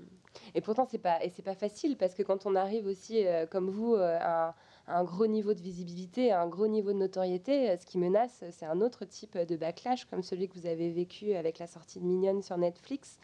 Et 0.54 0.60
pourtant, 0.60 0.86
c'est 0.90 0.98
pas, 0.98 1.18
pas 1.44 1.54
facile 1.54 1.96
parce 1.96 2.14
que 2.14 2.22
quand 2.22 2.44
on 2.44 2.54
arrive 2.54 2.86
aussi, 2.86 3.24
comme 3.50 3.70
vous, 3.70 3.94
à, 3.94 4.54
un 4.86 5.02
gros 5.02 5.26
niveau 5.26 5.54
de 5.54 5.60
visibilité, 5.60 6.30
à 6.30 6.42
un 6.42 6.46
gros 6.46 6.68
niveau 6.68 6.92
de 6.92 6.98
notoriété, 6.98 7.74
ce 7.80 7.86
qui 7.86 7.96
menace, 7.96 8.44
c'est 8.50 8.66
un 8.66 8.82
autre 8.82 9.06
type 9.06 9.38
de 9.38 9.56
backlash, 9.56 10.04
comme 10.04 10.22
celui 10.22 10.48
que 10.48 10.58
vous 10.58 10.66
avez 10.66 10.90
vécu 10.90 11.32
avec 11.32 11.58
la 11.58 11.66
sortie 11.66 12.00
de 12.00 12.04
Mignonne 12.04 12.42
sur 12.42 12.58
Netflix. 12.58 13.18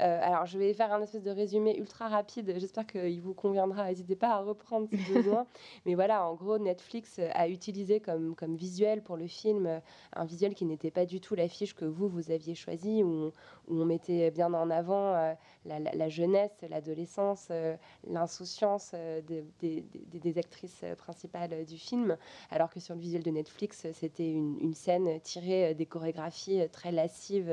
Euh, 0.00 0.18
alors, 0.22 0.46
je 0.46 0.58
vais 0.58 0.72
faire 0.72 0.92
un 0.92 1.02
espèce 1.02 1.22
de 1.22 1.30
résumé 1.30 1.76
ultra 1.76 2.08
rapide. 2.08 2.54
J'espère 2.56 2.86
qu'il 2.86 3.20
vous 3.20 3.34
conviendra. 3.34 3.88
N'hésitez 3.88 4.16
pas 4.16 4.30
à 4.30 4.38
reprendre 4.40 4.88
si 4.88 4.96
besoin. 5.12 5.46
Mais 5.84 5.94
voilà, 5.94 6.26
en 6.26 6.34
gros, 6.34 6.58
Netflix 6.58 7.20
a 7.32 7.48
utilisé 7.48 8.00
comme, 8.00 8.34
comme 8.34 8.56
visuel 8.56 9.02
pour 9.02 9.16
le 9.16 9.26
film 9.26 9.80
un 10.14 10.24
visuel 10.24 10.54
qui 10.54 10.64
n'était 10.64 10.90
pas 10.90 11.04
du 11.04 11.20
tout 11.20 11.34
l'affiche 11.34 11.74
que 11.74 11.84
vous, 11.84 12.08
vous 12.08 12.30
aviez 12.30 12.54
choisi, 12.54 13.02
où, 13.02 13.32
où, 13.68 13.80
on 13.80 13.84
mettait 13.84 14.30
bien 14.30 14.52
en 14.54 14.70
avant 14.70 15.14
euh, 15.14 15.34
la, 15.66 16.08
jeunesse, 16.08 16.52
l'adolescence, 16.68 17.48
euh, 17.50 17.76
l'insouciance 18.06 18.94
des, 19.26 19.44
des, 19.60 20.38
actrices 20.38 20.84
principales 20.96 21.64
du 21.66 21.76
film. 21.76 22.16
Alors 22.50 22.70
que 22.70 22.80
sur 22.80 22.94
le 22.94 23.00
visuel 23.00 23.22
de 23.22 23.30
Netflix, 23.30 23.86
c'était 23.92 24.30
une, 24.30 24.58
une, 24.60 24.74
scène 24.74 25.20
tirée 25.20 25.74
des 25.74 25.86
chorégraphies 25.86 26.68
très 26.72 26.92
lascives 26.92 27.52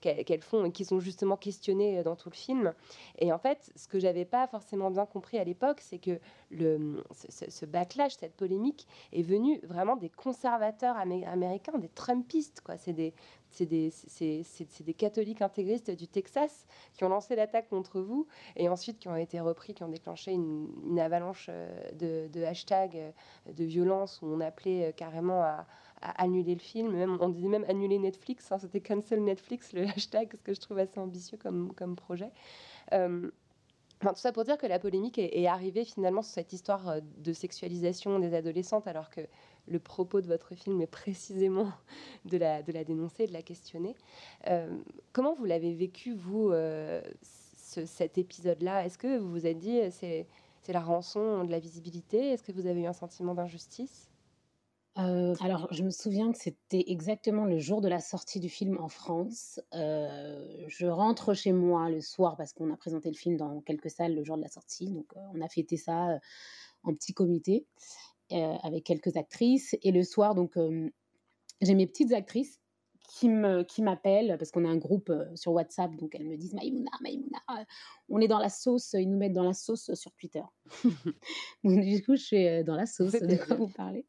qu'elles 0.00 0.42
font 0.42 0.64
et 0.64 0.72
qui 0.72 0.84
sont 0.84 0.98
justement 1.00 1.36
questionnées 1.36 1.83
questionné 1.84 2.02
dans 2.02 2.16
tout 2.16 2.30
le 2.30 2.34
film. 2.34 2.74
Et 3.18 3.32
en 3.32 3.38
fait, 3.38 3.72
ce 3.76 3.88
que 3.88 3.98
j'avais 3.98 4.24
pas 4.24 4.46
forcément 4.46 4.90
bien 4.90 5.06
compris 5.06 5.38
à 5.38 5.44
l'époque, 5.44 5.80
c'est 5.80 5.98
que 5.98 6.18
le, 6.50 7.02
ce, 7.12 7.66
backlash, 7.66 8.16
cette 8.16 8.34
polémique, 8.34 8.86
est 9.12 9.22
venu 9.22 9.60
vraiment 9.64 9.96
des 9.96 10.10
conservateurs 10.10 10.96
américains, 10.96 11.78
des 11.78 11.88
Trumpistes. 11.88 12.60
Quoi. 12.60 12.76
C'est 12.76 12.92
des, 12.92 13.14
c'est 13.50 13.66
des, 13.66 13.92
des, 14.80 14.94
catholiques 14.94 15.42
intégristes 15.42 15.90
du 15.90 16.08
Texas 16.08 16.66
qui 16.94 17.04
ont 17.04 17.08
lancé 17.08 17.36
l'attaque 17.36 17.68
contre 17.68 18.00
vous 18.00 18.26
et 18.56 18.68
ensuite 18.68 18.98
qui 18.98 19.08
ont 19.08 19.16
été 19.16 19.40
repris, 19.40 19.74
qui 19.74 19.82
ont 19.84 19.88
déclenché 19.88 20.32
une, 20.32 20.98
avalanche 20.98 21.50
de, 21.92 22.28
de 22.28 22.44
hashtags 22.44 23.12
de 23.46 23.64
violence 23.64 24.20
où 24.22 24.26
on 24.26 24.40
appelait 24.40 24.92
carrément 24.96 25.42
à, 25.42 25.66
annuler 26.04 26.54
le 26.54 26.60
film. 26.60 27.18
On 27.20 27.28
disait 27.28 27.48
même 27.48 27.64
annuler 27.68 27.98
Netflix. 27.98 28.50
Hein, 28.52 28.58
c'était 28.58 28.80
cancel 28.80 29.22
Netflix, 29.22 29.72
le 29.72 29.82
hashtag, 29.96 30.32
ce 30.32 30.42
que 30.42 30.54
je 30.54 30.60
trouve 30.60 30.78
assez 30.78 31.00
ambitieux 31.00 31.38
comme, 31.38 31.96
projet. 31.96 32.30
Euh, 32.92 33.30
tout 34.00 34.16
ça 34.16 34.32
pour 34.32 34.44
dire 34.44 34.58
que 34.58 34.66
la 34.66 34.78
polémique 34.78 35.18
est, 35.18 35.46
arrivée 35.46 35.84
finalement 35.84 36.20
sur 36.20 36.34
cette 36.34 36.52
histoire 36.52 36.88
euh, 36.88 37.00
de 37.18 37.32
sexualisation 37.32 38.18
des 38.18 38.34
adolescentes, 38.34 38.86
alors 38.86 39.08
que 39.08 39.22
le 39.66 39.78
propos 39.78 40.20
de 40.20 40.26
votre 40.26 40.54
film 40.54 40.80
est 40.82 40.86
précisément 40.86 41.72
de 42.26 42.36
la, 42.36 42.62
dénoncer, 42.62 43.26
de 43.26 43.32
la 43.32 43.42
questionner. 43.42 43.96
Euh, 44.48 44.76
comment 45.12 45.34
vous 45.34 45.46
l'avez 45.46 45.72
vécu, 45.72 46.14
vous, 46.14 46.52
cet 47.22 48.18
épisode-là? 48.18 48.84
Est-ce 48.84 48.98
que 48.98 49.18
vous 49.18 49.30
vous 49.30 49.46
êtes 49.46 49.58
dit 49.58 49.80
c'est 49.90 50.26
la 50.68 50.80
rançon 50.80 51.44
de 51.44 51.50
la 51.50 51.58
visibilité? 51.58 52.32
Est-ce 52.32 52.42
que 52.42 52.52
vous 52.52 52.66
avez 52.66 52.82
eu 52.82 52.86
un 52.86 52.92
sentiment 52.92 53.34
d'injustice? 53.34 54.10
Euh, 54.96 55.34
alors, 55.40 55.66
je 55.72 55.82
me 55.82 55.90
souviens 55.90 56.30
que 56.30 56.38
c'était 56.38 56.84
exactement 56.86 57.44
le 57.44 57.58
jour 57.58 57.80
de 57.80 57.88
la 57.88 58.00
sortie 58.00 58.38
du 58.38 58.48
film 58.48 58.78
en 58.80 58.88
France. 58.88 59.60
Euh, 59.74 60.64
je 60.68 60.86
rentre 60.86 61.34
chez 61.34 61.52
moi 61.52 61.90
le 61.90 62.00
soir 62.00 62.36
parce 62.36 62.52
qu'on 62.52 62.72
a 62.72 62.76
présenté 62.76 63.08
le 63.08 63.16
film 63.16 63.36
dans 63.36 63.60
quelques 63.60 63.90
salles 63.90 64.14
le 64.14 64.22
jour 64.22 64.36
de 64.36 64.42
la 64.42 64.48
sortie. 64.48 64.90
Donc, 64.90 65.06
euh, 65.16 65.20
on 65.34 65.40
a 65.40 65.48
fêté 65.48 65.76
ça 65.76 66.20
en 66.84 66.94
petit 66.94 67.12
comité 67.12 67.66
avec 68.30 68.84
quelques 68.84 69.16
actrices. 69.16 69.76
Et 69.82 69.92
le 69.92 70.02
soir, 70.02 70.34
donc, 70.34 70.56
j'ai 71.60 71.74
mes 71.74 71.86
petites 71.86 72.12
actrices 72.12 72.60
qui 73.08 73.28
me 73.28 73.62
qui 73.62 73.82
m'appellent 73.82 74.36
parce 74.38 74.50
qu'on 74.50 74.64
a 74.64 74.68
un 74.68 74.76
groupe 74.76 75.12
sur 75.34 75.52
WhatsApp 75.52 75.94
donc 75.96 76.14
elles 76.14 76.26
me 76.26 76.36
disent 76.36 76.54
Maïmouna 76.54 76.90
Maïmouna 77.02 77.38
on 78.08 78.20
est 78.20 78.28
dans 78.28 78.38
la 78.38 78.48
sauce 78.48 78.94
ils 78.94 79.10
nous 79.10 79.18
mettent 79.18 79.32
dans 79.32 79.44
la 79.44 79.52
sauce 79.52 79.92
sur 79.94 80.12
Twitter. 80.12 80.42
Donc 81.64 81.80
du 81.80 82.02
coup 82.02 82.16
je 82.16 82.22
suis 82.22 82.64
dans 82.64 82.76
la 82.76 82.86
sauce 82.86 83.12
de 83.12 83.36
quoi 83.36 83.56
vous 83.56 83.68
parlez 83.68 84.06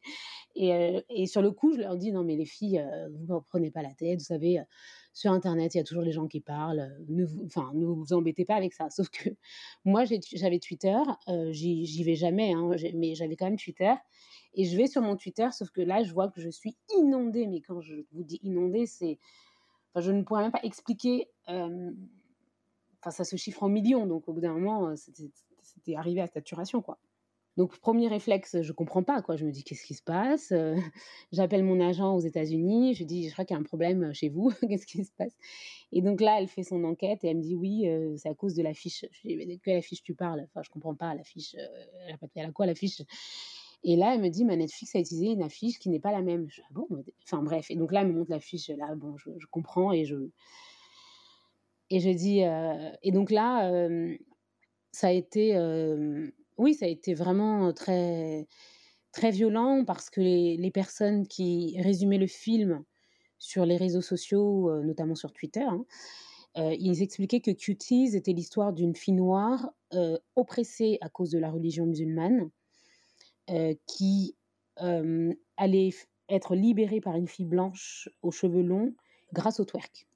et, 0.55 1.03
et, 1.09 1.25
sur 1.25 1.41
le 1.41 1.51
coup 1.51 1.73
je 1.73 1.79
leur 1.79 1.97
dis 1.97 2.11
non 2.11 2.23
mais 2.23 2.35
les 2.35 2.45
filles 2.45 2.85
vous 3.11 3.33
ne 3.33 3.39
prenez 3.39 3.71
pas 3.71 3.81
la 3.81 3.93
tête 3.93 4.19
vous 4.19 4.25
savez 4.25 4.61
sur 5.15 5.31
internet 5.31 5.73
il 5.73 5.79
y 5.79 5.81
a 5.81 5.83
toujours 5.83 6.03
les 6.03 6.11
gens 6.11 6.27
qui 6.27 6.41
parlent 6.41 6.95
ne 7.07 7.25
vous 7.25 7.43
enfin 7.45 7.71
ne 7.73 7.87
vous 7.87 8.13
embêtez 8.13 8.45
pas 8.45 8.55
avec 8.55 8.73
ça 8.73 8.89
sauf 8.91 9.09
que 9.09 9.29
moi 9.83 10.03
j'avais 10.05 10.59
Twitter 10.59 10.99
j'y 11.49 12.03
vais 12.03 12.15
jamais 12.15 12.53
hein, 12.53 12.69
mais 12.93 13.15
j'avais 13.15 13.35
quand 13.35 13.45
même 13.45 13.57
Twitter 13.57 13.93
et 14.55 14.63
je 14.63 14.77
vais 14.77 14.87
sur 14.87 15.01
mon 15.01 15.15
Twitter, 15.17 15.49
sauf 15.51 15.69
que 15.69 15.81
là, 15.81 16.03
je 16.03 16.13
vois 16.13 16.29
que 16.29 16.39
je 16.39 16.49
suis 16.49 16.77
inondée. 16.97 17.45
Mais 17.45 17.61
quand 17.61 17.81
je 17.81 17.95
vous 18.11 18.23
dis 18.23 18.39
inondée, 18.43 18.85
c'est. 18.85 19.19
Enfin, 19.93 20.01
je 20.01 20.11
ne 20.11 20.23
pourrais 20.23 20.43
même 20.43 20.51
pas 20.51 20.63
expliquer. 20.63 21.29
Enfin, 21.47 23.11
ça 23.11 23.23
se 23.23 23.35
chiffre 23.35 23.63
en 23.63 23.69
millions. 23.69 24.07
Donc, 24.07 24.27
au 24.27 24.33
bout 24.33 24.41
d'un 24.41 24.53
moment, 24.53 24.95
c'était 24.95 25.95
arrivé 25.95 26.21
à 26.21 26.27
saturation, 26.27 26.81
quoi. 26.81 26.97
Donc, 27.57 27.77
premier 27.79 28.07
réflexe, 28.07 28.61
je 28.61 28.71
comprends 28.73 29.03
pas, 29.03 29.21
quoi. 29.21 29.37
Je 29.37 29.45
me 29.45 29.51
dis, 29.51 29.63
qu'est-ce 29.63 29.85
qui 29.85 29.93
se 29.93 30.03
passe? 30.03 30.51
Euh, 30.51 30.75
J'appelle 31.31 31.63
mon 31.63 31.79
agent 31.79 32.15
aux 32.15 32.19
États-Unis. 32.19 32.95
Je 32.95 33.03
dis, 33.03 33.27
je 33.27 33.33
crois 33.33 33.45
qu'il 33.45 33.55
y 33.55 33.57
a 33.57 33.61
un 33.61 33.63
problème 33.63 34.13
chez 34.13 34.29
vous. 34.29 34.51
qu'est-ce 34.69 34.85
qui 34.85 35.03
se 35.03 35.11
passe? 35.17 35.33
Et 35.91 36.01
donc 36.01 36.21
là, 36.21 36.37
elle 36.39 36.47
fait 36.47 36.63
son 36.63 36.83
enquête 36.83 37.23
et 37.23 37.27
elle 37.27 37.37
me 37.37 37.41
dit, 37.41 37.55
oui, 37.55 37.87
c'est 38.17 38.29
à 38.29 38.33
cause 38.33 38.55
de 38.55 38.63
l'affiche. 38.63 39.05
Je 39.11 39.27
dis, 39.27 39.35
mais 39.37 39.45
de 39.45 39.55
quelle 39.63 39.77
affiche 39.77 40.03
tu 40.03 40.13
parles? 40.13 40.41
Enfin, 40.49 40.61
je 40.63 40.69
comprends 40.69 40.95
pas. 40.95 41.15
L'affiche, 41.15 41.55
elle 42.35 42.45
a 42.45 42.51
quoi 42.51 42.65
l'affiche? 42.65 43.01
Et 43.87 43.95
là, 43.95 44.15
elle 44.15 44.21
me 44.21 44.29
dit, 44.29 44.43
ma 44.45 44.55
Netflix 44.55 44.95
a 44.95 44.99
utilisé 44.99 45.27
une 45.27 45.43
affiche 45.43 45.77
qui 45.77 45.89
n'est 45.89 45.99
pas 45.99 46.11
la 46.11 46.23
même. 46.23 46.49
Je, 46.49 46.61
ah 46.63 46.69
bon? 46.71 46.87
Enfin 47.23 47.43
bref. 47.43 47.69
Et 47.69 47.75
donc 47.75 47.91
là, 47.91 48.01
elle 48.01 48.07
me 48.07 48.13
montre 48.13 48.31
l'affiche. 48.31 48.69
Là, 48.69 48.95
bon, 48.95 49.15
je, 49.17 49.29
comprends 49.51 49.91
et 49.91 50.05
je 50.05 50.31
et 51.91 51.99
je 51.99 52.09
dis. 52.09 52.43
Euh, 52.43 52.91
et 53.03 53.11
donc 53.11 53.29
là, 53.29 53.71
euh, 53.71 54.17
ça 54.91 55.09
a 55.09 55.11
été, 55.11 55.55
euh, 55.55 56.31
oui, 56.57 56.73
ça 56.73 56.85
a 56.85 56.89
été 56.89 57.13
vraiment 57.13 57.73
très 57.73 58.47
très 59.11 59.31
violent 59.31 59.85
parce 59.85 60.09
que 60.09 60.19
les, 60.19 60.71
personnes 60.71 61.25
qui 61.25 61.77
résumaient 61.79 62.17
le 62.17 62.27
film 62.27 62.83
sur 63.39 63.65
les 63.65 63.77
réseaux 63.77 64.01
sociaux, 64.01 64.83
notamment 64.83 65.15
sur 65.15 65.31
Twitter, 65.31 65.63
hein, 65.63 65.85
ils 66.55 67.01
expliquaient 67.01 67.39
que 67.39 67.51
Cuties 67.51 68.15
était 68.15 68.33
l'histoire 68.33 68.73
d'une 68.73 68.95
fille 68.95 69.13
noire 69.13 69.71
oppressée 70.35 70.97
à 70.99 71.09
cause 71.09 71.31
de 71.31 71.39
la 71.39 71.49
religion 71.49 71.85
musulmane 71.85 72.49
qui 73.87 74.35
allait 75.55 75.91
être 76.27 76.55
libérée 76.55 76.99
par 76.99 77.15
une 77.15 77.27
fille 77.27 77.45
blanche 77.45 78.09
aux 78.21 78.31
cheveux 78.31 78.63
longs 78.63 78.93
grâce 79.31 79.61
au 79.61 79.65
twerk. 79.65 80.07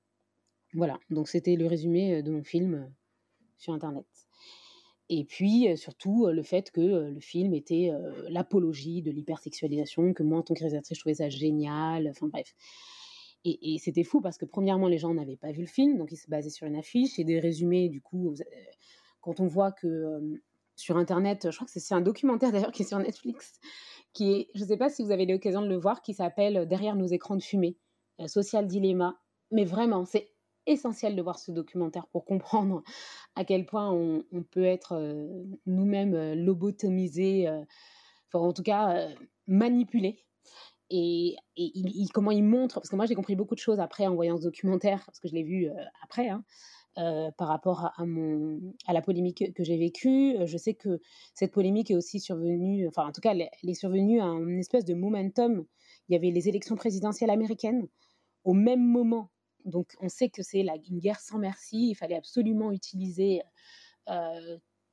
Voilà, 0.73 0.99
donc 1.09 1.29
c'était 1.29 1.55
le 1.55 1.67
résumé 1.67 2.21
de 2.21 2.31
mon 2.31 2.43
film 2.43 2.91
sur 3.57 3.73
Internet. 3.73 4.28
Et 5.09 5.25
puis 5.25 5.75
surtout 5.75 6.27
le 6.27 6.43
fait 6.43 6.71
que 6.71 7.09
le 7.09 7.19
film 7.19 7.53
était 7.53 7.91
l'apologie 8.29 9.01
de 9.01 9.09
l'hypersexualisation, 9.11 10.13
que 10.13 10.23
moi 10.23 10.39
en 10.39 10.43
tant 10.43 10.53
que 10.53 10.59
réalisatrice 10.59 10.97
je 10.97 11.01
trouvais 11.01 11.15
ça 11.15 11.29
génial, 11.29 12.07
enfin 12.09 12.27
bref. 12.27 12.53
Et, 13.45 13.77
c'était 13.79 14.03
fou 14.03 14.21
parce 14.21 14.37
que 14.37 14.45
premièrement 14.45 14.87
les 14.87 14.97
gens 14.97 15.13
n'avaient 15.13 15.37
pas 15.37 15.51
vu 15.51 15.61
le 15.61 15.67
film, 15.67 15.97
donc 15.97 16.11
il 16.11 16.17
se 16.17 16.29
basait 16.29 16.49
sur 16.49 16.67
une 16.67 16.75
affiche 16.75 17.17
et 17.17 17.23
des 17.23 17.39
résumés 17.39 17.89
du 17.89 18.01
coup, 18.01 18.35
quand 19.21 19.39
on 19.39 19.47
voit 19.47 19.71
que 19.71 20.39
sur 20.79 20.97
Internet. 20.97 21.47
Je 21.51 21.55
crois 21.55 21.67
que 21.67 21.79
c'est 21.79 21.93
un 21.93 22.01
documentaire 22.01 22.51
d'ailleurs 22.51 22.71
qui 22.71 22.83
est 22.83 22.87
sur 22.87 22.99
Netflix, 22.99 23.59
qui 24.13 24.31
est, 24.31 24.47
je 24.55 24.63
ne 24.63 24.67
sais 24.67 24.77
pas 24.77 24.89
si 24.89 25.03
vous 25.03 25.11
avez 25.11 25.25
l'occasion 25.25 25.61
de 25.61 25.67
le 25.67 25.77
voir, 25.77 26.01
qui 26.01 26.13
s'appelle 26.13 26.67
Derrière 26.67 26.95
nos 26.95 27.07
écrans 27.07 27.35
de 27.35 27.43
fumée, 27.43 27.77
Social 28.27 28.65
Dilemma. 28.65 29.19
Mais 29.51 29.65
vraiment, 29.65 30.05
c'est 30.05 30.31
essentiel 30.69 31.15
de 31.15 31.21
voir 31.21 31.39
ce 31.39 31.51
documentaire 31.51 32.07
pour 32.07 32.25
comprendre 32.25 32.83
à 33.35 33.45
quel 33.45 33.65
point 33.65 33.91
on, 33.91 34.23
peut 34.51 34.65
être 34.65 34.93
euh, 34.93 35.43
nous-mêmes 35.65 36.15
euh, 36.15 36.35
lobotomisés, 36.35 37.47
enfin 38.27 38.45
en 38.45 38.53
tout 38.53 38.63
cas 38.63 39.07
manipulés. 39.47 40.23
Et, 40.91 41.35
comment 42.13 42.31
il 42.31 42.43
montre, 42.43 42.75
parce 42.75 42.89
que 42.89 42.95
moi 42.95 43.05
j'ai 43.05 43.13
compris 43.13 43.35
beaucoup 43.35 43.53
de 43.53 43.59
choses 43.59 43.79
après 43.79 44.07
en 44.07 44.15
voyant 44.15 44.37
ce 44.37 44.43
documentaire, 44.43 45.03
parce 45.05 45.19
que 45.19 45.27
je 45.27 45.35
l'ai 45.35 45.43
vu 45.43 45.69
après, 46.01 46.29
hein, 46.29 46.43
euh, 46.97 47.31
par 47.37 47.47
rapport 47.47 47.93
à, 47.95 48.05
mon, 48.05 48.59
à 48.85 48.93
la 48.93 49.01
polémique 49.01 49.53
que 49.53 49.63
j'ai 49.63 49.77
vécue. 49.77 50.35
Euh, 50.37 50.45
je 50.47 50.57
sais 50.57 50.73
que 50.73 50.99
cette 51.33 51.53
polémique 51.53 51.91
est 51.91 51.95
aussi 51.95 52.19
survenue, 52.19 52.87
enfin 52.89 53.07
en 53.07 53.11
tout 53.13 53.21
cas, 53.21 53.31
elle, 53.33 53.47
est 53.63 53.73
survenue 53.73 54.19
à 54.19 54.25
une 54.25 54.59
espèce 54.59 54.83
de 54.83 54.95
momentum. 54.95 55.65
Il 56.09 56.13
y 56.13 56.15
avait 56.17 56.31
les 56.31 56.49
élections 56.49 56.75
présidentielles 56.75 57.29
américaines 57.29 57.87
au 58.43 58.53
même 58.53 58.83
moment. 58.83 59.29
Donc 59.69 59.95
on 60.01 60.09
sait 60.09 60.29
que 60.29 60.43
c'est 60.43 60.65
une 60.89 60.99
guerre 60.99 61.19
sans 61.19 61.37
merci. 61.37 61.89
Il 61.89 61.95
fallait 61.95 62.15
absolument 62.15 62.71
utiliser 62.71 63.41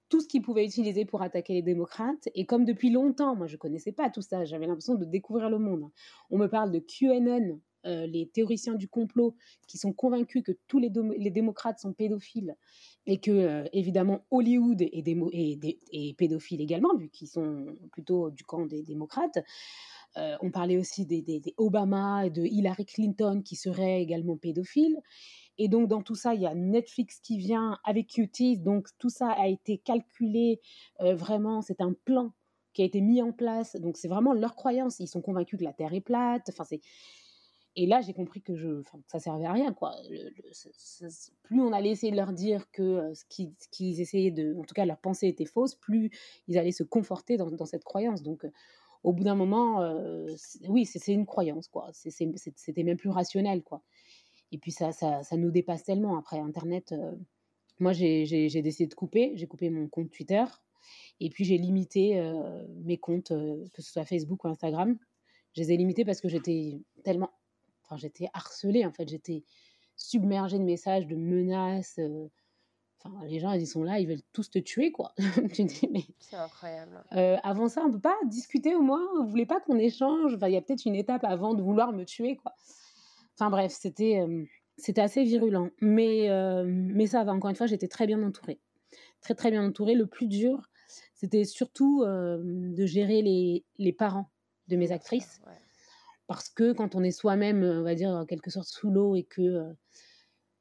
tout 0.08 0.20
ce 0.20 0.28
qu'ils 0.28 0.42
pouvaient 0.42 0.64
utiliser 0.64 1.04
pour 1.04 1.22
attaquer 1.22 1.54
les 1.54 1.62
démocrates. 1.62 2.28
Et 2.34 2.46
comme 2.46 2.64
depuis 2.64 2.90
longtemps, 2.90 3.34
moi 3.34 3.46
je 3.46 3.54
ne 3.54 3.58
connaissais 3.58 3.92
pas 3.92 4.10
tout 4.10 4.22
ça, 4.22 4.44
j'avais 4.44 4.66
l'impression 4.66 4.94
de 4.94 5.04
découvrir 5.04 5.50
le 5.50 5.58
monde. 5.58 5.90
On 6.30 6.38
me 6.38 6.46
parle 6.46 6.70
de 6.70 6.78
QAnon, 6.78 7.60
les 7.86 8.28
théoriciens 8.32 8.74
du 8.74 8.88
complot 8.88 9.34
qui 9.68 9.78
sont 9.78 9.92
convaincus 9.92 10.42
que 10.42 10.52
tous 10.68 10.78
les, 10.78 10.90
démocrates 11.30 11.78
sont 11.78 11.92
pédophiles 11.92 12.56
et 13.06 13.18
que, 13.18 13.64
évidemment, 13.72 14.24
Hollywood 14.30 14.82
est, 14.82 15.04
est, 15.92 16.16
pédophile 16.16 16.60
également, 16.60 16.94
vu 16.96 17.08
qu'ils 17.08 17.28
sont 17.28 17.66
plutôt 17.92 18.30
du 18.30 18.44
camp 18.44 18.66
des 18.66 18.82
démocrates. 18.82 19.38
Euh, 20.16 20.36
on 20.40 20.50
parlait 20.50 20.78
aussi 20.78 21.06
des, 21.06 21.42
Obama 21.56 22.26
et 22.26 22.30
de 22.30 22.42
Hillary 22.42 22.86
Clinton 22.86 23.42
qui 23.44 23.56
seraient 23.56 24.00
également 24.00 24.36
pédophiles. 24.36 24.98
Et 25.58 25.68
donc, 25.68 25.88
dans 25.88 26.02
tout 26.02 26.14
ça, 26.14 26.34
il 26.34 26.42
y 26.42 26.46
a 26.46 26.54
Netflix 26.54 27.20
qui 27.20 27.38
vient 27.38 27.78
avec 27.84 28.08
Cuties. 28.08 28.58
Donc, 28.58 28.88
tout 28.98 29.08
ça 29.08 29.30
a 29.30 29.46
été 29.46 29.78
calculé. 29.78 30.60
vraiment, 31.00 31.62
c'est 31.62 31.80
un 31.80 31.94
plan 32.04 32.32
qui 32.74 32.82
a 32.82 32.84
été 32.84 33.00
mis 33.00 33.22
en 33.22 33.32
place. 33.32 33.76
Donc, 33.76 33.96
c'est 33.96 34.08
vraiment 34.08 34.34
leur 34.34 34.54
croyance. 34.54 35.00
Ils 35.00 35.08
sont 35.08 35.22
convaincus 35.22 35.58
que 35.58 35.64
la 35.64 35.72
Terre 35.72 35.94
est 35.94 36.02
plate. 36.02 36.50
Enfin, 36.50 36.64
c'est 36.64 36.80
et 37.76 37.86
là, 37.86 38.00
j'ai 38.00 38.14
compris 38.14 38.40
que, 38.40 38.56
je, 38.56 38.80
ça 39.06 39.18
servait 39.18 39.44
à 39.44 39.52
rien. 39.52 39.74
Plus 41.42 41.60
on 41.60 41.72
allait 41.72 41.90
essayer 41.90 42.10
de 42.10 42.16
leur 42.16 42.32
dire 42.32 42.70
que 42.72 42.82
euh, 42.82 43.14
ce 43.14 43.24
qu'ils 43.26 44.00
essayaient 44.00 44.30
de, 44.30 44.54
en 44.58 44.62
tout 44.62 44.74
cas, 44.74 44.86
leur 44.86 44.96
pensée 44.96 45.28
était 45.28 45.44
fausse, 45.44 45.74
plus 45.74 46.10
ils 46.48 46.56
allaient 46.56 46.72
se 46.72 46.82
conforter 46.82 47.36
dans, 47.36 47.50
dans 47.50 47.66
cette 47.66 47.84
croyance. 47.84 48.22
Donc, 48.22 48.46
euh, 48.46 48.50
au 49.06 49.12
bout 49.12 49.22
d'un 49.22 49.36
moment, 49.36 49.82
euh, 49.82 50.26
oui, 50.68 50.84
c'est 50.84 51.12
une 51.12 51.26
croyance, 51.26 51.68
quoi. 51.68 51.90
C'était 51.92 52.82
même 52.82 52.96
plus 52.96 53.08
rationnel, 53.08 53.62
quoi. 53.62 53.82
Et 54.50 54.58
puis 54.58 54.72
ça, 54.72 54.90
ça, 54.90 55.22
nous 55.36 55.52
dépasse 55.52 55.84
tellement. 55.84 56.18
Après 56.18 56.38
Internet, 56.40 56.92
moi, 57.78 57.92
j'ai 57.92 58.24
décidé 58.62 58.88
de 58.88 58.94
couper. 58.94 59.32
J'ai 59.36 59.46
coupé 59.46 59.70
mon 59.70 59.88
compte 59.88 60.10
Twitter. 60.10 60.44
Et 61.20 61.30
puis 61.30 61.44
j'ai 61.44 61.56
limité 61.56 62.20
mes 62.84 62.98
comptes, 62.98 63.28
que 63.28 63.82
ce 63.82 63.92
soit 63.92 64.04
Facebook 64.04 64.44
ou 64.44 64.48
Instagram. 64.48 64.98
Je 65.54 65.62
les 65.62 65.72
ai 65.72 65.76
limités 65.76 66.04
parce 66.04 66.20
que 66.20 66.28
j'étais 66.28 66.80
tellement 67.04 67.30
enfin, 67.84 67.96
j'étais 67.96 68.28
harcelée, 68.32 68.84
en 68.84 68.92
fait, 68.92 69.08
j'étais 69.08 69.44
submergée 69.96 70.58
de 70.58 70.64
messages, 70.64 71.06
de 71.06 71.16
menaces. 71.16 72.00
Enfin, 73.14 73.26
les 73.26 73.38
gens, 73.40 73.52
ils 73.52 73.66
sont 73.66 73.82
là, 73.82 73.98
ils 74.00 74.06
veulent 74.06 74.22
tous 74.32 74.50
te 74.50 74.58
tuer, 74.58 74.92
quoi. 74.92 75.14
tu 75.54 75.64
dis, 75.64 75.88
mais 75.92 76.04
C'est 76.20 76.36
incroyable. 76.36 77.02
euh, 77.12 77.36
avant 77.42 77.68
ça, 77.68 77.82
on 77.86 77.90
peut 77.92 78.00
pas 78.00 78.16
discuter 78.26 78.74
au 78.74 78.82
moins. 78.82 79.02
Vous 79.20 79.28
voulez 79.28 79.46
pas 79.46 79.60
qu'on 79.60 79.78
échange? 79.78 80.34
Enfin, 80.34 80.48
il 80.48 80.54
y 80.54 80.56
a 80.56 80.62
peut-être 80.62 80.84
une 80.86 80.94
étape 80.96 81.24
avant 81.24 81.54
de 81.54 81.62
vouloir 81.62 81.92
me 81.92 82.04
tuer, 82.04 82.36
quoi. 82.36 82.54
Enfin 83.34 83.50
bref, 83.50 83.72
c'était 83.72 84.18
euh, 84.20 84.44
c'était 84.76 85.00
assez 85.02 85.24
virulent. 85.24 85.70
Mais, 85.80 86.30
euh, 86.30 86.64
mais 86.66 87.06
ça 87.06 87.24
va, 87.24 87.32
encore 87.32 87.50
une 87.50 87.56
fois, 87.56 87.66
j'étais 87.66 87.88
très 87.88 88.06
bien 88.06 88.22
entourée. 88.22 88.60
Très, 89.20 89.34
très 89.34 89.50
bien 89.50 89.64
entourée. 89.66 89.94
Le 89.94 90.06
plus 90.06 90.26
dur, 90.26 90.68
c'était 91.14 91.44
surtout 91.44 92.04
de 92.04 92.86
gérer 92.86 93.22
les, 93.22 93.64
les 93.78 93.92
parents 93.92 94.30
de 94.68 94.76
mes 94.76 94.92
actrices. 94.92 95.40
ouais. 95.46 95.52
Parce 96.28 96.48
que 96.48 96.72
quand 96.72 96.94
on 96.96 97.02
est 97.04 97.12
soi-même, 97.12 97.62
on 97.62 97.82
va 97.82 97.94
dire, 97.94 98.10
en 98.10 98.26
quelque 98.26 98.50
sorte 98.50 98.66
sous 98.68 98.90
l'eau 98.90 99.14
et 99.14 99.22
que 99.22 99.64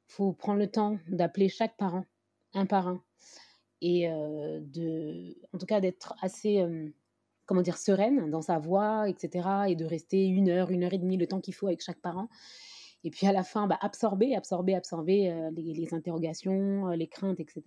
faut 0.06 0.32
prendre 0.32 0.60
le 0.60 0.68
temps 0.70 0.98
d'appeler 1.08 1.48
chaque 1.48 1.76
parent, 1.76 2.04
un 2.56 2.66
par 2.66 2.88
un, 2.88 3.02
et 3.80 4.08
euh, 4.08 4.60
de, 4.62 5.36
en 5.52 5.58
tout 5.58 5.66
cas 5.66 5.80
d'être 5.80 6.14
assez, 6.22 6.60
euh, 6.60 6.88
comment 7.44 7.62
dire, 7.62 7.78
sereine 7.78 8.30
dans 8.30 8.42
sa 8.42 8.58
voix, 8.58 9.08
etc. 9.08 9.48
Et 9.68 9.76
de 9.76 9.84
rester 9.84 10.26
une 10.26 10.48
heure, 10.48 10.70
une 10.70 10.84
heure 10.84 10.94
et 10.94 10.98
demie, 10.98 11.16
le 11.16 11.26
temps 11.26 11.40
qu'il 11.40 11.54
faut 11.54 11.66
avec 11.68 11.82
chaque 11.82 12.00
parent. 12.00 12.28
Et 13.04 13.10
puis 13.10 13.26
à 13.26 13.32
la 13.32 13.44
fin, 13.44 13.66
bah, 13.66 13.78
absorber, 13.82 14.34
absorber, 14.34 14.74
absorber 14.74 15.30
euh, 15.30 15.50
les, 15.52 15.74
les 15.74 15.94
interrogations, 15.94 16.88
les 16.88 17.06
craintes, 17.06 17.38
etc. 17.38 17.62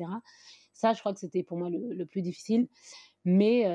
Ça, 0.73 0.93
je 0.93 0.99
crois 0.99 1.13
que 1.13 1.19
c'était 1.19 1.43
pour 1.43 1.57
moi 1.57 1.69
le, 1.69 1.93
le 1.93 2.05
plus 2.05 2.21
difficile. 2.21 2.67
Mais, 3.25 3.65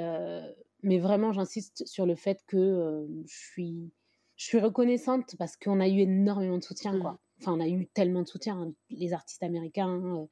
mais 0.83 0.99
vraiment, 0.99 1.33
j'insiste 1.33 1.87
sur 1.87 2.07
le 2.07 2.15
fait 2.17 2.43
que 2.47 3.07
je 3.27 3.37
suis 3.37 3.93
je 4.37 4.47
suis 4.47 4.59
reconnaissante 4.59 5.37
parce 5.39 5.57
qu'on 5.57 5.81
a 5.81 5.89
eu 5.89 6.01
énormément 6.01 6.59
de 6.59 6.65
soutien, 6.65 6.99
quoi. 6.99 7.12
Mhm. 7.12 7.19
Enfin, 7.41 7.53
on 7.53 7.61
a 7.61 7.69
eu 7.69 7.87
tellement 7.87 8.23
de 8.23 8.29
soutien. 8.29 8.59
hein. 8.59 8.73
Les 8.91 9.12
artistes 9.12 9.43
américains, 9.43 10.27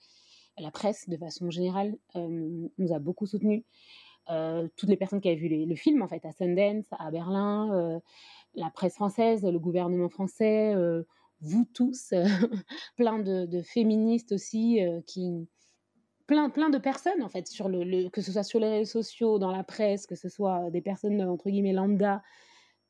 la 0.59 0.71
presse, 0.71 1.09
de 1.09 1.17
façon 1.17 1.51
générale, 1.51 1.97
euh, 2.17 2.69
nous 2.79 2.93
a 2.93 2.99
beaucoup 2.99 3.27
soutenus. 3.27 3.65
Euh, 4.31 4.69
toutes 4.77 4.89
les 4.89 4.97
personnes 4.97 5.21
qui 5.21 5.29
avaient 5.29 5.37
vu 5.37 5.67
le 5.67 5.75
film, 5.75 6.03
en 6.03 6.09
fait, 6.09 6.25
à 6.25 6.33
Sundance, 6.33 6.87
à 6.93 7.11
Berlin, 7.11 7.73
euh, 7.75 8.01
la 8.55 8.71
presse 8.71 8.95
française, 8.95 9.45
le 9.45 9.59
gouvernement 9.59 10.09
français, 10.09 10.75
vous 11.41 11.67
tous, 11.75 12.13
plein 12.97 13.19
de, 13.19 13.63
féministes 13.63 14.33
aussi, 14.33 14.81
qui 15.07 15.49
plein, 16.27 16.51
plein 16.51 16.71
de 16.71 16.79
personnes, 16.79 17.23
en 17.23 17.29
fait, 17.29 17.49
sur 17.49 17.69
le, 17.69 18.09
que 18.11 18.21
ce 18.21 18.31
soit 18.31 18.45
sur 18.45 18.61
les 18.61 18.69
réseaux 18.69 19.03
sociaux, 19.03 19.39
dans 19.39 19.51
la 19.51 19.65
presse, 19.65 20.07
que 20.07 20.15
ce 20.15 20.29
soit 20.29 20.71
des 20.71 20.83
personnes, 20.83 21.21
entre 21.23 21.51
guillemets, 21.51 21.73
lambda, 21.73 22.23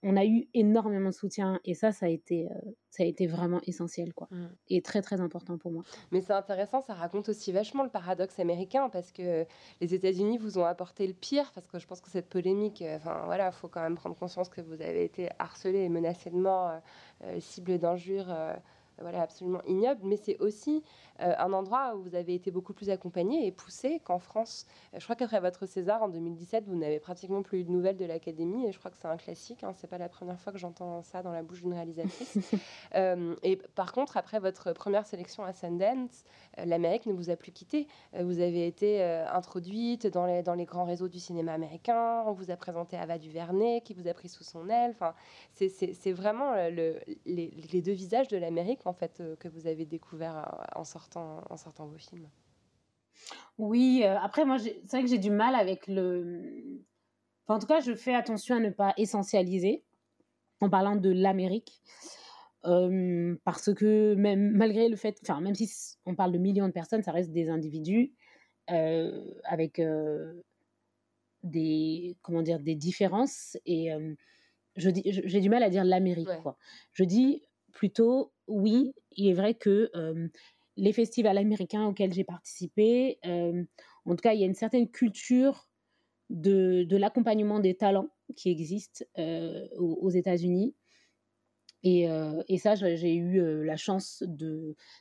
on 0.03 0.17
a 0.17 0.25
eu 0.25 0.49
énormément 0.55 1.11
de 1.11 1.15
soutien 1.15 1.61
et 1.65 1.75
ça, 1.75 1.93
ça 1.93 2.07
a 2.07 2.09
été, 2.09 2.49
euh, 2.51 2.55
ça 2.91 3.05
a 3.05 3.07
été 3.07 3.27
vraiment 3.27 3.61
essentiel, 3.67 4.13
quoi. 4.13 4.29
Mm. 4.31 4.47
Et 4.69 4.83
très, 4.83 5.01
très 5.01 5.21
important 5.21 5.59
pour 5.59 5.71
moi. 5.71 5.85
Mais 6.11 6.21
c'est 6.21 6.33
intéressant, 6.33 6.81
ça 6.81 6.95
raconte 6.95 7.29
aussi 7.29 7.53
vachement 7.53 7.85
le 7.85 7.91
paradoxe 7.91 8.39
américain 8.39 8.89
parce 8.89 9.13
que 9.13 9.47
les 9.81 9.95
États-Unis 9.95 10.39
vous 10.39 10.59
ont 10.59 10.65
apporté 10.65 11.07
le 11.07 11.15
pire 11.15 11.53
parce 11.55 11.67
que 11.67 11.79
je 11.79 11.87
pense 11.87 12.01
que 12.01 12.11
cette 12.11 12.29
polémique, 12.29 12.83
euh, 12.83 12.97
enfin 12.97 13.23
voilà, 13.27 13.53
faut 13.53 13.69
quand 13.69 13.83
même 13.83 13.97
prendre 13.97 14.17
conscience 14.17 14.49
que 14.49 14.61
vous 14.61 14.81
avez 14.83 15.05
été 15.05 15.29
harcelé 15.39 15.81
et 15.81 15.89
menacé 15.89 16.31
de 16.31 16.37
mort, 16.37 16.69
euh, 16.69 16.79
euh, 17.25 17.41
cible 17.41 17.79
d'injures, 17.79 18.31
euh, 18.31 18.55
voilà, 19.01 19.23
absolument 19.23 19.61
ignoble. 19.67 20.01
Mais 20.05 20.17
c'est 20.17 20.39
aussi 20.39 20.83
euh, 21.21 21.35
un 21.39 21.53
endroit 21.53 21.95
où 21.97 22.03
vous 22.03 22.15
avez 22.15 22.35
été 22.35 22.51
beaucoup 22.51 22.73
plus 22.73 22.91
accompagné 22.91 23.47
et 23.47 23.53
poussé 23.53 24.01
qu'en 24.01 24.19
France. 24.19 24.67
Euh, 24.95 24.99
je 24.99 25.05
crois 25.05 25.17
qu'après 25.17 25.41
votre 25.41 25.67
César 25.67 26.03
en 26.03 26.09
2017, 26.09 26.65
vous 26.67 26.77
n'avez 26.77 27.01
pratiquement 27.01 27.43
plus 27.43 27.61
eu 27.61 27.65
de 27.65 27.71
nouvelles 27.71 27.97
de 27.97 28.05
l'Académie 28.05 28.67
et 28.67 28.73
je 28.73 28.79
crois 28.79 28.91
que 28.91 28.97
c'est 28.97 29.09
un 29.09 29.17
classique. 29.17 29.65
Hein, 29.65 29.73
c'est 29.77 29.89
pas 29.89 29.99
la 29.99 30.09
première 30.09 30.41
fois 30.41 30.53
que 30.53 30.59
j'entends 30.59 31.03
ça 31.03 31.23
dans 31.23 31.33
la 31.33 31.43
bouche 31.43 31.63
d'une 31.63 31.75
réalisatrice. 31.75 32.39
Euh, 32.95 33.35
et 33.43 33.57
par 33.57 33.93
contre, 33.93 34.17
après 34.19 34.39
votre 34.39 34.73
première 34.73 35.07
sélection 35.07 35.45
à 35.45 35.53
Sundance, 35.53 36.25
l'Amérique 36.63 37.07
ne 37.07 37.13
vous 37.15 37.31
a 37.31 37.37
plus 37.37 37.51
quitté. 37.53 37.87
Vous 38.19 38.41
avez 38.41 38.67
été 38.67 39.03
introduite 39.03 40.07
dans 40.07 40.27
les, 40.27 40.43
dans 40.43 40.55
les 40.55 40.65
grands 40.67 40.85
réseaux 40.85 41.09
du 41.09 41.19
cinéma 41.19 41.53
américain. 41.55 42.23
On 42.27 42.33
vous 42.33 42.51
a 42.51 42.57
présenté 42.57 42.97
Ava 42.99 43.19
DuVernay, 43.19 43.81
qui 43.83 43.95
vous 43.95 44.09
a 44.09 44.15
pris 44.15 44.29
sous 44.29 44.45
son 44.45 44.69
aile. 44.69 44.91
Enfin, 44.91 45.15
c'est- 45.55 46.13
vraiment 46.13 46.53
le- 46.71 46.99
les, 47.25 47.51
les 47.73 47.81
deux 47.83 47.93
visages 47.93 48.29
de 48.29 48.37
l'Amérique 48.37 48.82
en 48.87 48.93
fait 48.95 49.21
euh, 49.21 49.37
que 49.37 49.49
vous 49.49 49.67
avez 49.67 49.87
découvert 49.87 50.37
euh, 50.39 50.81
en 50.81 50.85
sortant, 50.85 51.43
en 51.51 51.57
sortant 51.57 51.87
vos 51.87 51.99
films? 51.99 52.29
Oui, 53.59 54.03
euh, 54.05 54.19
après, 54.19 54.45
moi, 54.45 54.59
c'est 54.59 54.87
vrai 54.91 55.03
que 55.03 55.09
j'ai 55.09 55.19
du 55.19 55.31
mal 55.31 55.55
avec 55.55 55.87
le. 55.87 56.83
Enfin, 57.47 57.57
en 57.57 57.59
tout 57.59 57.67
cas, 57.67 57.81
je 57.81 57.95
fais 57.95 58.15
attention 58.15 58.57
à 58.57 58.61
ne 58.61 58.71
pas 58.71 58.95
essentialiser 58.97 59.85
en 60.61 60.71
parlant 60.71 60.97
de 60.97 61.11
l'Amérique. 61.11 61.81
Euh, 62.65 63.37
parce 63.45 63.75
que 63.75 64.15
même 64.15 64.53
malgré 64.53 64.89
le 64.89 64.95
fait, 64.97 65.19
enfin, 65.23 65.41
même 65.41 65.55
si 65.55 65.97
on 66.07 66.15
parle 66.15 66.31
de 66.33 66.39
millions 66.39 66.69
de 66.69 66.73
personnes, 66.73 67.03
ça 67.03 67.11
reste 67.11 67.33
des 67.33 67.49
individus 67.51 68.13
euh, 68.71 69.35
avec 69.45 69.81
euh, 69.81 70.41
des, 71.43 72.17
comment 72.23 72.43
dire, 72.43 72.61
des 72.61 72.77
différences. 72.77 73.59
Et 73.67 73.91
je 74.77 74.91
j'ai 74.95 75.41
du 75.41 75.51
mal 75.51 75.63
à 75.65 75.71
dire 75.71 75.85
l'Amérique, 75.85 76.29
Ouais. 76.29 76.41
quoi. 76.43 76.57
Je 76.93 77.05
dis 77.05 77.43
plutôt, 77.73 78.33
oui, 78.47 78.95
il 79.13 79.29
est 79.29 79.35
vrai 79.35 79.55
que 79.55 79.91
euh, 79.95 80.29
les 80.77 80.93
festivals 80.93 81.39
américains 81.39 81.87
auxquels 81.87 82.13
j'ai 82.13 82.25
participé, 82.25 83.19
euh, 83.27 83.65
en 84.05 84.11
tout 84.17 84.23
cas, 84.23 84.35
il 84.35 84.41
y 84.41 84.45
a 84.45 84.47
une 84.47 84.55
certaine 84.55 84.89
culture 84.89 85.69
de, 86.31 86.85
de 86.85 86.97
l'accompagnement 86.97 87.61
des 87.61 87.77
talents 87.77 88.09
qui 88.37 88.51
existe 88.51 89.09
euh, 89.19 89.69
aux, 89.77 89.99
aux 90.01 90.11
États-Unis. 90.11 90.75
Et, 91.85 92.07
et 92.47 92.59
ça, 92.59 92.77
j'ai 92.77 93.17
eu 93.17 93.65
la 93.65 93.77
chance 93.77 94.23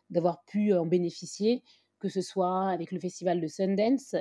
d'avoir 0.09 0.43
pu 0.45 0.73
en 0.73 0.87
bénéficier, 0.87 1.61
que 1.99 2.09
ce 2.09 2.21
soit 2.21 2.69
avec 2.69 2.91
le 2.91 2.99
festival 2.99 3.39
de 3.39 3.45
Sundance, 3.45 4.15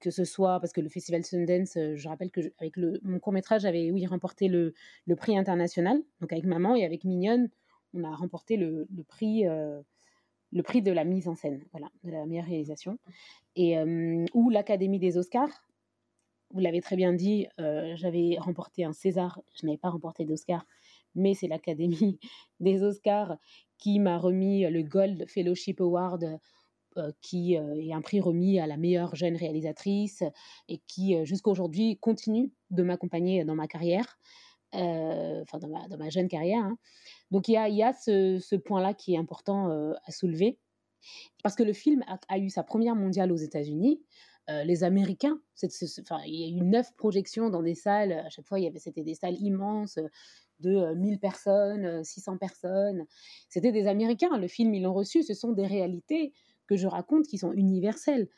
que 0.00 0.10
ce 0.10 0.24
soit 0.24 0.60
parce 0.60 0.72
que 0.72 0.80
le 0.80 0.88
festival 0.88 1.24
Sundance, 1.24 1.76
euh, 1.76 1.96
je 1.96 2.08
rappelle 2.08 2.30
que 2.30 2.40
avec 2.58 2.76
le, 2.76 3.00
mon 3.02 3.18
court 3.18 3.32
métrage 3.32 3.62
j'avais 3.62 3.90
oui 3.90 4.06
remporté 4.06 4.48
le, 4.48 4.74
le 5.06 5.16
prix 5.16 5.36
international, 5.36 6.02
donc 6.20 6.32
avec 6.32 6.44
maman 6.44 6.74
et 6.74 6.84
avec 6.84 7.04
Mignonne, 7.04 7.50
on 7.94 8.04
a 8.04 8.14
remporté 8.14 8.56
le, 8.56 8.86
le 8.94 9.02
prix 9.04 9.46
euh, 9.46 9.80
le 10.52 10.62
prix 10.62 10.80
de 10.80 10.92
la 10.92 11.04
mise 11.04 11.28
en 11.28 11.34
scène, 11.34 11.64
voilà, 11.72 11.88
de 12.04 12.10
la 12.10 12.24
meilleure 12.24 12.46
réalisation, 12.46 12.98
et 13.56 13.78
euh, 13.78 14.24
ou 14.32 14.50
l'Académie 14.50 14.98
des 14.98 15.18
Oscars. 15.18 15.64
Vous 16.52 16.60
l'avez 16.60 16.80
très 16.80 16.94
bien 16.94 17.12
dit, 17.12 17.48
j'avais 17.58 18.36
remporté 18.38 18.84
un 18.84 18.92
César, 18.92 19.42
je 19.52 19.66
n'avais 19.66 19.78
pas 19.78 19.90
remporté 19.90 20.24
d'Oscar, 20.24 20.64
mais 21.16 21.34
c'est 21.34 21.48
l'Académie 21.48 22.20
des 22.60 22.84
Oscars 22.84 23.36
qui 23.78 23.98
m'a 23.98 24.16
remis 24.16 24.62
le 24.70 24.82
Gold 24.82 25.28
Fellowship 25.28 25.80
Award, 25.80 26.38
qui 27.20 27.56
euh, 27.56 27.74
est 27.76 27.92
un 27.92 28.00
prix 28.00 28.20
remis 28.20 28.58
à 28.58 28.66
la 28.66 28.76
meilleure 28.76 29.14
jeune 29.14 29.36
réalisatrice 29.36 30.22
et 30.68 30.80
qui, 30.86 31.14
euh, 31.14 31.24
jusqu'à 31.24 31.50
aujourd'hui, 31.50 31.98
continue 31.98 32.52
de 32.70 32.82
m'accompagner 32.82 33.44
dans 33.44 33.54
ma 33.54 33.66
carrière, 33.66 34.18
euh, 34.74 35.42
enfin 35.42 35.58
dans 35.58 35.68
ma, 35.98 36.10
jeune 36.10 36.28
carrière. 36.28 36.64
hein. 36.64 36.78
Donc 37.30 37.48
il 37.48 37.52
y 37.52 37.82
a, 37.82 37.92
ce, 37.92 38.56
point-là 38.56 38.94
qui 38.94 39.14
est 39.14 39.18
important 39.18 39.70
euh, 39.70 39.92
à 40.04 40.12
soulever, 40.12 40.58
parce 41.42 41.54
que 41.54 41.62
le 41.62 41.72
film 41.72 42.04
a, 42.28 42.38
eu 42.38 42.50
sa 42.50 42.62
première 42.62 42.96
mondiale 42.96 43.32
aux 43.32 43.36
États-Unis. 43.36 44.00
Euh, 44.48 44.62
les 44.62 44.84
Américains, 44.84 45.40
enfin, 46.00 46.20
il 46.24 46.34
y 46.34 46.44
a 46.44 46.48
eu 46.48 46.60
neuf 46.64 46.94
projections 46.96 47.50
dans 47.50 47.62
des 47.62 47.74
salles. 47.74 48.12
À 48.12 48.28
chaque 48.28 48.46
fois, 48.46 48.58
c'était 48.76 49.02
des 49.02 49.14
salles 49.16 49.36
immenses 49.40 49.98
euh, 49.98 50.06
de 50.60 50.70
euh, 50.70 50.94
1000 50.94 51.18
personnes, 51.18 51.84
euh, 51.84 52.04
600 52.04 52.38
personnes. 52.38 53.06
C'était 53.48 53.72
des 53.72 53.88
Américains. 53.88 54.38
Le 54.38 54.46
film, 54.46 54.72
ils 54.74 54.82
l'ont 54.82 54.94
reçu. 54.94 55.24
Ce 55.24 55.34
sont 55.34 55.50
des 55.52 55.66
réalités 55.66 56.32
que 56.66 56.76
je 56.76 56.86
raconte 56.86 57.26
qui 57.26 57.38
sont 57.38 57.52
universelles. 57.52 58.28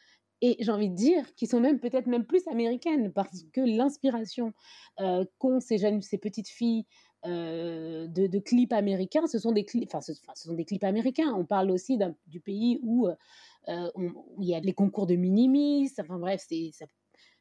Et 0.40 0.56
j'ai 0.60 0.70
envie 0.70 0.88
de 0.88 0.94
dire 0.94 1.34
qui 1.34 1.46
sont 1.48 1.60
même 1.60 1.80
peut-être 1.80 2.06
même 2.06 2.24
plus 2.24 2.46
américaines 2.46 3.12
parce 3.12 3.42
que 3.52 3.60
l'inspiration 3.60 4.52
euh, 5.00 5.24
qu'ont 5.38 5.58
ces 5.60 5.78
jeunes, 5.78 6.00
ces 6.00 6.18
petites 6.18 6.48
filles 6.48 6.86
euh, 7.26 8.06
de, 8.06 8.28
de 8.28 8.38
clips 8.38 8.72
américains, 8.72 9.26
ce 9.26 9.40
sont 9.40 9.50
des 9.50 9.64
clips, 9.64 9.88
enfin, 9.88 10.00
ce, 10.00 10.12
enfin, 10.12 10.34
ce 10.36 10.44
sont 10.48 10.54
des 10.54 10.64
clips 10.64 10.84
américains. 10.84 11.34
On 11.36 11.44
parle 11.44 11.72
aussi 11.72 11.98
du 12.28 12.40
pays 12.40 12.78
où, 12.82 13.08
euh, 13.08 13.90
on- 13.96 14.12
où 14.36 14.42
il 14.42 14.48
y 14.48 14.54
a 14.54 14.60
les 14.60 14.74
concours 14.74 15.06
de 15.06 15.16
minimis. 15.16 15.90
Enfin 16.00 16.18
bref, 16.18 16.44
c'est 16.48 16.70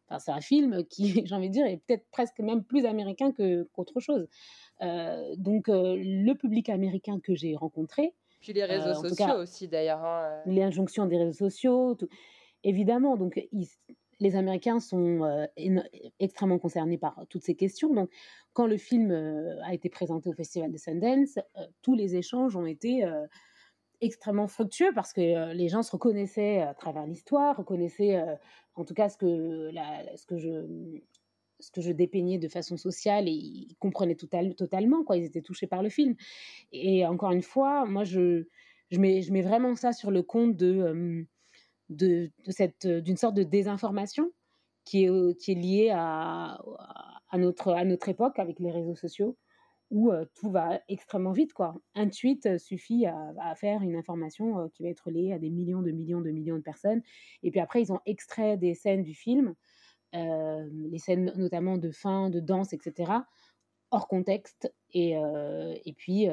enfin, 0.10 0.34
un 0.34 0.42
film 0.42 0.84
qui, 0.86 1.04
j'ai 1.26 1.36
envie 1.36 1.50
de 1.50 1.54
dire, 1.54 1.66
est 1.66 1.78
peut-être 1.78 2.08
presque 2.12 2.40
même 2.40 2.64
plus 2.64 2.86
américain 2.86 3.32
qu'autre 3.32 4.00
chose. 4.00 4.28
Euh, 4.82 5.36
donc 5.38 5.70
euh, 5.70 5.96
le 5.98 6.34
public 6.36 6.70
américain 6.70 7.20
que 7.20 7.36
j'ai 7.36 7.56
rencontré, 7.56 8.16
Puis 8.40 8.54
les 8.54 8.66
réseaux 8.66 8.90
Euh, 8.90 8.94
sociaux 9.10 9.16
cas, 9.26 9.36
aussi 9.38 9.68
d'ailleurs. 9.68 10.04
hein, 10.04 10.24
euh. 10.24 10.42
les 10.52 10.62
injonctions 10.64 11.06
des 11.06 11.18
réseaux 11.18 11.50
sociaux, 11.50 11.96
tout- 11.96 12.08
évidemment. 12.64 13.18
Donc, 13.18 13.40
ils- 13.52 13.68
les 14.20 14.36
Américains 14.36 14.80
sont 14.80 15.24
euh, 15.24 15.46
extrêmement 16.20 16.58
concernés 16.60 16.98
par 16.98 17.26
toutes 17.30 17.44
ces 17.44 17.56
questions. 17.56 17.94
Donc, 17.94 18.10
quand 18.54 18.66
le 18.68 18.78
film 18.78 19.12
euh, 19.12 19.60
a 19.64 19.74
été 19.74 19.90
présenté 19.90 20.30
au 20.30 20.34
Festival 20.34 20.72
de 20.72 20.78
Sundance, 20.78 21.38
euh, 21.58 21.62
tous 21.84 21.94
les 21.96 22.16
échanges 22.16 22.56
ont 22.56 22.66
été 22.66 23.06
extrêmement 24.02 24.48
fructueux 24.48 24.92
parce 24.94 25.12
que 25.14 25.54
les 25.54 25.70
gens 25.70 25.82
se 25.84 25.92
reconnaissaient 25.92 26.62
à 26.62 26.74
travers 26.76 27.06
l'histoire, 27.08 27.58
reconnaissaient 27.58 28.24
en 28.76 28.86
tout 28.86 28.94
cas 28.94 29.10
ce 29.10 29.18
que, 29.18 29.70
la- 29.72 30.16
ce 30.16 30.26
que 30.28 30.38
je 30.38 31.02
ce 31.60 31.72
que 31.72 31.82
je 31.82 31.92
dépeignais 31.92 32.38
de 32.38 32.48
façon 32.48 32.78
sociale 32.78 33.28
et 33.28 33.32
ils 33.32 33.76
comprenaient 33.80 34.16
total- 34.16 34.56
totalement 34.56 35.04
quoi 35.04 35.18
ils 35.18 35.26
étaient 35.26 35.42
touchés 35.42 35.68
par 35.68 35.82
le 35.84 35.90
film 35.90 36.16
et 36.72 37.06
encore 37.06 37.32
une 37.32 37.42
fois 37.42 37.86
moi 37.86 38.04
je 38.04 38.44
mets, 38.92 39.22
vraiment 39.42 39.76
ça 39.76 39.94
sur 39.94 40.12
le 40.12 40.24
compte 40.24 40.56
de, 40.56 41.26
euh, 41.90 42.28
d'une 43.10 43.18
sorte 43.18 43.36
de 43.36 43.44
désinformation 43.44 44.32
qui 44.86 45.04
est, 45.04 45.50
est 45.50 45.54
liée 45.56 45.92
à, 45.94 46.60
notre, 47.34 48.08
époque 48.08 48.40
avec 48.40 48.60
les 48.60 48.72
réseaux 48.72 48.96
sociaux 48.96 49.38
où 49.90 50.12
tout 50.36 50.50
va 50.50 50.82
extrêmement 50.90 51.32
vite. 51.32 51.54
Quoi. 51.54 51.76
Un 51.96 52.10
tweet 52.10 52.58
suffit 52.58 53.06
à, 53.06 53.56
faire 53.56 53.82
une 53.82 53.96
information 53.96 54.70
qui 54.70 54.84
va 54.84 54.90
être 54.90 55.10
liée 55.10 55.34
à 55.34 55.40
des 55.40 55.50
millions 55.50 55.82
de 55.82 55.92
millions 55.92 56.22
de 56.22 56.32
millions 56.32 56.58
de 56.58 56.62
personnes. 56.62 57.02
Et 57.44 57.52
puis 57.52 57.60
après, 57.60 57.82
ils 57.82 57.92
ont 57.92 58.00
extrait 58.06 58.58
des 58.58 58.74
scènes 58.74 59.04
du 59.04 59.14
film, 59.14 59.54
les 60.72 61.00
scènes 61.00 61.34
notamment 61.36 61.78
de 61.78 61.92
fin, 61.92 62.30
de 62.30 62.40
danse, 62.40 62.74
etc., 62.74 63.12
hors 63.92 64.08
contexte. 64.08 64.74
Et, 64.94 65.12
et 65.14 65.94
puis, 65.94 66.28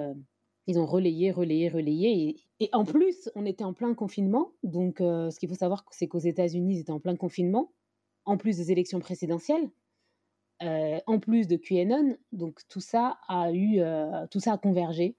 ils 0.66 0.78
ont 0.78 0.86
relayé, 0.86 1.30
relayé, 1.30 1.68
relayé. 1.68 2.36
Et, 2.60 2.68
en 2.72 2.84
plus, 2.84 3.30
on 3.34 3.46
était 3.46 3.64
en 3.64 3.72
plein 3.72 3.94
confinement. 3.94 4.52
Donc, 4.62 4.96
ce 4.98 5.38
qu'il 5.38 5.48
faut 5.48 5.54
savoir, 5.54 5.84
c'est 5.90 6.08
qu'aux 6.08 6.18
États-Unis, 6.18 6.76
ils 6.76 6.80
étaient 6.80 6.90
en 6.92 7.00
plein 7.00 7.16
confinement, 7.16 7.72
en 8.24 8.36
plus 8.36 8.56
des 8.56 8.72
élections 8.72 9.00
présidentielles. 9.00 9.70
Euh, 10.62 11.00
en 11.06 11.18
plus 11.18 11.48
de 11.48 11.56
QAnon. 11.56 12.16
Donc 12.32 12.60
tout 12.68 12.80
ça 12.80 13.18
a 13.28 13.52
eu, 13.52 13.80
euh, 13.80 14.26
tout 14.30 14.40
ça 14.40 14.52
a 14.52 14.58
convergé 14.58 15.16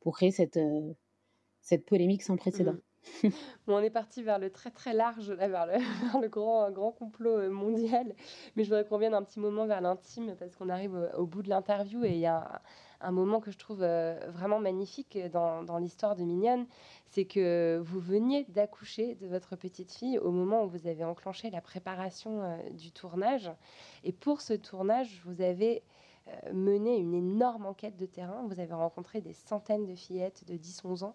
pour 0.00 0.16
créer 0.16 0.30
cette, 0.30 0.56
euh, 0.56 0.92
cette 1.60 1.84
polémique 1.84 2.22
sans 2.22 2.36
précédent. 2.36 2.72
Mmh. 2.72 2.82
on 3.66 3.80
est 3.80 3.90
parti 3.90 4.22
vers 4.22 4.38
le 4.38 4.50
très 4.50 4.70
très 4.70 4.92
large, 4.92 5.30
vers 5.32 5.66
le, 5.66 6.28
grand, 6.28 6.70
grand 6.70 6.92
complot 6.92 7.50
mondial. 7.50 8.14
Mais 8.56 8.64
je 8.64 8.68
voudrais 8.68 8.84
qu'on 8.84 8.96
revienne 8.96 9.14
un 9.14 9.22
petit 9.22 9.40
moment 9.40 9.66
vers 9.66 9.80
l'intime 9.80 10.36
parce 10.38 10.56
qu'on 10.56 10.68
arrive 10.68 11.10
au, 11.16 11.26
bout 11.26 11.42
de 11.42 11.48
l'interview 11.48 12.04
et 12.04 12.10
il 12.10 12.18
y 12.18 12.26
a 12.26 12.62
un 13.00 13.12
moment 13.12 13.40
que 13.40 13.50
je 13.50 13.58
trouve 13.58 13.82
euh, 13.82 14.18
vraiment 14.28 14.58
magnifique 14.58 15.18
dans, 15.32 15.78
l'histoire 15.78 16.16
de 16.16 16.22
Mignonne, 16.22 16.66
c'est 17.06 17.24
que 17.24 17.80
vous 17.84 18.00
veniez 18.00 18.44
d'accoucher 18.48 19.14
de 19.16 19.26
votre 19.26 19.56
petite 19.56 19.92
fille 19.92 20.18
au 20.18 20.30
moment 20.30 20.64
où 20.64 20.68
vous 20.68 20.86
avez 20.86 21.04
enclenché 21.04 21.50
la 21.50 21.60
préparation 21.60 22.42
euh, 22.42 22.70
du 22.70 22.90
tournage. 22.90 23.50
Et 24.04 24.12
pour 24.12 24.40
ce 24.40 24.54
tournage, 24.54 25.20
vous 25.24 25.40
avez 25.40 25.76
euh, 25.76 25.97
mené 26.52 26.96
une 26.96 27.14
énorme 27.14 27.66
enquête 27.66 27.96
de 27.96 28.06
terrain. 28.06 28.44
Vous 28.48 28.60
avez 28.60 28.74
rencontré 28.74 29.20
des 29.20 29.32
centaines 29.32 29.86
de 29.86 29.94
fillettes 29.94 30.44
de 30.46 30.54
10-11 30.54 31.04
ans 31.04 31.14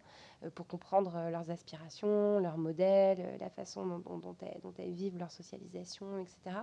pour 0.55 0.67
comprendre 0.67 1.29
leurs 1.29 1.49
aspirations, 1.49 2.39
leurs 2.39 2.57
modèles, 2.57 3.37
la 3.39 3.49
façon 3.49 3.99
dont, 3.99 4.35
elles, 4.41 4.93
vivent 4.93 5.17
leur 5.17 5.31
socialisation, 5.31 6.17
etc. 6.19 6.57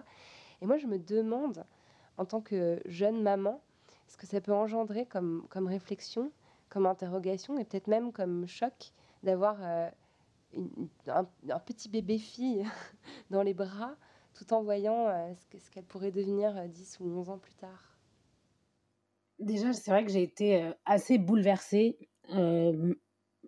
Et 0.63 0.67
moi, 0.67 0.79
je 0.79 0.87
me 0.87 0.99
demande, 0.99 1.65
en 2.17 2.25
tant 2.25 2.41
que 2.41 2.81
jeune 2.85 3.23
maman, 3.23 3.61
ce 4.11 4.17
que 4.17 4.27
ça 4.27 4.41
peut 4.41 4.53
engendrer 4.53 5.07
comme, 5.07 5.47
réflexion, 5.55 6.33
comme 6.69 6.87
interrogation 6.87 7.59
et 7.59 7.65
peut-être 7.65 7.87
même 7.87 8.13
comme 8.13 8.47
choc 8.47 8.93
d'avoir 9.23 9.57
euh, 9.61 9.89
un, 11.07 11.59
petit 11.61 11.89
bébé 11.89 12.19
fille 12.19 12.65
dans 13.31 13.43
les 13.43 13.55
bras 13.55 13.95
tout 14.35 14.53
en 14.53 14.63
voyant 14.63 15.07
euh, 15.09 15.33
ce 15.35 15.71
qu'elle 15.71 15.85
pourrait 15.85 16.13
devenir 16.13 16.69
10 16.69 16.99
euh, 17.01 17.05
ou 17.05 17.19
11 17.21 17.31
ans 17.31 17.39
plus 17.39 17.55
tard. 17.55 17.90
Déjà, 19.41 19.73
c'est 19.73 19.91
vrai 19.91 20.05
que 20.05 20.13
j'ai 20.13 20.23
été 20.23 20.71
assez 20.85 21.19
bouleversée 21.19 21.99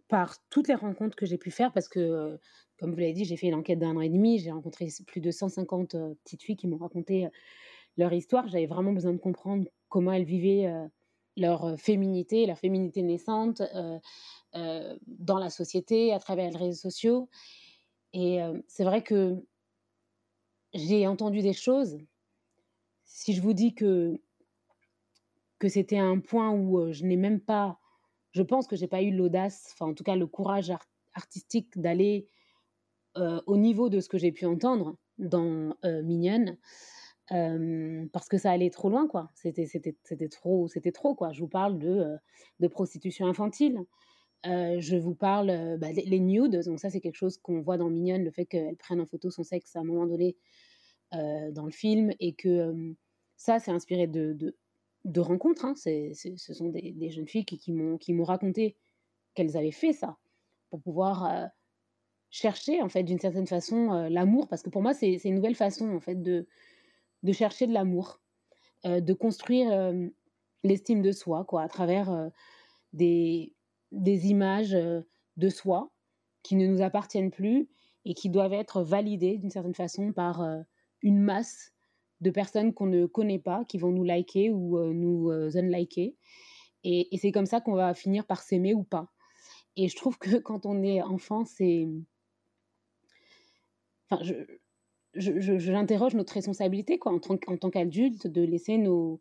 par 0.08 0.36
toutes 0.48 0.68
les 0.68 0.74
rencontres 0.74 1.16
que 1.16 1.26
j'ai 1.26 1.38
pu 1.38 1.50
faire 1.50 1.72
parce 1.72 1.88
que, 1.88 2.38
comme 2.78 2.92
vous 2.92 2.98
l'avez 2.98 3.12
dit, 3.12 3.24
j'ai 3.24 3.36
fait 3.36 3.46
une 3.46 3.54
enquête 3.54 3.78
d'un 3.78 3.96
an 3.96 4.00
et 4.00 4.08
demi, 4.08 4.38
j'ai 4.38 4.50
rencontré 4.50 4.88
plus 5.06 5.20
de 5.20 5.30
150 5.30 5.96
petites 6.24 6.42
filles 6.42 6.56
qui 6.56 6.66
m'ont 6.66 6.78
raconté 6.78 7.28
leur 7.96 8.12
histoire. 8.12 8.48
J'avais 8.48 8.66
vraiment 8.66 8.92
besoin 8.92 9.12
de 9.12 9.18
comprendre 9.18 9.68
comment 9.88 10.12
elles 10.12 10.24
vivaient 10.24 10.72
leur 11.36 11.78
féminité, 11.78 12.46
leur 12.46 12.58
féminité 12.58 13.02
naissante 13.02 13.62
dans 14.54 15.38
la 15.38 15.50
société, 15.50 16.12
à 16.12 16.18
travers 16.18 16.50
les 16.50 16.56
réseaux 16.56 16.80
sociaux. 16.90 17.28
Et 18.14 18.40
c'est 18.66 18.84
vrai 18.84 19.02
que 19.02 19.36
j'ai 20.72 21.06
entendu 21.06 21.42
des 21.42 21.52
choses. 21.52 21.98
Si 23.04 23.34
je 23.34 23.42
vous 23.42 23.52
dis 23.52 23.74
que, 23.74 24.18
que 25.62 25.68
c'était 25.68 25.98
un 25.98 26.18
point 26.18 26.50
où 26.50 26.92
je 26.92 27.04
n'ai 27.04 27.14
même 27.14 27.38
pas, 27.38 27.78
je 28.32 28.42
pense 28.42 28.66
que 28.66 28.74
j'ai 28.74 28.88
pas 28.88 29.00
eu 29.00 29.12
l'audace, 29.12 29.70
enfin 29.72 29.92
en 29.92 29.94
tout 29.94 30.02
cas 30.02 30.16
le 30.16 30.26
courage 30.26 30.72
artistique 31.14 31.78
d'aller 31.78 32.26
au 33.14 33.56
niveau 33.56 33.88
de 33.88 34.00
ce 34.00 34.08
que 34.08 34.18
j'ai 34.18 34.32
pu 34.32 34.44
entendre 34.44 34.96
dans 35.18 35.76
Mignonne, 35.84 36.58
parce 37.28 38.28
que 38.28 38.38
ça 38.38 38.50
allait 38.50 38.70
trop 38.70 38.90
loin, 38.90 39.06
quoi. 39.06 39.30
C'était, 39.36 39.66
c'était, 39.66 39.96
c'était 40.02 40.28
trop, 40.28 40.66
c'était 40.66 40.90
trop, 40.90 41.14
quoi. 41.14 41.30
Je 41.30 41.38
vous 41.38 41.48
parle 41.48 41.78
de, 41.78 42.16
de 42.58 42.66
prostitution 42.66 43.28
infantile. 43.28 43.78
je 44.42 44.96
vous 44.96 45.14
parle 45.14 45.78
bah, 45.78 45.92
les, 45.92 46.18
nudes. 46.18 46.60
Donc 46.64 46.80
ça, 46.80 46.90
c'est 46.90 47.00
quelque 47.00 47.14
chose 47.14 47.38
qu'on 47.38 47.60
voit 47.60 47.76
dans 47.76 47.88
Mignonne, 47.88 48.24
le 48.24 48.32
fait 48.32 48.46
qu'elle 48.46 48.76
prenne 48.76 49.00
en 49.00 49.06
photo 49.06 49.30
son 49.30 49.44
sexe 49.44 49.76
à 49.76 49.78
un 49.78 49.84
moment 49.84 50.06
donné 50.06 50.36
dans 51.12 51.66
le 51.66 51.70
film, 51.70 52.10
et 52.18 52.32
que 52.32 52.94
ça, 53.36 53.60
c'est 53.60 53.70
inspiré 53.70 54.08
de, 54.08 54.32
de, 54.32 54.56
de 55.04 55.20
rencontres. 55.20 55.64
Hein. 55.64 55.74
Ce 55.76 56.54
sont 56.54 56.68
des, 56.68 57.10
jeunes 57.10 57.28
filles 57.28 57.44
qui, 57.44 57.72
m'ont, 57.72 57.98
qui 57.98 58.12
m'ont 58.12 58.24
raconté 58.24 58.76
qu'elles 59.34 59.56
avaient 59.56 59.70
fait 59.70 59.92
ça 59.92 60.16
pour 60.70 60.80
pouvoir 60.80 61.48
chercher, 62.30 62.80
en 62.82 62.88
fait, 62.88 63.02
d'une 63.02 63.18
certaine 63.18 63.46
façon, 63.46 64.08
l'amour. 64.08 64.48
Parce 64.48 64.62
que 64.62 64.70
pour 64.70 64.82
moi, 64.82 64.94
c'est, 64.94 65.14
une 65.24 65.34
nouvelle 65.34 65.54
façon, 65.54 65.88
en 65.90 66.00
fait, 66.00 66.22
de 66.22 66.46
de 67.22 67.32
chercher 67.32 67.66
de 67.66 67.72
l'amour, 67.72 68.20
euh, 68.84 69.00
de 69.00 69.12
construire 69.12 69.70
euh, 69.72 70.06
l'estime 70.64 71.02
de 71.02 71.12
soi, 71.12 71.44
quoi, 71.44 71.62
à 71.62 71.68
travers 71.68 72.10
euh, 72.10 72.28
des, 72.92 73.54
des 73.90 74.28
images 74.28 74.76
de 75.36 75.48
soi 75.48 75.90
qui 76.42 76.56
ne 76.56 76.66
nous 76.66 76.82
appartiennent 76.82 77.30
plus 77.30 77.68
et 78.04 78.14
qui 78.14 78.28
doivent 78.28 78.52
être 78.52 78.82
validées 78.82 79.38
d'une 79.38 79.50
certaine 79.50 79.74
façon 79.74 80.12
par 80.12 80.44
une 81.02 81.20
masse 81.20 81.71
de 82.22 82.30
personnes 82.30 82.72
qu'on 82.72 82.86
ne 82.86 83.04
connaît 83.04 83.38
pas, 83.38 83.64
qui 83.66 83.76
vont 83.76 83.90
nous 83.90 84.04
liker 84.04 84.50
ou 84.50 84.78
nous 84.92 85.30
unliker. 85.30 86.16
Et, 86.84 87.14
et 87.14 87.18
c'est 87.18 87.32
comme 87.32 87.46
ça 87.46 87.60
qu'on 87.60 87.74
va 87.74 87.94
finir 87.94 88.26
par 88.26 88.42
s'aimer 88.42 88.74
ou 88.74 88.84
pas. 88.84 89.12
Et 89.76 89.88
je 89.88 89.96
trouve 89.96 90.18
que 90.18 90.36
quand 90.38 90.66
on 90.66 90.82
est 90.82 91.02
enfant, 91.02 91.44
c'est... 91.44 91.86
Enfin, 94.08 94.22
je, 94.22 94.34
j'interroge 95.14 96.14
notre 96.14 96.32
responsabilité 96.32 96.98
quoi, 96.98 97.12
en, 97.12 97.18
tant 97.18 97.70
qu'adulte 97.70 98.26
de 98.26 98.42
laisser 98.42 98.78
nos, 98.78 99.20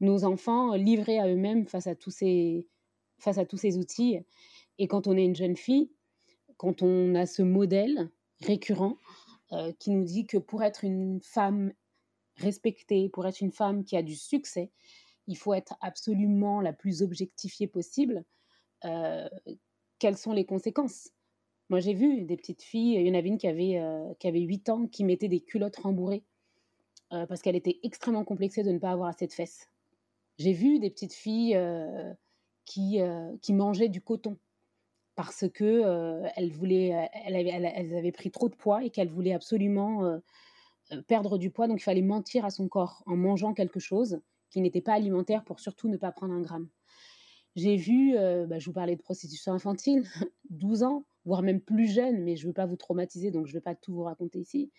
nos 0.00 0.24
enfants 0.24 0.74
livrés 0.74 1.18
à 1.18 1.28
eux-mêmes 1.28 1.66
face 1.66 1.86
à 1.86 1.94
tous 1.94 2.10
ces 2.10 2.66
face 3.18 3.36
à 3.36 3.44
tous 3.44 3.58
ces 3.58 3.76
outils. 3.76 4.18
Et 4.78 4.88
quand 4.88 5.06
on 5.06 5.16
est 5.16 5.24
une 5.24 5.36
jeune 5.36 5.56
fille, 5.56 5.90
quand 6.56 6.80
on 6.82 7.14
a 7.14 7.26
ce 7.26 7.42
modèle 7.42 8.10
récurrent 8.40 8.96
euh, 9.52 9.72
qui 9.78 9.90
nous 9.90 10.04
dit 10.04 10.26
que 10.26 10.38
pour 10.38 10.62
être 10.62 10.84
une 10.84 11.20
femme 11.20 11.72
respectée, 12.40 13.08
pour 13.08 13.26
être 13.26 13.40
une 13.40 13.52
femme 13.52 13.84
qui 13.84 13.96
a 13.96 14.02
du 14.02 14.16
succès, 14.16 14.70
il 15.26 15.36
faut 15.36 15.54
être 15.54 15.76
absolument 15.80 16.60
la 16.60 16.72
plus 16.72 17.02
objectifiée 17.02 17.68
possible. 17.68 18.24
Euh, 18.84 19.28
quelles 19.98 20.16
sont 20.16 20.32
les 20.32 20.44
conséquences? 20.44 21.10
Moi, 21.68 21.78
j'ai 21.78 21.94
vu 21.94 22.22
des 22.22 22.36
petites 22.36 22.62
filles, 22.62 22.94
il 22.94 23.06
y 23.06 23.10
en 23.10 23.14
avait 23.14 23.28
une 23.28 23.38
qui 23.38 23.46
avait, 23.46 23.78
euh, 23.78 24.12
qui 24.18 24.26
avait 24.26 24.40
8 24.40 24.68
ans, 24.70 24.86
qui 24.86 25.04
mettait 25.04 25.28
des 25.28 25.40
culottes 25.40 25.76
rembourrées 25.76 26.24
euh, 27.12 27.26
parce 27.26 27.42
qu'elle 27.42 27.54
était 27.54 27.78
extrêmement 27.84 28.24
complexée 28.24 28.64
de 28.64 28.72
ne 28.72 28.78
pas 28.78 28.90
avoir 28.90 29.08
assez 29.08 29.26
de 29.28 29.32
fesses. 29.32 29.68
J'ai 30.38 30.52
vu 30.52 30.80
des 30.80 30.90
petites 30.90 31.12
filles 31.12 31.58
qui, 32.64 32.98
qui 33.42 33.52
mangeaient 33.52 33.90
du 33.90 34.00
coton 34.00 34.38
parce 35.16 35.46
que 35.50 36.22
elles, 36.34 36.50
voulaient, 36.50 37.10
elles, 37.26 37.94
avaient, 37.94 38.10
pris 38.10 38.30
trop 38.30 38.48
de 38.48 38.54
poids 38.54 38.82
et 38.82 38.88
qu'elles 38.88 39.10
voulaient 39.10 39.34
absolument 39.34 40.18
perdre 41.06 41.38
du 41.38 41.50
poids. 41.50 41.68
Donc, 41.68 41.80
il 41.80 41.84
fallait 41.84 42.02
mentir 42.02 42.44
à 42.44 42.50
son 42.50 42.68
corps 42.68 43.02
en 43.06 43.16
mangeant 43.16 43.54
quelque 43.54 43.80
chose 43.80 44.20
qui 44.50 44.60
n'était 44.60 44.80
pas 44.80 44.94
alimentaire 44.94 45.44
pour 45.44 45.60
surtout 45.60 45.88
ne 45.88 45.96
pas 45.96 46.12
prendre 46.12 46.34
un 46.34 46.40
gramme. 46.40 46.68
J'ai 47.56 47.76
vu, 47.76 48.14
bah, 48.14 48.58
je 48.58 48.66
vous 48.66 48.72
parlais 48.72 48.96
de 48.96 49.02
prostitution 49.02 49.52
infantile, 49.52 50.04
12 50.50 50.82
ans, 50.82 51.04
voire 51.24 51.42
même 51.42 51.60
plus 51.60 51.86
jeune, 51.86 52.22
mais 52.22 52.36
je 52.36 52.44
ne 52.44 52.48
veux 52.48 52.54
pas 52.54 52.66
vous 52.66 52.76
traumatiser, 52.76 53.30
donc 53.30 53.46
je 53.46 53.52
ne 53.52 53.58
vais 53.58 53.62
pas 53.62 53.74
tout 53.74 53.92
vous 53.92 54.02
raconter 54.02 54.38
ici. 54.38 54.70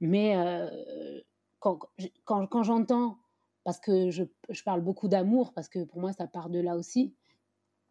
Mais 0.00 0.36
euh, 0.36 1.20
quand, 1.60 1.78
quand, 2.24 2.46
quand 2.46 2.62
j'entends, 2.62 3.18
parce 3.64 3.78
que 3.78 4.10
je, 4.10 4.24
je 4.48 4.62
parle 4.64 4.80
beaucoup 4.80 5.08
d'amour, 5.08 5.52
parce 5.52 5.68
que 5.68 5.84
pour 5.84 6.00
moi 6.00 6.12
ça 6.12 6.26
part 6.26 6.50
de 6.50 6.58
là 6.58 6.76
aussi, 6.76 7.14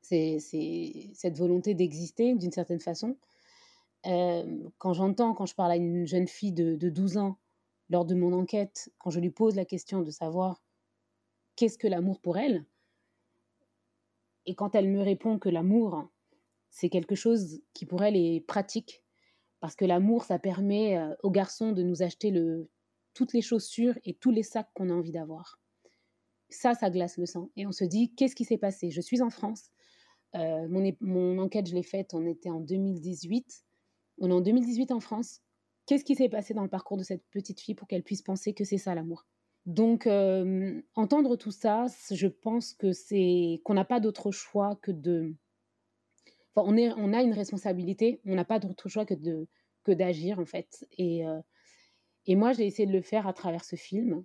c'est 0.01 0.39
cette 1.13 1.37
volonté 1.37 1.73
d'exister 1.73 2.35
d'une 2.35 2.51
certaine 2.51 2.79
façon. 2.79 3.15
Quand 4.03 4.93
j'entends, 4.93 5.33
quand 5.33 5.45
je 5.45 5.55
parle 5.55 5.71
à 5.71 5.75
une 5.75 6.05
jeune 6.05 6.27
fille 6.27 6.53
de, 6.53 6.75
de 6.75 6.89
12 6.89 7.17
ans, 7.17 7.37
lors 7.89 8.05
de 8.05 8.15
mon 8.15 8.33
enquête, 8.33 8.91
quand 8.97 9.09
je 9.09 9.19
lui 9.19 9.29
pose 9.29 9.55
la 9.55 9.65
question 9.65 10.01
de 10.01 10.11
savoir 10.11 10.63
qu'est-ce 11.55 11.77
que 11.77 11.87
l'amour 11.87 12.19
pour 12.19 12.37
elle, 12.37 12.65
et 14.45 14.55
quand 14.55 14.75
elle 14.75 14.89
me 14.89 15.01
répond 15.01 15.37
que 15.37 15.49
l'amour, 15.49 16.09
c'est 16.69 16.89
quelque 16.89 17.15
chose 17.15 17.61
qui 17.73 17.85
pour 17.85 18.01
elle 18.03 18.15
est 18.15 18.41
pratique 18.41 19.03
parce 19.61 19.75
que 19.75 19.85
l'amour, 19.85 20.23
ça 20.25 20.39
permet 20.39 20.99
aux 21.21 21.29
garçons 21.29 21.71
de 21.71 21.83
nous 21.83 22.01
acheter 22.01 22.33
toutes 23.13 23.31
les 23.31 23.41
chaussures 23.41 23.97
et 24.03 24.15
tous 24.15 24.31
les 24.31 24.41
sacs 24.43 24.69
qu'on 24.73 24.89
a 24.89 24.93
envie 24.93 25.11
d'avoir. 25.11 25.61
Ça, 26.49 26.73
ça 26.73 26.89
glace 26.89 27.17
le 27.17 27.27
sang. 27.27 27.51
Et 27.55 27.67
on 27.67 27.71
se 27.71 27.83
dit, 27.83 28.13
qu'est-ce 28.15 28.35
qui 28.35 28.43
s'est 28.43 28.57
passé? 28.57 28.89
Je 28.89 28.99
suis 28.99 29.21
en 29.21 29.29
France. 29.29 29.69
Mon, 30.33 31.37
enquête, 31.37 31.67
je 31.67 31.75
l'ai 31.75 31.83
faite, 31.83 32.15
on 32.15 32.25
était 32.25 32.49
en 32.49 32.59
2018. 32.59 33.63
On 34.21 34.29
est 34.29 34.33
en 34.33 34.41
2018 34.41 34.91
en 34.91 34.99
France. 34.99 35.41
Qu'est-ce 35.87 36.05
qui 36.05 36.15
s'est 36.15 36.29
passé 36.29 36.53
dans 36.53 36.61
le 36.61 36.69
parcours 36.69 36.95
de 36.95 37.03
cette 37.03 37.25
petite 37.31 37.59
fille 37.59 37.73
pour 37.73 37.87
qu'elle 37.87 38.03
puisse 38.03 38.21
penser 38.21 38.53
que 38.53 38.63
c'est 38.63 38.77
ça 38.77 38.93
l'amour? 38.93 39.25
Donc, 39.65 40.05
euh, 40.07 40.79
entendre 40.95 41.35
tout 41.35 41.51
ça, 41.51 41.87
je 42.11 42.27
pense 42.27 42.73
que 42.73 42.93
c'est 42.93 43.59
qu'on 43.63 43.73
n'a 43.73 43.83
pas 43.83 43.99
d'autre 43.99 44.31
choix 44.31 44.77
que 44.81 44.91
de. 44.91 45.35
Enfin, 46.53 46.67
on, 46.71 46.77
est, 46.77 46.91
on 46.97 47.13
a 47.13 47.23
une 47.23 47.33
responsabilité, 47.33 48.21
on 48.25 48.35
n'a 48.35 48.45
pas 48.45 48.59
d'autre 48.59 48.89
choix 48.89 49.05
que 49.05 49.15
de 49.15 49.47
que 49.83 49.91
d'agir 49.91 50.39
en 50.39 50.45
fait. 50.45 50.87
Et, 50.99 51.25
euh, 51.27 51.41
et 52.27 52.35
moi, 52.35 52.53
j'ai 52.53 52.67
essayé 52.67 52.87
de 52.87 52.93
le 52.93 53.01
faire 53.01 53.27
à 53.27 53.33
travers 53.33 53.65
ce 53.65 53.75
film. 53.75 54.23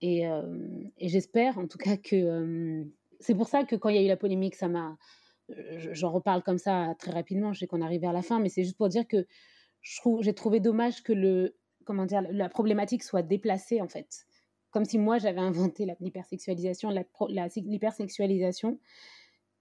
Et, 0.00 0.26
euh, 0.26 0.84
et 0.96 1.08
j'espère 1.08 1.58
en 1.58 1.68
tout 1.68 1.78
cas 1.78 1.96
que 1.96 2.84
c'est 3.20 3.34
pour 3.34 3.48
ça 3.48 3.64
que 3.64 3.76
quand 3.76 3.88
il 3.88 3.96
y 3.96 3.98
a 3.98 4.02
eu 4.02 4.08
la 4.08 4.16
polémique, 4.16 4.56
ça 4.56 4.68
m'a 4.68 4.96
j'en 5.92 6.10
reparle 6.10 6.42
comme 6.42 6.58
ça 6.58 6.94
très 6.98 7.10
rapidement, 7.10 7.52
je 7.52 7.60
sais 7.60 7.66
qu'on 7.66 7.80
arrive 7.80 8.00
vers 8.00 8.12
la 8.12 8.22
fin, 8.22 8.38
mais 8.38 8.48
c'est 8.48 8.64
juste 8.64 8.76
pour 8.76 8.88
dire 8.88 9.06
que 9.06 9.26
j'ai 10.20 10.34
trouvé 10.34 10.60
dommage 10.60 11.02
que 11.02 11.12
le, 11.12 11.56
comment 11.84 12.06
dire, 12.06 12.22
la 12.30 12.48
problématique 12.48 13.02
soit 13.02 13.22
déplacée 13.22 13.80
en 13.80 13.88
fait. 13.88 14.26
Comme 14.70 14.84
si 14.84 14.98
moi 14.98 15.18
j'avais 15.18 15.40
inventé 15.40 15.86
l'hypersexualisation, 16.00 16.90
l'hypersexualisation 17.28 18.78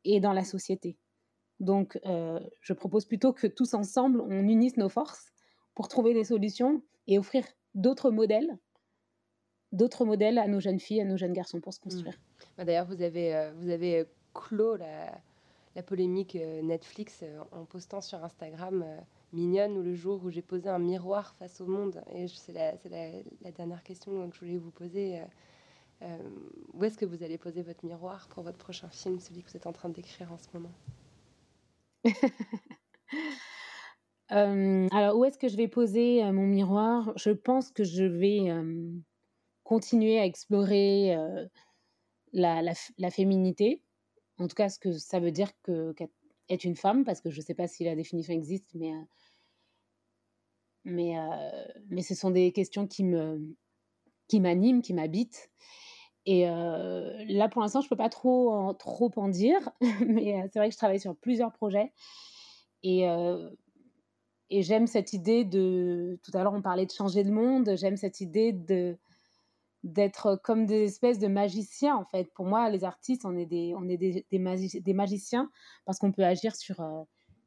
et 0.04 0.20
dans 0.20 0.34
la 0.34 0.44
société. 0.44 0.98
Donc 1.60 2.00
euh, 2.06 2.40
je 2.62 2.74
propose 2.74 3.06
plutôt 3.06 3.34
que 3.34 3.48
tous 3.48 3.74
ensemble 3.74 4.22
on 4.22 4.48
unisse 4.48 4.78
nos 4.78 4.90
forces 4.90 5.32
pour 5.74 5.88
trouver 5.88 6.14
des 6.14 6.26
solutions 6.26 6.84
et 7.08 7.18
offrir 7.18 7.46
d'autres 7.74 8.12
modèles, 8.12 8.58
d'autres 9.72 10.06
modèles 10.06 10.38
à 10.38 10.48
nos 10.48 10.60
jeunes 10.60 10.80
filles, 10.80 11.02
à 11.02 11.06
nos 11.06 11.18
jeunes 11.18 11.34
garçons 11.34 11.62
pour 11.62 11.74
se 11.74 11.80
construire. 11.80 12.16
Mmh. 12.16 12.44
Bah, 12.58 12.66
d'ailleurs 12.66 12.88
vous 12.88 13.02
avez, 13.02 13.36
euh, 13.36 13.54
vous 13.54 13.70
avez 13.70 14.06
clos 14.34 14.76
la, 14.76 15.20
la 15.78 15.84
polémique 15.84 16.36
euh, 16.36 16.64
Netflix 16.64 17.24
en 17.52 17.64
postant 17.66 18.02
sur 18.02 18.24
Instagram 18.24 18.84
mignonne 19.32 19.78
ou 19.78 19.84
le 19.84 19.94
jour 19.94 20.24
où 20.24 20.32
j'ai 20.32 20.42
posé 20.42 20.70
un 20.70 20.80
miroir 20.80 21.36
face 21.36 21.62
au 21.62 21.68
monde 21.68 22.04
Et 22.12 22.28
c'est 22.28 22.52
la, 22.52 22.74
la, 23.42 23.52
dernière 23.52 23.84
question 23.84 24.28
que 24.28 24.36
je 24.36 24.40
voulais 24.40 24.58
vous 24.58 24.72
poser. 24.72 25.20
Euh, 25.20 25.26
euh, 26.04 26.18
où 26.74 26.84
est-ce 26.84 26.98
que 26.98 27.06
vous 27.06 27.22
allez 27.24 27.38
poser 27.38 27.62
votre 27.62 27.86
miroir 27.86 28.28
pour 28.30 28.42
votre 28.44 28.58
prochain 28.58 28.90
film, 28.90 29.20
celui 29.20 29.44
que 29.44 29.52
vous 29.52 29.58
êtes 29.58 29.68
en 29.68 29.72
train 29.72 29.90
d'écrire 29.90 30.32
en 30.32 30.38
ce 30.38 30.48
moment? 30.54 30.74
Euh, 34.34 34.90
Alors, 34.92 35.18
où 35.18 35.24
est-ce 35.24 35.38
que 35.38 35.48
je 35.48 35.56
vais 35.56 35.70
poser 35.70 36.22
mon 36.34 36.46
miroir? 36.46 37.14
Je 37.16 37.30
pense 37.30 37.72
que 37.72 37.86
je 37.86 38.04
vais 38.04 38.52
continuer 39.64 40.20
à 40.20 40.26
explorer 40.26 41.16
la, 42.34 43.10
féminité. 43.10 43.82
En 44.40 44.48
tout 44.48 44.56
cas, 44.56 44.70
ce 44.70 44.80
que 44.80 44.92
ça 44.94 45.20
veut 45.20 45.32
dire 45.32 45.52
que, 45.64 45.94
qu'être 45.94 46.64
une 46.64 46.76
femme, 46.76 47.04
parce 47.04 47.22
que 47.22 47.30
je 47.30 47.40
ne 47.40 47.46
sais 47.46 47.54
pas 47.54 47.68
si 47.68 47.84
la 47.84 47.96
définition 47.96 48.34
existe, 48.34 48.70
mais 48.76 48.94
mais, 50.88 51.20
euh, 51.20 51.66
mais 51.90 52.02
ce 52.02 52.16
sont 52.16 52.32
des 52.32 52.52
questions 52.54 52.88
qui 52.88 53.04
me 53.04 53.56
qui 54.28 54.40
m'animent, 54.40 54.82
qui 54.82 54.94
m'habitent. 54.94 55.50
Et 56.26 56.50
euh, 56.50 57.24
là, 57.28 57.48
pour 57.50 57.62
l'instant, 57.62 57.82
je 57.82 57.86
ne 57.86 57.90
peux 57.90 57.96
pas 57.96 58.10
trop 58.10 58.52
en, 58.52 58.74
trop 58.74 59.12
en 59.18 59.30
dire, 59.30 59.70
mais 60.06 60.42
euh, 60.42 60.48
c'est 60.52 60.60
vrai 60.60 60.70
que 60.70 60.74
je 60.74 60.78
travaille 60.78 61.00
sur 61.00 61.16
plusieurs 61.16 61.52
projets. 61.54 61.94
Et, 62.84 63.06
et 64.50 64.62
j'aime 64.62 64.88
cette 64.88 65.12
idée 65.12 65.44
de... 65.44 66.20
Tout 66.24 66.32
à 66.36 66.44
l'heure, 66.44 66.54
on 66.54 66.62
parlait 66.62 66.86
de 66.86 66.92
changer 66.92 67.24
le 67.24 67.32
monde. 67.32 67.76
J'aime 67.76 67.98
cette 67.98 68.22
idée 68.22 68.54
de 68.54 68.98
d'être 69.88 70.40
comme 70.44 70.66
des 70.66 70.84
espèces 70.84 71.20
de 71.20 71.28
magiciens, 71.28 71.96
en 71.96 72.06
fait. 72.06 72.32
Pour 72.34 72.46
moi, 72.46 72.70
les 72.70 72.84
artistes, 72.84 73.26
on 73.26 73.36
est 73.36 73.46
des, 73.46 73.74
on 73.76 73.88
est 73.88 73.98
des, 73.98 74.26
des, 74.32 74.80
des 74.82 74.94
magiciens 74.94 75.50
parce 75.86 76.00
qu'on 76.00 76.12
peut 76.12 76.26
agir 76.26 76.56
sur, 76.56 76.84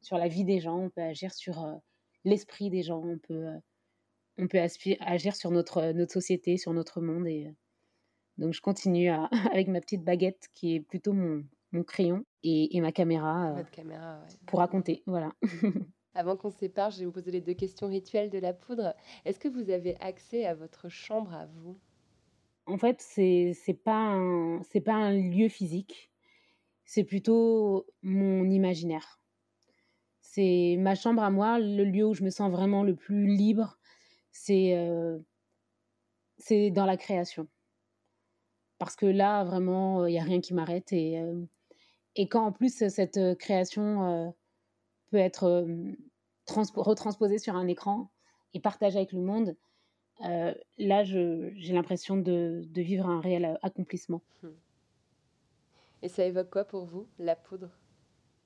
sur 0.01 0.17
la 0.17 0.27
vie 0.27 0.43
des 0.43 0.59
gens, 0.59 0.77
on 0.77 0.89
peut 0.89 1.01
agir 1.01 1.33
sur 1.33 1.79
l'esprit 2.25 2.69
des 2.69 2.83
gens, 2.83 3.01
on 3.03 3.17
peut, 3.17 3.47
euh, 3.47 3.57
on 4.37 4.47
peut 4.47 4.59
agir 4.59 5.35
sur 5.35 5.51
notre, 5.51 5.91
notre 5.91 6.11
société, 6.11 6.57
sur 6.57 6.73
notre 6.73 7.01
monde. 7.01 7.27
Et 7.27 7.53
donc, 8.37 8.53
je 8.53 8.61
continue 8.61 9.09
avec 9.53 9.67
ma 9.67 9.81
petite 9.81 10.03
baguette 10.03 10.47
qui 10.53 10.75
est 10.75 10.79
plutôt 10.79 11.13
mon, 11.13 11.43
mon 11.71 11.83
crayon 11.83 12.25
et, 12.43 12.75
et, 12.75 12.81
ma 12.81 12.91
caméra, 12.91 13.55
caméra 13.71 14.23
pour 14.47 14.59
raconter. 14.59 15.03
Voilà. 15.05 15.31
Avant 16.13 16.35
qu'on 16.35 16.49
se 16.49 16.57
sépare, 16.57 16.91
je 16.91 16.99
vais 16.99 17.05
vous 17.05 17.11
poser 17.11 17.31
les 17.31 17.39
deux 17.39 17.53
questions 17.53 17.87
rituelles 17.87 18.29
de 18.29 18.39
la 18.39 18.53
poudre. 18.53 18.93
Est-ce 19.23 19.39
que 19.39 19.47
vous 19.47 19.69
avez 19.69 19.95
accès 20.01 20.45
à 20.45 20.53
votre 20.53 20.89
chambre 20.89 21.33
à 21.33 21.45
vous? 21.45 21.79
En 22.71 22.77
fait, 22.77 23.01
c'est 23.01 23.51
n'est 23.67 23.73
pas, 23.73 23.97
un, 23.97 24.61
pas 24.85 24.93
un 24.93 25.11
lieu 25.11 25.49
physique, 25.49 26.09
c'est 26.85 27.03
plutôt 27.03 27.85
mon 28.01 28.49
imaginaire. 28.49 29.19
C'est 30.21 30.77
ma 30.79 30.95
chambre 30.95 31.21
à 31.21 31.29
moi, 31.29 31.59
le 31.59 31.83
lieu 31.83 32.05
où 32.05 32.13
je 32.13 32.23
me 32.23 32.29
sens 32.29 32.49
vraiment 32.49 32.83
le 32.83 32.95
plus 32.95 33.27
libre, 33.27 33.77
c'est 34.31 34.77
euh, 34.77 35.19
c'est 36.37 36.71
dans 36.71 36.85
la 36.85 36.95
création. 36.95 37.49
Parce 38.77 38.95
que 38.95 39.05
là, 39.05 39.43
vraiment, 39.43 40.05
il 40.05 40.13
n'y 40.13 40.19
a 40.19 40.23
rien 40.23 40.39
qui 40.39 40.53
m'arrête. 40.53 40.93
Et, 40.93 41.19
euh, 41.19 41.43
et 42.15 42.29
quand 42.29 42.45
en 42.45 42.51
plus 42.53 42.87
cette 42.87 43.19
création 43.37 44.07
euh, 44.09 44.29
peut 45.09 45.17
être 45.17 45.67
retransposée 46.47 47.37
sur 47.37 47.57
un 47.57 47.67
écran 47.67 48.09
et 48.53 48.61
partagée 48.61 48.97
avec 48.97 49.11
le 49.11 49.21
monde, 49.21 49.57
là, 50.77 51.03
j'ai 51.03 51.73
l'impression 51.73 52.17
de, 52.17 52.63
de, 52.65 52.81
vivre 52.81 53.07
un 53.07 53.21
réel 53.21 53.57
accomplissement. 53.61 54.21
Et 56.01 56.09
ça 56.09 56.25
évoque 56.25 56.49
quoi 56.49 56.63
pour 56.63 56.85
vous, 56.85 57.07
la 57.19 57.35
poudre? 57.35 57.69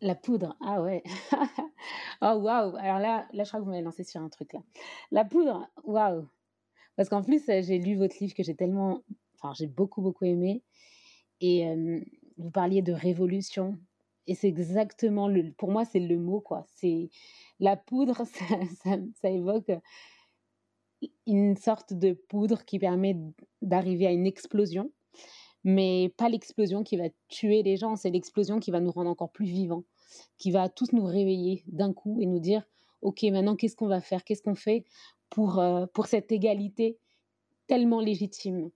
La 0.01 0.13
poudre, 0.13 0.57
ah 0.61 0.81
ouais. 0.81 1.03
oh 2.21 2.35
waouh. 2.35 2.75
Alors 2.75 2.99
là, 2.99 3.27
là, 3.31 3.43
je 3.43 3.47
crois 3.47 3.59
que 3.59 3.65
vous 3.65 3.71
m'avez 3.71 3.81
lancé 3.81 4.03
sur 4.03 4.21
un 4.21 4.29
truc 4.29 4.51
là. 4.53 4.59
La 5.11 5.23
poudre, 5.23 5.69
waouh. 5.83 6.27
Parce 6.97 7.07
qu'en 7.07 7.23
plus, 7.23 7.47
euh, 7.49 7.61
j'ai 7.61 7.79
lu 7.79 7.95
votre 7.95 8.15
livre 8.19 8.33
que 8.33 8.43
j'ai 8.43 8.55
tellement, 8.55 9.03
enfin, 9.35 9.53
j'ai 9.53 9.67
beaucoup 9.67 10.01
beaucoup 10.01 10.25
aimé. 10.25 10.63
Et 11.39 11.67
euh, 11.67 12.01
vous 12.37 12.51
parliez 12.51 12.81
de 12.81 12.91
révolution. 12.91 13.77
Et 14.27 14.35
c'est 14.35 14.47
exactement 14.47 15.27
le, 15.29 15.53
pour 15.53 15.71
moi, 15.71 15.85
c'est 15.85 15.99
le 15.99 16.17
mot 16.17 16.41
quoi. 16.41 16.65
C'est 16.75 17.09
la 17.59 17.77
poudre, 17.77 18.25
ça, 18.83 18.97
ça 19.21 19.29
évoque 19.29 19.71
une 21.27 21.55
sorte 21.55 21.93
de 21.93 22.13
poudre 22.13 22.65
qui 22.65 22.79
permet 22.79 23.17
d'arriver 23.61 24.07
à 24.07 24.11
une 24.11 24.25
explosion 24.25 24.91
mais 25.65 26.13
pas 26.15 26.29
l'explosion 26.29 26.83
qui 26.83 26.95
va 26.95 27.09
tuer 27.27 27.63
les 27.63 27.75
gens, 27.75 27.95
c'est 27.95 28.11
l'explosion 28.11 28.59
qui 28.59 28.69
va 28.69 28.79
nous 28.79 28.91
rendre 28.91 29.09
encore 29.09 29.31
plus 29.31 29.47
vivants, 29.47 29.83
qui 30.37 30.51
va 30.51 30.69
tous 30.69 30.93
nous 30.93 31.03
réveiller 31.03 31.63
d'un 31.67 31.91
coup 31.91 32.21
et 32.21 32.27
nous 32.27 32.39
dire, 32.39 32.63
OK, 33.01 33.23
maintenant, 33.23 33.55
qu'est-ce 33.55 33.75
qu'on 33.75 33.87
va 33.87 33.99
faire? 33.99 34.23
Qu'est-ce 34.23 34.43
qu'on 34.43 34.53
fait 34.53 34.85
pour, 35.31 35.59
euh, 35.59 35.87
pour 35.87 36.05
cette 36.05 36.31
égalité 36.31 36.99
tellement 37.65 37.99
légitime? 37.99 38.69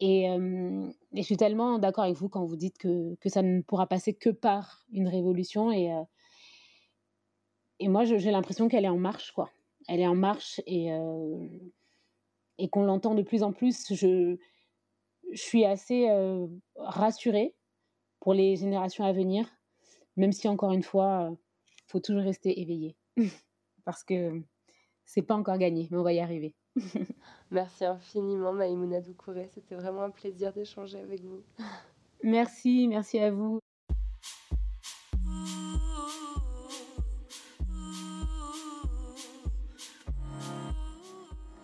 Et, 0.00 0.28
euh, 0.28 0.90
et, 1.14 1.22
je 1.22 1.26
suis 1.26 1.36
tellement 1.36 1.78
d'accord 1.78 2.04
avec 2.04 2.16
vous 2.16 2.28
quand 2.28 2.44
vous 2.44 2.56
dites 2.56 2.78
que, 2.78 3.14
que, 3.20 3.28
ça 3.28 3.42
ne 3.42 3.60
pourra 3.60 3.86
passer 3.86 4.12
que 4.12 4.30
par 4.30 4.84
une 4.92 5.06
révolution. 5.06 5.70
Et, 5.70 5.92
euh, 5.92 6.02
et 7.78 7.86
moi, 7.86 8.04
j'ai 8.04 8.30
l'impression 8.32 8.66
qu'elle 8.66 8.84
est 8.84 8.88
en 8.88 8.98
marche, 8.98 9.30
quoi. 9.30 9.48
Elle 9.92 10.00
est 10.00 10.06
en 10.06 10.14
marche 10.14 10.60
et, 10.66 10.88
et 12.58 12.68
qu'on 12.68 12.84
l'entend 12.84 13.16
de 13.16 13.22
plus 13.22 13.42
en 13.42 13.52
plus. 13.52 13.92
Je, 13.92 14.38
je 15.32 15.42
suis 15.42 15.64
assez 15.64 16.08
euh, 16.10 16.46
rassurée 16.76 17.54
pour 18.20 18.34
les 18.34 18.56
générations 18.56 19.04
à 19.04 19.12
venir, 19.12 19.48
même 20.16 20.32
si 20.32 20.48
encore 20.48 20.72
une 20.72 20.82
fois, 20.82 21.30
il 21.30 21.90
faut 21.90 22.00
toujours 22.00 22.22
rester 22.22 22.60
éveillé 22.60 22.96
parce 23.84 24.04
que 24.04 24.42
c'est 25.04 25.22
pas 25.22 25.34
encore 25.34 25.58
gagné, 25.58 25.88
mais 25.90 25.98
on 25.98 26.02
va 26.02 26.12
y 26.12 26.20
arriver. 26.20 26.54
Merci 27.50 27.84
infiniment, 27.84 28.52
Maïmouna 28.52 29.00
Doucouré. 29.00 29.48
C'était 29.52 29.74
vraiment 29.74 30.02
un 30.02 30.10
plaisir 30.10 30.52
d'échanger 30.52 30.98
avec 30.98 31.22
vous. 31.22 31.42
Merci, 32.22 32.86
merci 32.86 33.18
à 33.18 33.30
vous. 33.30 33.59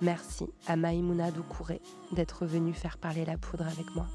Merci 0.02 0.46
à 0.66 0.76
Maïmouna 0.76 1.30
Doucouré 1.30 1.80
d'être 2.12 2.44
venue 2.44 2.74
faire 2.74 2.98
parler 2.98 3.24
la 3.24 3.38
poudre 3.38 3.66
avec 3.66 3.94
moi. 3.94 4.06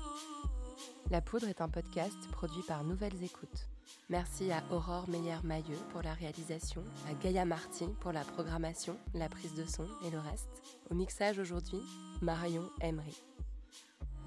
La 1.10 1.22
poudre 1.22 1.48
est 1.48 1.60
un 1.60 1.70
podcast 1.70 2.16
produit 2.32 2.62
par 2.68 2.84
Nouvelles 2.84 3.24
Écoutes. 3.24 3.68
Merci 4.08 4.52
à 4.52 4.62
Aurore 4.72 5.10
Meyer-Mailleux 5.10 5.80
pour 5.92 6.04
la 6.04 6.14
réalisation, 6.14 6.84
à 7.10 7.14
Gaïa 7.16 7.46
Marty 7.46 7.88
pour 8.00 8.12
la 8.12 8.22
programmation, 8.22 8.96
la 9.16 9.28
prise 9.28 9.56
de 9.56 9.66
son 9.66 9.86
et 10.06 10.12
le 10.12 10.20
reste. 10.20 10.62
Au 10.92 10.94
mixage 10.94 11.40
aujourd'hui, 11.40 11.82
Marion 12.22 12.70
Emery. 12.82 13.18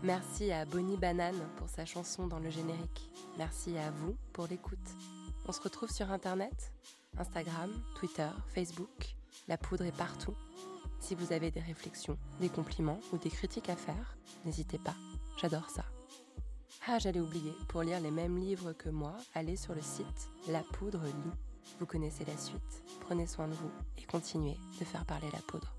Merci 0.03 0.51
à 0.51 0.65
Bonnie 0.65 0.97
Banane 0.97 1.41
pour 1.57 1.69
sa 1.69 1.85
chanson 1.87 2.27
dans 2.27 2.41
le 2.41 2.51
générique. 2.51 3.11
Merci 3.39 3.79
à 3.79 3.93
vous 3.93 4.17
pour 4.33 4.49
l'écoute. 4.49 4.91
On 5.47 5.53
se 5.53 5.61
retrouve 5.61 5.91
sur 5.91 6.11
Internet, 6.11 6.73
Instagram, 7.17 7.71
Twitter, 7.95 8.29
Facebook. 8.49 9.15
La 9.47 9.57
poudre 9.57 9.85
est 9.85 9.97
partout. 9.97 10.35
Si 11.05 11.15
vous 11.15 11.35
avez 11.35 11.51
des 11.51 11.61
réflexions, 11.61 12.17
des 12.41 12.49
compliments 12.49 12.99
ou 13.13 13.19
des 13.19 13.29
critiques 13.29 13.69
à 13.69 13.77
faire, 13.77 14.17
n'hésitez 14.47 14.79
pas, 14.79 14.95
j'adore 15.39 15.69
ça. 15.69 15.85
Ah, 16.87 16.99
j'allais 16.99 17.21
oublier, 17.21 17.53
pour 17.69 17.83
lire 17.83 18.01
les 18.01 18.11
mêmes 18.11 18.39
livres 18.39 18.73
que 18.73 18.89
moi, 18.89 19.15
allez 19.35 19.57
sur 19.57 19.75
le 19.75 19.83
site 19.83 20.31
La 20.49 20.63
Poudre 20.63 21.05
Lit. 21.05 21.33
Vous 21.79 21.85
connaissez 21.85 22.25
la 22.25 22.39
suite. 22.39 22.83
Prenez 23.01 23.27
soin 23.27 23.49
de 23.49 23.53
vous 23.53 23.71
et 23.99 24.05
continuez 24.05 24.57
de 24.81 24.85
faire 24.87 25.05
parler 25.05 25.29
la 25.31 25.41
poudre. 25.41 25.77